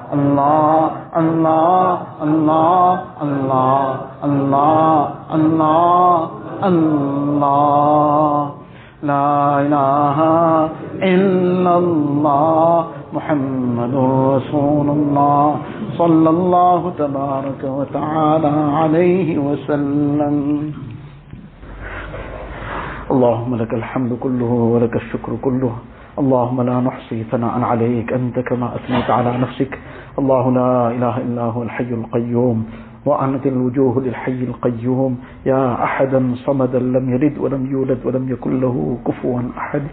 Allah, 0.11 0.91
Allah, 1.13 2.01
Allah, 2.19 3.03
Allah, 3.21 3.79
Allah, 4.23 4.89
Allah, 5.31 6.29
Allah. 6.61 8.51
لا 9.01 9.65
إله 9.65 10.17
إلا 11.01 11.73
الله 11.77 12.85
محمد 13.13 13.93
رسول 14.37 14.87
الله 14.89 15.45
صلى 15.97 16.29
الله 16.29 16.81
تبارك 16.97 17.61
وتعالى 17.63 18.53
عليه 18.77 19.37
وسلم. 19.37 20.35
اللهم 23.11 23.55
لك 23.55 23.73
الحمد 23.73 24.11
كله 24.21 24.51
ولك 24.73 24.95
الشكر 24.95 25.31
كله. 25.41 25.73
اللهم 26.21 26.61
لا 26.61 26.77
نحصي 26.79 27.23
ثناء 27.23 27.61
عليك 27.61 28.13
أنت 28.13 28.39
كما 28.39 28.75
أثنيت 28.75 29.09
على 29.09 29.37
نفسك. 29.37 29.79
الله 30.19 30.51
لا 30.51 30.73
إله 30.91 31.15
إلا 31.17 31.43
هو 31.55 31.63
الحي 31.63 31.91
القيوم 31.93 32.57
وأنت 33.05 33.47
الوجوه 33.47 34.01
للحي 34.01 34.43
القيوم. 34.43 35.17
يا 35.45 35.83
أحدا 35.83 36.35
صمدا 36.45 36.79
لم 36.79 37.05
يلد 37.13 37.37
ولم 37.37 37.63
يولد 37.71 37.99
ولم 38.05 38.29
يكن 38.29 38.59
له 38.59 38.97
كفوا 39.07 39.41
أحد. 39.57 39.83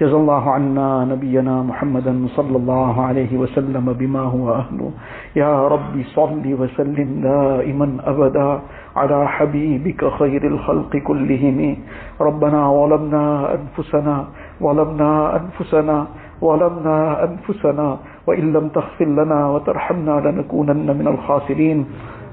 جزا 0.00 0.16
الله 0.16 0.44
عنا 0.50 1.04
نبينا 1.04 1.62
محمدا 1.62 2.26
صلى 2.34 2.56
الله 2.56 2.94
عليه 3.02 3.32
وسلم 3.38 3.86
بما 3.92 4.20
هو 4.20 4.46
أهله. 4.54 4.90
يا 5.36 5.68
رب 5.68 5.94
صل 6.14 6.42
وسلم 6.42 7.08
دائما 7.22 7.88
أبدا 8.04 8.60
على 8.96 9.18
حبيبك 9.28 10.00
خير 10.18 10.42
الخلق 10.46 10.92
كلهم. 10.96 11.76
ربنا 12.20 12.60
ظلمنا 12.74 13.24
أنفسنا 13.54 14.16
ظلمنا 14.62 15.10
أنفسنا 15.38 16.06
ظلمنا 16.42 16.96
أنفسنا. 17.24 17.88
وإن 18.26 18.52
لم 18.52 18.68
تغفر 18.68 19.04
لنا 19.04 19.48
وترحمنا 19.50 20.20
لنكونن 20.20 20.98
من 20.98 21.06
الخاسرين. 21.08 21.86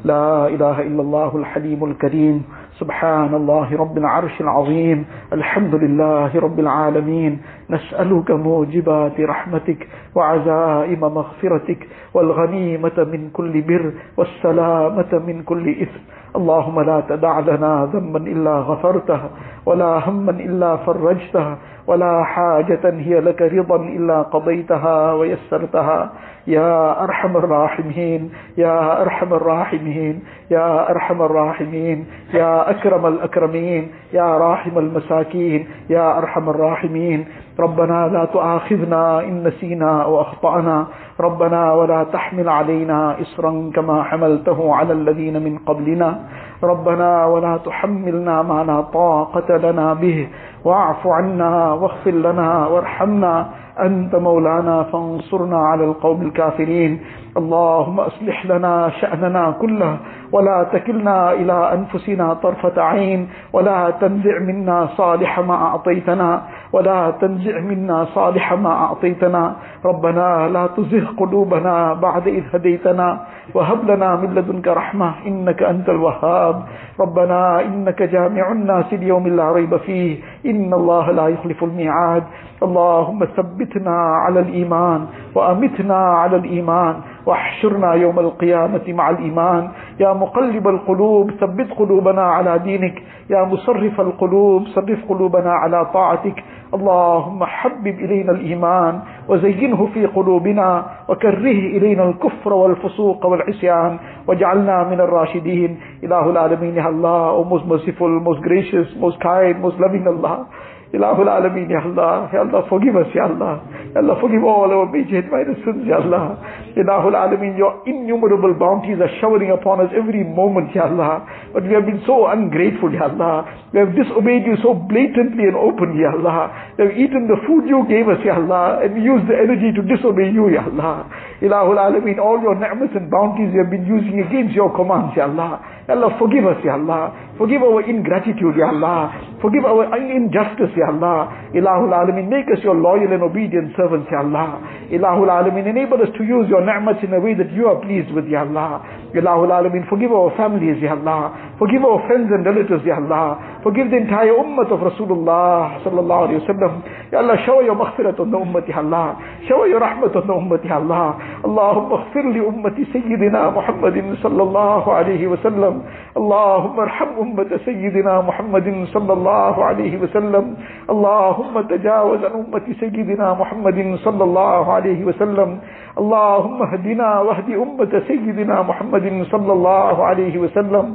لا 0.06 0.48
إله 0.48 0.82
إلا 0.82 1.02
الله 1.02 1.32
الحليم 1.38 1.84
الكريم. 1.84 2.44
سبحان 2.80 3.34
الله 3.34 3.78
رب 3.78 3.98
العرش 3.98 4.42
العظيم. 4.42 5.06
الحمد 5.34 5.76
لله 5.76 6.32
رب 6.40 6.60
العالمين. 6.60 7.42
نسألك 7.70 8.32
موجبات 8.32 9.22
رحمتك 9.22 9.88
وعزائم 10.16 11.02
مغفرتك. 11.02 11.88
والغنيمة 12.14 12.98
من 12.98 13.30
كل 13.34 13.62
بر 13.62 13.92
والسلامة 14.18 15.12
من 15.28 15.44
كل 15.44 15.70
إثم. 15.70 16.02
اللهم 16.36 16.82
لا 16.82 17.00
تدع 17.10 17.40
لنا 17.40 17.90
ذنبا 17.94 18.20
إلا 18.20 18.56
غفرته 18.60 19.22
ولا 19.66 20.10
هما 20.10 20.32
إلا 20.32 20.76
فرجته. 20.76 21.48
ولا 21.88 22.24
حاجة 22.24 22.84
هي 22.84 23.20
لك 23.20 23.42
رضا 23.42 23.76
إلا 23.76 24.22
قضيتها 24.22 25.14
ويسرتها. 25.14 26.10
يا 26.48 27.04
أرحم 27.04 27.38
الراحمين 27.38 28.32
يا 28.58 29.02
أرحم 29.02 29.34
الراحمين 29.34 30.24
يا 30.52 30.90
أرحم 30.92 31.22
الراحمين 31.22 32.06
يا 32.34 32.70
أكرم 32.70 33.06
الأكرمين 33.06 33.92
يا 34.14 34.38
راحم 34.38 34.78
المساكين 34.78 35.68
يا 35.90 36.18
أرحم 36.18 36.50
الراحمين. 36.50 37.26
ربنا 37.60 38.08
لا 38.08 38.26
تؤاخذنا 38.26 39.20
إن 39.20 39.44
نسينا 39.48 40.04
أو 40.04 40.22
أخطأنا. 40.22 40.88
ربنا 41.20 41.74
ولا 41.74 42.04
تحمل 42.04 42.50
علينا 42.50 43.22
إصرا 43.22 43.72
كما 43.76 44.04
حملته 44.04 44.76
على 44.76 44.94
الذين 44.94 45.44
من 45.44 45.58
قبلنا. 45.58 46.20
ربنا 46.64 47.26
ولا 47.26 47.58
تحملنا 47.58 48.42
ما 48.42 48.64
لا 48.64 48.82
طاقة 48.82 49.58
لنا 49.58 49.94
به 49.94 50.28
واعف 50.66 51.08
عنا 51.08 51.74
واغفر 51.74 52.12
لنا 52.12 52.68
وارحمنا. 52.68 53.50
أنت 53.80 54.16
مولانا 54.16 54.84
فانصرنا 54.84 55.58
على 55.58 55.84
القوم 55.84 56.22
الكافرين. 56.22 57.00
اللهم 57.38 58.00
أصلح 58.00 58.46
لنا 58.46 58.90
شأننا 58.90 59.52
كله 59.62 59.98
ولا 60.32 60.64
تكلنا 60.74 61.32
إلى 61.32 61.74
أنفسنا 61.74 62.34
طرفة 62.34 62.82
عين 62.82 63.30
ولا 63.54 63.90
تنزع 64.02 64.40
منا 64.40 64.88
صالح 64.98 65.40
ما 65.40 65.54
أعطيتنا 65.54 66.42
ولا 66.74 67.12
تنزع 67.22 67.60
منا 67.60 68.06
صالح 68.06 68.54
ما 68.54 68.70
أعطيتنا. 68.70 69.56
ربنا 69.86 70.48
لا 70.48 70.68
تزغ 70.68 71.06
قلوبنا 71.18 71.94
بعد 71.94 72.28
إذ 72.28 72.44
هديتنا 72.54 73.20
وهب 73.54 73.92
لنا 73.92 74.16
من 74.16 74.36
لدنك 74.36 74.68
رحمة 74.68 75.14
إنك 75.28 75.64
أنت 75.64 75.90
الوهاب. 75.90 76.64
ربنا 77.00 77.62
إنك 77.62 78.04
جامع 78.04 78.52
الناس 78.52 78.94
ليوم 78.94 79.28
لا 79.28 79.52
ريب 79.52 79.78
فيه 79.78 80.18
إن 80.46 80.74
الله 80.74 81.12
لا 81.12 81.28
يخلف 81.28 81.64
الميعاد. 81.64 82.24
اللهم 82.64 83.24
ثبتنا 83.62 83.98
على 84.26 84.40
الإيمان 84.40 85.06
وأمتنا 85.36 85.96
على 85.96 86.36
الإيمان 86.36 86.96
واحشرنا 87.26 87.94
يوم 87.94 88.20
القيامة 88.20 88.82
مع 88.88 89.10
الإيمان. 89.10 89.70
يا 90.00 90.14
مقلب 90.14 90.68
القلوب 90.68 91.32
ثبت 91.32 91.72
قلوبنا 91.78 92.22
على 92.22 92.60
دينك. 92.60 93.04
يا 93.30 93.44
مصرف 93.44 94.02
القلوب 94.02 94.68
صرف 94.68 95.00
قلوبنا 95.10 95.52
على 95.54 95.86
طاعتك. 95.94 96.44
اللهم 96.74 97.44
حبب 97.44 97.88
إلينا 97.88 98.32
الإيمان 98.32 99.00
وزينه 99.30 99.90
في 99.94 100.06
قلوبنا 100.06 100.86
وكره 101.10 101.60
إلينا 101.78 102.04
الكفر 102.10 102.54
والفسوق 102.54 103.26
والعصيان 103.26 103.98
واجعلنا 104.28 104.84
من 104.84 105.00
الراشدين. 105.02 105.80
إله 106.04 106.30
العالمين 106.30 106.76
يا 106.76 106.90
الله 106.90 107.50
most 107.50 107.66
merciful, 107.68 108.12
most 108.24 108.42
gracious, 108.42 108.88
most 109.04 109.20
kind, 109.20 109.62
most 109.62 109.78
loving 109.78 110.08
Allah. 110.08 110.48
Ilahul 110.94 111.28
Alameen, 111.32 111.70
Ya 111.70 111.80
Allah. 111.82 112.30
Ya 112.34 112.42
Allah, 112.42 112.66
forgive 112.68 112.96
us, 112.96 113.08
Ya 113.16 113.24
Allah. 113.24 113.64
Ya 113.96 114.02
Allah, 114.04 114.20
forgive 114.20 114.44
all 114.44 114.68
our 114.72 114.86
major 114.92 115.20
and 115.24 115.32
minor 115.32 115.56
sins, 115.64 115.88
Ya 115.88 116.04
Allah. 116.04 116.36
Ilahul 116.76 117.16
Alameen, 117.16 117.58
your 117.58 117.80
innumerable 117.88 118.54
bounties 118.60 119.00
are 119.00 119.12
showering 119.22 119.52
upon 119.52 119.80
us 119.80 119.92
every 119.96 120.24
moment, 120.24 120.76
Ya 120.76 120.92
Allah. 120.92 121.24
But 121.54 121.64
we 121.64 121.72
have 121.74 121.86
been 121.86 122.04
so 122.06 122.28
ungrateful, 122.28 122.92
Ya 122.92 123.08
Allah. 123.08 123.48
We 123.72 123.80
have 123.80 123.96
disobeyed 123.96 124.44
you 124.46 124.58
so 124.62 124.74
blatantly 124.76 125.48
and 125.48 125.56
openly, 125.56 126.04
Ya 126.04 126.12
Allah. 126.12 126.76
We 126.78 126.84
have 126.84 126.94
eaten 127.00 127.28
the 127.32 127.40
food 127.48 127.72
you 127.72 127.88
gave 127.88 128.12
us, 128.12 128.20
Ya 128.28 128.36
Allah. 128.36 128.84
And 128.84 129.00
used 129.00 129.32
the 129.32 129.38
energy 129.40 129.72
to 129.72 129.82
disobey 129.88 130.28
you, 130.36 130.52
Ya 130.52 130.68
Allah. 130.68 131.08
Ilahul 131.42 131.78
Alameen, 131.82 132.20
all 132.20 132.40
your 132.40 132.54
ni'mas 132.54 132.94
and 132.94 133.10
bounties 133.10 133.50
we 133.52 133.58
have 133.58 133.72
been 133.74 133.86
using 133.86 134.22
against 134.22 134.54
your 134.54 134.70
commands, 134.78 135.18
Ya 135.18 135.26
Allah. 135.26 135.58
Ya 135.90 135.96
Allah, 135.98 136.14
forgive 136.20 136.46
us, 136.46 136.62
Ya 136.64 136.78
Allah. 136.78 137.34
Forgive 137.42 137.64
our 137.66 137.82
ingratitude, 137.82 138.54
Ya 138.56 138.70
Allah. 138.70 139.10
Forgive 139.42 139.66
our 139.66 139.90
injustice, 139.98 140.70
Ya 140.78 140.94
Allah. 140.94 141.50
Ilahul 141.50 141.90
Alameen, 141.90 142.30
make 142.30 142.46
us 142.54 142.62
your 142.64 142.76
loyal 142.78 143.10
and 143.10 143.24
obedient 143.26 143.74
servants, 143.76 144.06
Ya 144.14 144.22
Allah. 144.22 144.62
Ilahul 144.94 145.34
Alameen, 145.34 145.66
enable 145.66 145.98
us 146.06 146.14
to 146.14 146.24
use 146.24 146.46
your 146.48 146.62
ni'mats 146.62 147.02
in 147.02 147.10
a 147.14 147.20
way 147.20 147.34
that 147.34 147.50
you 147.52 147.66
are 147.66 147.82
pleased 147.82 148.14
with, 148.14 148.30
Ya 148.30 148.46
Allah. 148.46 148.86
Ilahul 149.10 149.50
Alameen, 149.50 149.90
forgive 149.90 150.14
our 150.14 150.30
families, 150.38 150.78
Ya 150.78 150.94
Allah. 150.94 151.58
Forgive 151.58 151.82
our 151.82 152.06
friends 152.06 152.30
and 152.30 152.46
relatives, 152.46 152.86
Ya 152.86 153.02
Allah. 153.02 153.58
Forgive 153.66 153.90
the 153.90 153.98
entire 153.98 154.38
ummah 154.38 154.70
of 154.70 154.78
Rasulullah 154.78 155.82
sallallahu 155.82 156.22
alayhi 156.30 156.46
wa 156.46 156.50
sallam. 156.54 156.74
Ya 157.12 157.26
Allah, 157.26 157.38
shower 157.46 157.66
your 157.66 157.76
maghfirat 157.76 158.20
on 158.22 158.30
the 158.30 158.38
ummah, 158.38 158.62
Ya 158.70 158.78
Allah. 158.78 159.18
Shower 159.50 159.66
your 159.66 159.82
rahmat 159.82 160.14
on 160.14 160.26
the 160.30 160.34
ummah, 160.38 160.62
Ya 160.62 160.78
Allah. 160.78 161.18
Allahumma 161.42 161.92
اغفر 161.92 162.22
لأمة 162.22 162.78
سيدنا 162.94 163.50
محمد 163.50 163.98
صلى 164.22 164.44
الله 164.44 164.84
عليه 164.94 165.28
وسلم. 165.28 165.74
اللهم 166.18 166.80
ارحم 166.80 167.10
أمة 167.20 167.52
سيدنا 167.66 168.22
محمد 168.22 168.68
صلى 168.94 169.14
الله 169.14 169.56
عليه 169.66 169.94
وسلم. 169.98 170.46
اللهم 170.90 171.62
تجاوز 171.62 172.20
عن 172.26 172.34
أمة 172.46 172.68
سيدنا 172.80 173.28
محمد 173.34 173.80
صلى 174.06 174.24
الله 174.24 174.74
عليه 174.74 175.06
وسلم. 175.06 175.50
اللهم 175.98 176.58
اهدنا 176.62 177.10
واهد 177.20 177.50
أمة 177.50 177.94
سيدنا 178.08 178.62
محمد 178.62 179.06
صلى 179.32 179.52
الله 179.54 179.96
عليه 180.06 180.36
وسلم. 180.38 180.86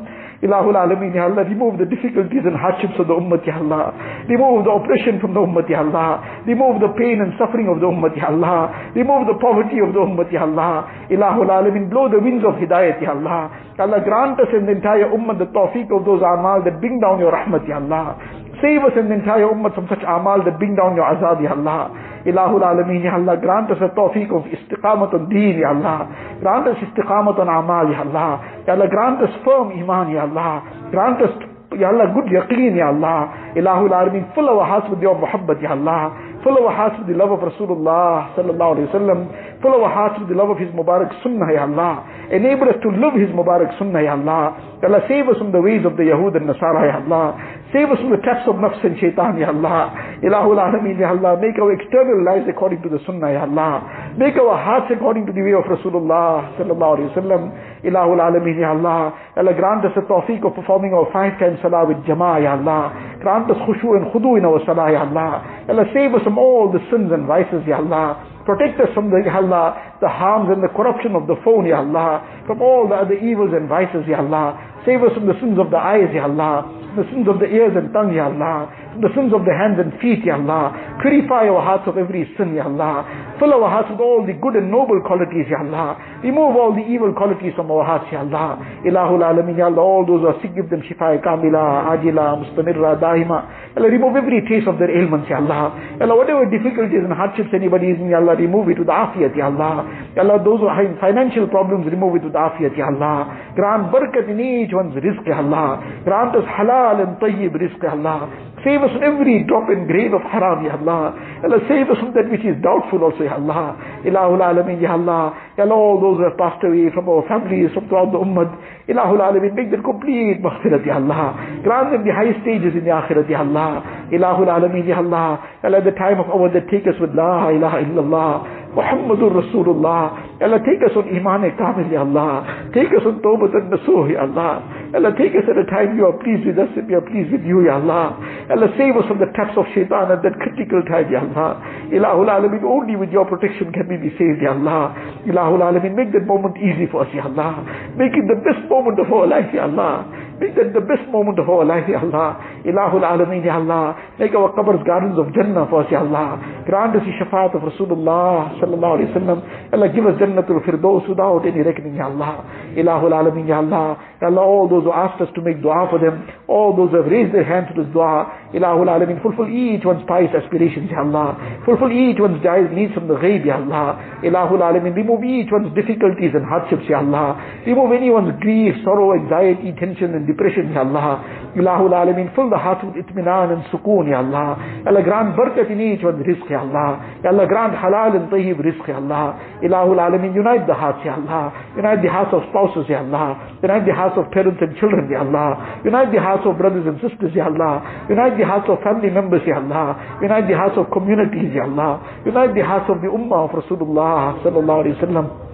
Ilahul 0.42 0.76
Alameen, 0.76 1.14
Ya 1.14 1.24
Allah, 1.24 1.44
remove 1.48 1.78
the 1.78 1.86
difficulties 1.88 2.44
and 2.44 2.52
hardships 2.56 2.92
of 3.00 3.08
the 3.08 3.16
Ummah, 3.16 3.40
Ya 3.46 3.56
Allah. 3.56 3.96
Remove 4.28 4.64
the 4.68 4.72
oppression 4.72 5.16
from 5.20 5.32
the 5.32 5.40
Ummah, 5.40 5.64
Ya 5.68 5.80
Allah. 5.80 6.20
Remove 6.44 6.80
the 6.80 6.92
pain 6.98 7.24
and 7.24 7.32
suffering 7.40 7.72
of 7.72 7.80
the 7.80 7.88
Ummah, 7.88 8.12
Ya 8.12 8.28
Allah. 8.28 8.92
Remove 8.92 9.32
the 9.32 9.38
poverty 9.40 9.80
of 9.80 9.96
the 9.96 10.00
Ummah, 10.04 10.28
Ya 10.28 10.44
Allah. 10.44 10.84
Ilahul 11.08 11.48
Alameen, 11.48 11.88
blow 11.88 12.12
the 12.12 12.20
winds 12.20 12.44
of 12.44 12.60
Hidayat, 12.60 13.00
Ya 13.00 13.16
Allah. 13.16 13.48
Allah, 13.80 14.00
grant 14.04 14.36
us 14.40 14.48
and 14.52 14.68
the 14.68 14.72
entire 14.76 15.08
Ummah 15.08 15.38
the 15.40 15.48
tawfiq 15.56 15.88
of 15.88 16.04
those 16.04 16.20
amal 16.20 16.60
that 16.64 16.80
bring 16.80 17.00
down 17.00 17.16
your 17.18 17.32
rahmat, 17.32 17.64
Ya 17.68 17.80
Allah. 17.80 18.20
Save 18.62 18.88
us 18.88 18.96
and 18.96 19.10
the 19.10 19.20
entire 19.20 19.44
Ummah 19.44 19.74
from 19.74 19.84
such 19.88 20.00
amal 20.00 20.40
that 20.44 20.56
bring 20.58 20.76
down 20.76 20.96
your 20.96 21.04
azab, 21.04 21.44
Ya 21.44 21.52
Allah. 21.52 21.92
Ilahul 22.24 22.64
Alameen, 22.64 23.04
Ya 23.04 23.14
Allah, 23.14 23.36
grant 23.36 23.70
us 23.70 23.76
a 23.84 23.92
tawfiq 23.92 24.32
of 24.32 24.48
istiqamat 24.48 25.12
on 25.12 25.28
deen, 25.28 25.60
Ya 25.60 25.76
Allah. 25.76 26.08
Grant 26.40 26.68
us 26.68 26.80
istiqamat 26.80 27.36
on 27.38 27.48
amal, 27.52 27.84
Ya 27.92 28.00
Allah. 28.00 28.64
Ya 28.66 28.72
Allah, 28.72 28.88
grant 28.88 29.20
us 29.20 29.34
firm 29.44 29.76
iman, 29.76 30.10
Ya 30.10 30.24
Allah. 30.24 30.64
Grant 30.90 31.20
us, 31.20 31.36
Ya 31.76 31.92
Allah, 31.92 32.08
good 32.16 32.32
yaqeen, 32.32 32.76
Ya 32.76 32.88
Allah. 32.88 33.52
Ilahul 33.54 33.92
Alameen, 33.92 34.32
fill 34.34 34.48
our 34.48 34.64
hearts 34.64 34.88
with 34.88 35.00
your 35.04 35.20
muhabbat, 35.20 35.60
Ya 35.60 35.76
Allah. 35.76 36.16
Fill 36.46 36.62
our 36.62 36.70
hearts 36.72 36.94
with 37.02 37.08
the 37.10 37.18
love 37.18 37.32
of 37.34 37.40
Rasulullah 37.42 38.30
sallallahu 38.38 38.78
alayhi 38.78 38.86
wa 38.86 38.94
sallam. 38.94 39.20
Fill 39.60 39.82
our 39.82 39.90
hearts 39.90 40.14
with 40.20 40.28
the 40.30 40.38
love 40.38 40.50
of 40.50 40.58
His 40.62 40.70
Mubarak 40.70 41.10
Sunnah, 41.22 41.50
Ya 41.52 41.66
Allah. 41.66 42.06
Enable 42.30 42.70
us 42.70 42.78
to 42.86 42.88
live 42.94 43.18
His 43.18 43.34
Mubarak 43.34 43.74
Sunnah, 43.82 43.98
Ya 43.98 44.14
Allah. 44.14 44.78
Ya 44.78 44.86
Allah, 44.86 45.02
save 45.10 45.26
us 45.26 45.38
from 45.42 45.50
the 45.50 45.58
ways 45.60 45.82
of 45.82 45.96
the 45.98 46.06
Yahud 46.06 46.38
and 46.38 46.46
Nasara, 46.46 46.86
Ya 46.86 47.02
Allah. 47.02 47.34
Save 47.76 47.92
us 47.92 48.00
from 48.00 48.08
the 48.08 48.16
traps 48.24 48.48
of 48.48 48.56
nafs 48.56 48.80
and 48.88 48.96
shaitan, 48.96 49.36
Ya 49.36 49.52
Allah. 49.52 49.92
Ilahul 50.24 50.56
Alameen, 50.56 50.96
Ya 50.96 51.12
Allah. 51.12 51.36
Make 51.36 51.60
our 51.60 51.76
external 51.76 52.24
lives 52.24 52.48
according 52.48 52.80
to 52.80 52.88
the 52.88 52.96
Sunnah, 53.04 53.36
Ya 53.36 53.44
Allah. 53.44 54.16
Make 54.16 54.32
our 54.40 54.56
hearts 54.56 54.88
according 54.88 55.28
to 55.28 55.32
the 55.36 55.44
way 55.44 55.52
of 55.52 55.68
Rasulullah 55.68 56.56
sallallahu 56.56 56.96
alayhi 56.96 57.12
wa 57.12 57.20
sallam. 57.20 57.42
Ilahul 57.84 58.16
Alameen, 58.16 58.56
Ya 58.56 58.72
Allah. 58.72 59.12
Allah, 59.36 59.52
grant 59.52 59.84
us 59.84 59.92
the 59.92 60.08
tawfiq 60.08 60.40
of 60.48 60.56
performing 60.56 60.96
our 60.96 61.04
five 61.12 61.36
times 61.36 61.60
salah 61.60 61.84
with 61.84 62.00
jama'ah, 62.08 62.40
Ya 62.40 62.56
Allah. 62.56 62.96
Grant 63.20 63.50
us 63.52 63.60
khushu 63.68 63.92
and 63.92 64.08
khudu 64.08 64.40
in 64.40 64.48
our 64.48 64.56
salah, 64.64 64.88
Ya 64.88 65.04
Allah. 65.04 65.44
Allah, 65.68 65.84
save 65.92 66.16
us 66.16 66.24
from 66.24 66.38
all 66.40 66.72
the 66.72 66.80
sins 66.88 67.12
and 67.12 67.28
vices, 67.28 67.60
Ya 67.68 67.76
Allah. 67.76 68.24
Protect 68.48 68.80
us 68.80 68.88
from 68.94 69.10
the, 69.12 69.20
Ya 69.20 69.36
Allah, 69.36 69.98
the 70.00 70.08
harms 70.08 70.48
and 70.48 70.64
the 70.64 70.72
corruption 70.72 71.12
of 71.12 71.26
the 71.28 71.36
phone, 71.44 71.66
Ya 71.68 71.84
Allah. 71.84 72.24
From 72.48 72.62
all 72.62 72.88
the 72.88 72.94
other 72.94 73.20
evils 73.20 73.52
and 73.52 73.68
vices, 73.68 74.08
Ya 74.08 74.24
Allah. 74.24 74.56
Save 74.86 75.02
us 75.02 75.12
from 75.18 75.26
the 75.26 75.34
sins 75.42 75.58
of 75.58 75.74
the 75.74 75.76
eyes, 75.82 76.06
Ya 76.14 76.30
Allah. 76.30 76.62
From 76.94 77.02
the 77.02 77.10
sins 77.10 77.26
of 77.26 77.42
the 77.42 77.50
ears 77.50 77.74
and 77.74 77.92
tongue, 77.92 78.14
Ya 78.14 78.30
Allah. 78.30 78.70
From 78.94 79.02
the 79.02 79.10
sins 79.18 79.34
of 79.34 79.42
the 79.42 79.50
hands 79.50 79.82
and 79.82 79.90
feet, 79.98 80.22
Ya 80.22 80.38
Allah. 80.38 80.70
Purify 81.02 81.50
our 81.50 81.58
hearts 81.58 81.90
of 81.90 81.98
every 81.98 82.22
sin, 82.38 82.54
Ya 82.54 82.70
Allah. 82.70 83.02
Fill 83.42 83.52
our 83.52 83.68
hearts 83.68 83.90
with 83.90 83.98
all 83.98 84.22
the 84.24 84.32
good 84.38 84.54
and 84.54 84.70
noble 84.70 85.02
qualities, 85.02 85.50
Ya 85.50 85.58
Allah. 85.60 85.98
Remove 86.22 86.54
all 86.54 86.70
the 86.72 86.86
evil 86.86 87.10
qualities 87.12 87.52
from 87.58 87.66
our 87.74 87.82
hearts, 87.82 88.06
Ya 88.14 88.22
Allah. 88.22 88.62
Ilahul 88.86 89.26
Alameen, 89.26 89.58
Ya 89.58 89.66
Allah. 89.66 89.82
All 89.82 90.06
those 90.06 90.22
who 90.22 90.30
are 90.30 90.38
sick, 90.38 90.54
give 90.54 90.70
them 90.70 90.80
shifa 90.86 91.18
kamila, 91.18 91.90
ajila, 91.90 92.38
mustamirra, 92.38 92.94
daima. 92.96 93.74
Allah, 93.74 93.90
remove 93.90 94.14
every 94.16 94.40
trace 94.46 94.64
of 94.70 94.78
their 94.78 94.88
ailments, 94.94 95.26
Ya 95.28 95.42
Allah. 95.42 95.74
Allah, 96.00 96.14
whatever 96.14 96.46
difficulties 96.46 97.02
and 97.02 97.12
hardships 97.12 97.50
anybody 97.52 97.90
is 97.90 97.98
in, 97.98 98.08
Ya 98.08 98.22
Allah, 98.22 98.38
remove 98.38 98.70
it 98.70 98.78
with 98.78 98.88
afiyat, 98.88 99.34
Ya 99.36 99.50
Allah. 99.50 99.82
Ya 100.14 100.22
Allah, 100.22 100.38
those 100.40 100.62
who 100.62 100.70
have 100.70 100.86
financial 101.02 101.50
problems, 101.50 101.84
remove 101.90 102.22
it 102.22 102.24
with 102.24 102.38
afiyat, 102.38 102.72
Ya 102.78 102.86
Allah. 102.86 103.52
Grant 103.58 103.92
barakat 103.92 104.30
in 104.30 104.40
each 104.40 104.72
one's 104.76 104.94
rizq, 105.00 105.24
Allah. 105.32 105.80
Grant 106.04 106.36
us 106.36 106.44
halal 106.44 107.00
and 107.00 107.16
tayyib 107.16 107.56
rizq, 107.56 107.80
Allah. 107.88 108.28
Save 108.64 108.82
us 108.82 108.90
from 108.92 109.02
every 109.02 109.44
drop 109.44 109.68
and 109.68 109.86
grain 109.86 110.12
of 110.12 110.22
haram, 110.22 110.64
Ya 110.64 110.74
Allah. 110.74 111.14
Allah, 111.44 111.60
save 111.68 111.86
us 111.88 111.98
from 112.02 112.12
that 112.18 112.26
which 112.28 112.42
is 112.42 112.58
doubtful 112.60 112.98
also, 113.04 113.22
Ya 113.22 113.38
Allah. 113.38 113.78
Ilahul 114.02 114.42
Alameen, 114.42 114.82
Ya 114.82 114.92
Allah. 114.98 115.38
Ya 115.56 115.64
Allah, 115.64 115.74
all 115.74 116.00
those 116.00 116.18
who 116.18 116.24
have 116.26 116.36
passed 116.36 116.64
away 116.66 116.90
from 116.92 117.08
our 117.08 117.22
families, 117.30 117.70
from 117.72 117.86
throughout 117.86 118.10
the 118.10 118.18
ummah. 118.18 118.48
Ilahul 118.90 119.22
Alameen, 119.22 119.54
make 119.54 119.70
them 119.70 119.86
complete 119.86 120.42
maghfirat, 120.42 120.82
Ya 120.84 120.98
Allah. 120.98 121.38
Grant 121.62 121.92
them 121.94 122.02
the 122.04 122.10
highest 122.12 122.42
stages 122.42 122.74
in 122.74 122.82
the 122.82 122.90
akhirat, 122.90 123.30
Ya 123.30 123.46
Allah. 123.46 123.86
Ilahul 124.10 124.50
Alameen, 124.50 124.88
Ya 124.88 124.98
Allah. 124.98 125.38
Ya 125.62 125.70
Allah, 125.70 125.86
the 125.86 125.94
time 125.94 126.18
of 126.18 126.26
our 126.26 126.50
that 126.50 126.66
take 126.66 126.90
us 126.90 126.98
with 126.98 127.14
La 127.14 127.54
ilaha 127.54 127.86
illallah. 127.86 128.65
Muhammadur 128.76 129.32
Rasulullah. 129.32 130.36
Allah, 130.36 130.60
take 130.68 130.84
us 130.84 130.92
on 130.94 131.08
Iman 131.08 131.48
Kamil, 131.56 131.88
Ya 131.90 132.04
Allah. 132.04 132.68
Take 132.76 132.92
us 132.92 133.00
on 133.08 133.24
Tawbat 133.24 133.56
and 133.56 133.72
Nasuh, 133.72 134.04
Ya 134.12 134.28
Allah. 134.28 134.60
Allah, 134.92 135.16
take 135.16 135.32
us 135.32 135.48
at 135.48 135.56
a 135.56 135.64
time 135.64 135.96
you 135.96 136.04
are 136.04 136.12
pleased 136.20 136.44
with 136.44 136.60
us 136.60 136.68
and 136.76 136.84
we 136.84 136.92
are 136.92 137.00
pleased 137.00 137.32
with 137.32 137.40
you, 137.40 137.64
Ya 137.64 137.80
Allah. 137.80 138.20
Allah, 138.52 138.68
save 138.76 138.92
us 139.00 139.08
from 139.08 139.16
the 139.18 139.32
traps 139.32 139.56
of 139.56 139.64
shaitan 139.72 140.12
at 140.12 140.20
that 140.20 140.36
critical 140.44 140.84
time, 140.84 141.08
Ya 141.08 141.24
Allah. 141.24 141.56
Ilahul 141.88 142.28
Alameen, 142.28 142.68
only 142.68 143.00
with 143.00 143.08
your 143.08 143.24
protection 143.24 143.72
can 143.72 143.88
we 143.88 143.96
be 143.96 144.12
saved, 144.20 144.44
Ya 144.44 144.52
Allah. 144.52 144.92
Ilahul 145.24 145.64
Alameen, 145.64 145.96
make 145.96 146.12
that 146.12 146.28
moment 146.28 146.60
easy 146.60 146.84
for 146.92 147.08
us, 147.08 147.10
Ya 147.16 147.24
Allah. 147.24 147.64
Make 147.96 148.12
it 148.12 148.28
the 148.28 148.36
best 148.44 148.60
moment 148.68 149.00
of 149.00 149.08
our 149.08 149.24
life, 149.24 149.48
Ya 149.56 149.64
Allah. 149.64 150.04
Make 150.40 150.54
that 150.56 150.72
the 150.76 150.84
best 150.84 151.08
moment 151.08 151.38
of 151.38 151.48
our 151.48 151.64
life, 151.64 151.88
Ya 151.88 152.00
Allah. 152.00 152.36
Ilahul 152.64 153.00
Alameen, 153.00 153.44
Ya 153.44 153.56
Allah. 153.56 153.96
Make 154.18 154.34
our 154.34 154.52
qabrs 154.52 154.84
gardens 154.84 155.18
of 155.18 155.32
Jannah 155.32 155.66
for 155.70 155.84
us, 155.84 155.88
Ya 155.90 156.00
Allah. 156.00 156.36
Grant 156.66 156.96
us 156.96 157.02
the 157.08 157.12
shafaat 157.16 157.56
of 157.56 157.62
Rasulullah 157.62 158.52
sallallahu 158.60 159.00
alayhi 159.00 159.12
wa 159.12 159.20
sallam. 159.20 159.38
Allah, 159.72 159.88
give 159.88 160.04
us 160.04 160.20
Jannatul 160.20 160.60
Firdaus 160.66 161.08
without 161.08 161.46
any 161.46 161.60
reckoning, 161.62 161.96
Ya 161.96 162.06
Allah. 162.06 162.44
Ilahul 162.76 163.16
Alameen, 163.16 163.48
Ya 163.48 163.58
Allah. 163.64 163.96
Allah, 164.22 164.40
all 164.40 164.68
those 164.68 164.84
who 164.84 164.92
asked 164.92 165.20
us 165.20 165.28
to 165.34 165.42
make 165.42 165.60
dua 165.60 165.88
for 165.92 166.00
them, 166.00 166.24
all 166.48 166.72
those 166.74 166.90
who 166.90 167.04
have 167.04 167.10
raised 167.12 167.34
their 167.34 167.44
hand 167.44 167.68
to 167.68 167.74
this 167.76 167.92
dua, 167.92 168.32
Ilahul 168.56 168.88
Alameen, 168.88 169.20
fulfill 169.20 169.44
each 169.44 169.84
one's 169.84 170.00
pious 170.08 170.32
aspirations, 170.32 170.88
Ya 170.88 171.04
Allah. 171.04 171.36
Fulfill 171.68 171.92
each 171.92 172.16
one's 172.16 172.40
dire 172.42 172.64
needs 172.72 172.94
from 172.94 173.08
the 173.08 173.14
ghaib, 173.20 173.44
Ya 173.44 173.60
Allah. 173.60 174.00
Ilahul 174.24 174.64
Alameen, 174.64 174.96
remove 174.96 175.20
each 175.20 175.52
one's 175.52 175.68
difficulties 175.76 176.32
and 176.32 176.48
hardships, 176.48 176.88
Ya 176.88 177.04
Allah. 177.04 177.36
Remove 177.68 177.92
anyone's 177.92 178.32
grief, 178.40 178.72
sorrow, 178.84 179.12
anxiety, 179.12 179.76
tension 179.76 180.16
and 180.16 180.24
depression, 180.26 180.72
Ya 180.72 180.80
Allah. 180.80 181.52
Ilahul 181.52 181.92
Alameen, 181.92 182.32
fill 182.34 182.48
the 182.48 182.56
hearts 182.56 182.80
with 182.88 182.96
itminan 182.96 183.52
and 183.52 183.62
sukoon, 183.68 184.08
Ya 184.08 184.24
Allah. 184.24 184.56
Allah, 184.88 185.02
grant 185.04 185.36
barakat 185.36 185.68
in 185.68 185.80
each 185.80 186.00
one's 186.00 186.24
rizq, 186.24 186.48
Ya 186.48 186.64
Allah. 186.64 187.20
Allah, 187.20 187.44
grant 187.44 187.76
halal 187.76 188.16
and 188.16 188.32
tayyib 188.32 188.64
rizq, 188.64 188.88
Ya 188.88 188.96
Allah. 188.96 189.36
Ilahul 189.60 190.00
Alameen, 190.00 190.32
unite 190.32 190.66
the 190.66 190.72
hearts, 190.72 191.04
Ya 191.04 191.20
Allah. 191.20 191.52
Unite 191.76 192.00
the 192.00 192.08
hearts 192.08 192.32
of 192.32 192.48
spouses, 192.48 192.88
Ya 192.88 193.04
Allah. 193.04 193.36
Unite 193.60 193.84
the 193.84 193.92
hearts 194.06 194.18
of 194.18 194.30
parents 194.30 194.62
and 194.62 194.76
children, 194.78 195.10
Ya 195.10 195.26
Allah. 195.26 195.82
Unite 195.84 196.14
the 196.14 196.20
hearts 196.22 196.46
of 196.46 196.54
brothers 196.56 196.86
and 196.86 196.96
sisters, 197.02 197.34
Ya 197.34 197.46
Allah. 197.50 198.06
Unite 198.08 198.38
the 198.38 198.46
hearts 198.46 198.70
of 198.70 198.78
family 198.86 199.10
members, 199.10 199.42
Ya 199.46 199.58
Allah. 199.58 200.18
Unite 200.22 200.46
the 200.46 200.54
hearts 200.54 200.78
of 200.78 200.86
communities, 200.94 201.50
Ya 201.50 201.66
Allah. 201.66 202.22
Unite 202.24 202.54
the 202.54 202.62
hearts 202.62 202.86
of 202.88 203.02
the 203.02 203.10
ummah 203.10 203.50
of 203.50 203.50
Rasulullah 203.58 204.38
sallallahu 204.46 204.86
alayhi 204.86 204.96
wa 205.02 205.06
sallam. 205.06 205.45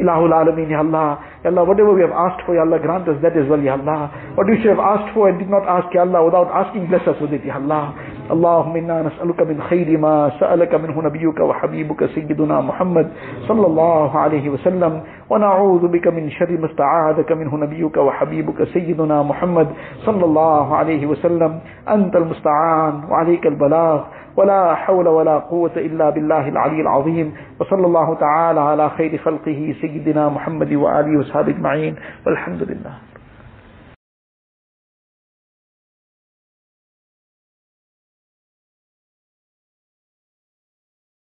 Ilahul 0.00 0.32
Alameen, 0.32 0.70
Ya 0.70 0.80
Allah. 0.80 1.18
Ya 1.44 1.50
Allah, 1.50 1.64
whatever 1.64 1.92
we 1.94 2.00
have 2.02 2.10
asked 2.12 2.42
for, 2.46 2.54
Ya 2.54 2.62
Allah, 2.62 2.78
grant 2.78 3.08
us 3.08 3.16
that 3.22 3.36
as 3.36 3.48
well, 3.48 3.60
Ya 3.60 3.74
Allah. 3.76 4.10
What 4.34 4.46
we 4.48 4.56
should 4.60 4.70
have 4.76 4.80
asked 4.80 5.12
for 5.14 5.28
and 5.28 5.38
did 5.38 5.50
not 5.50 5.68
ask, 5.68 5.92
Ya 5.94 6.02
Allah, 6.02 6.24
without 6.24 6.48
asking, 6.50 6.86
bless 6.88 7.06
us 7.06 7.16
with 7.20 7.32
it, 7.32 7.44
Ya 7.44 7.56
Allah. 7.56 7.94
اللهم 8.32 8.76
إنا 8.76 9.02
نسألك 9.02 9.40
من 9.42 9.60
خير 9.62 9.98
ما 9.98 10.30
سألك 10.40 10.74
منه 10.74 11.02
نبيك 11.02 11.40
وحبيبك 11.40 12.04
سيدنا 12.06 12.60
محمد 12.60 13.06
صلى 13.48 13.66
الله 13.66 14.18
عليه 14.18 14.48
وسلم 14.50 14.92
ونعوذ 15.30 15.88
بك 15.88 16.06
من 16.08 16.30
شر 16.30 16.50
ما 16.58 16.66
استعاذك 16.66 17.32
منه 17.32 17.56
نبيك 17.56 17.96
وحبيبك 17.96 18.64
سيدنا 18.64 19.22
محمد 19.22 19.68
صلى 20.06 20.24
الله 20.24 20.76
عليه 20.76 21.06
وسلم 21.06 21.60
أنت 21.88 22.16
المستعان 22.16 22.94
وعليك 23.10 23.46
البلاغ 23.46 24.00
ولا 24.37 24.75
حول 24.75 25.07
ولا 25.07 25.37
قوة 25.37 25.71
إلا 25.75 26.09
بالله 26.09 26.49
العلي 26.49 26.81
العظيم. 26.81 27.33
وصلى 27.59 27.85
الله 27.85 28.15
تعالى 28.15 28.59
على 28.59 28.89
خير 28.89 29.17
خلقه 29.17 29.75
سيدنا 29.81 30.29
محمد 30.29 30.73
وآله 30.73 31.19
وصحبه 31.19 31.49
أجمعين. 31.49 31.95
والحمد 32.25 32.63
لله. 32.63 33.16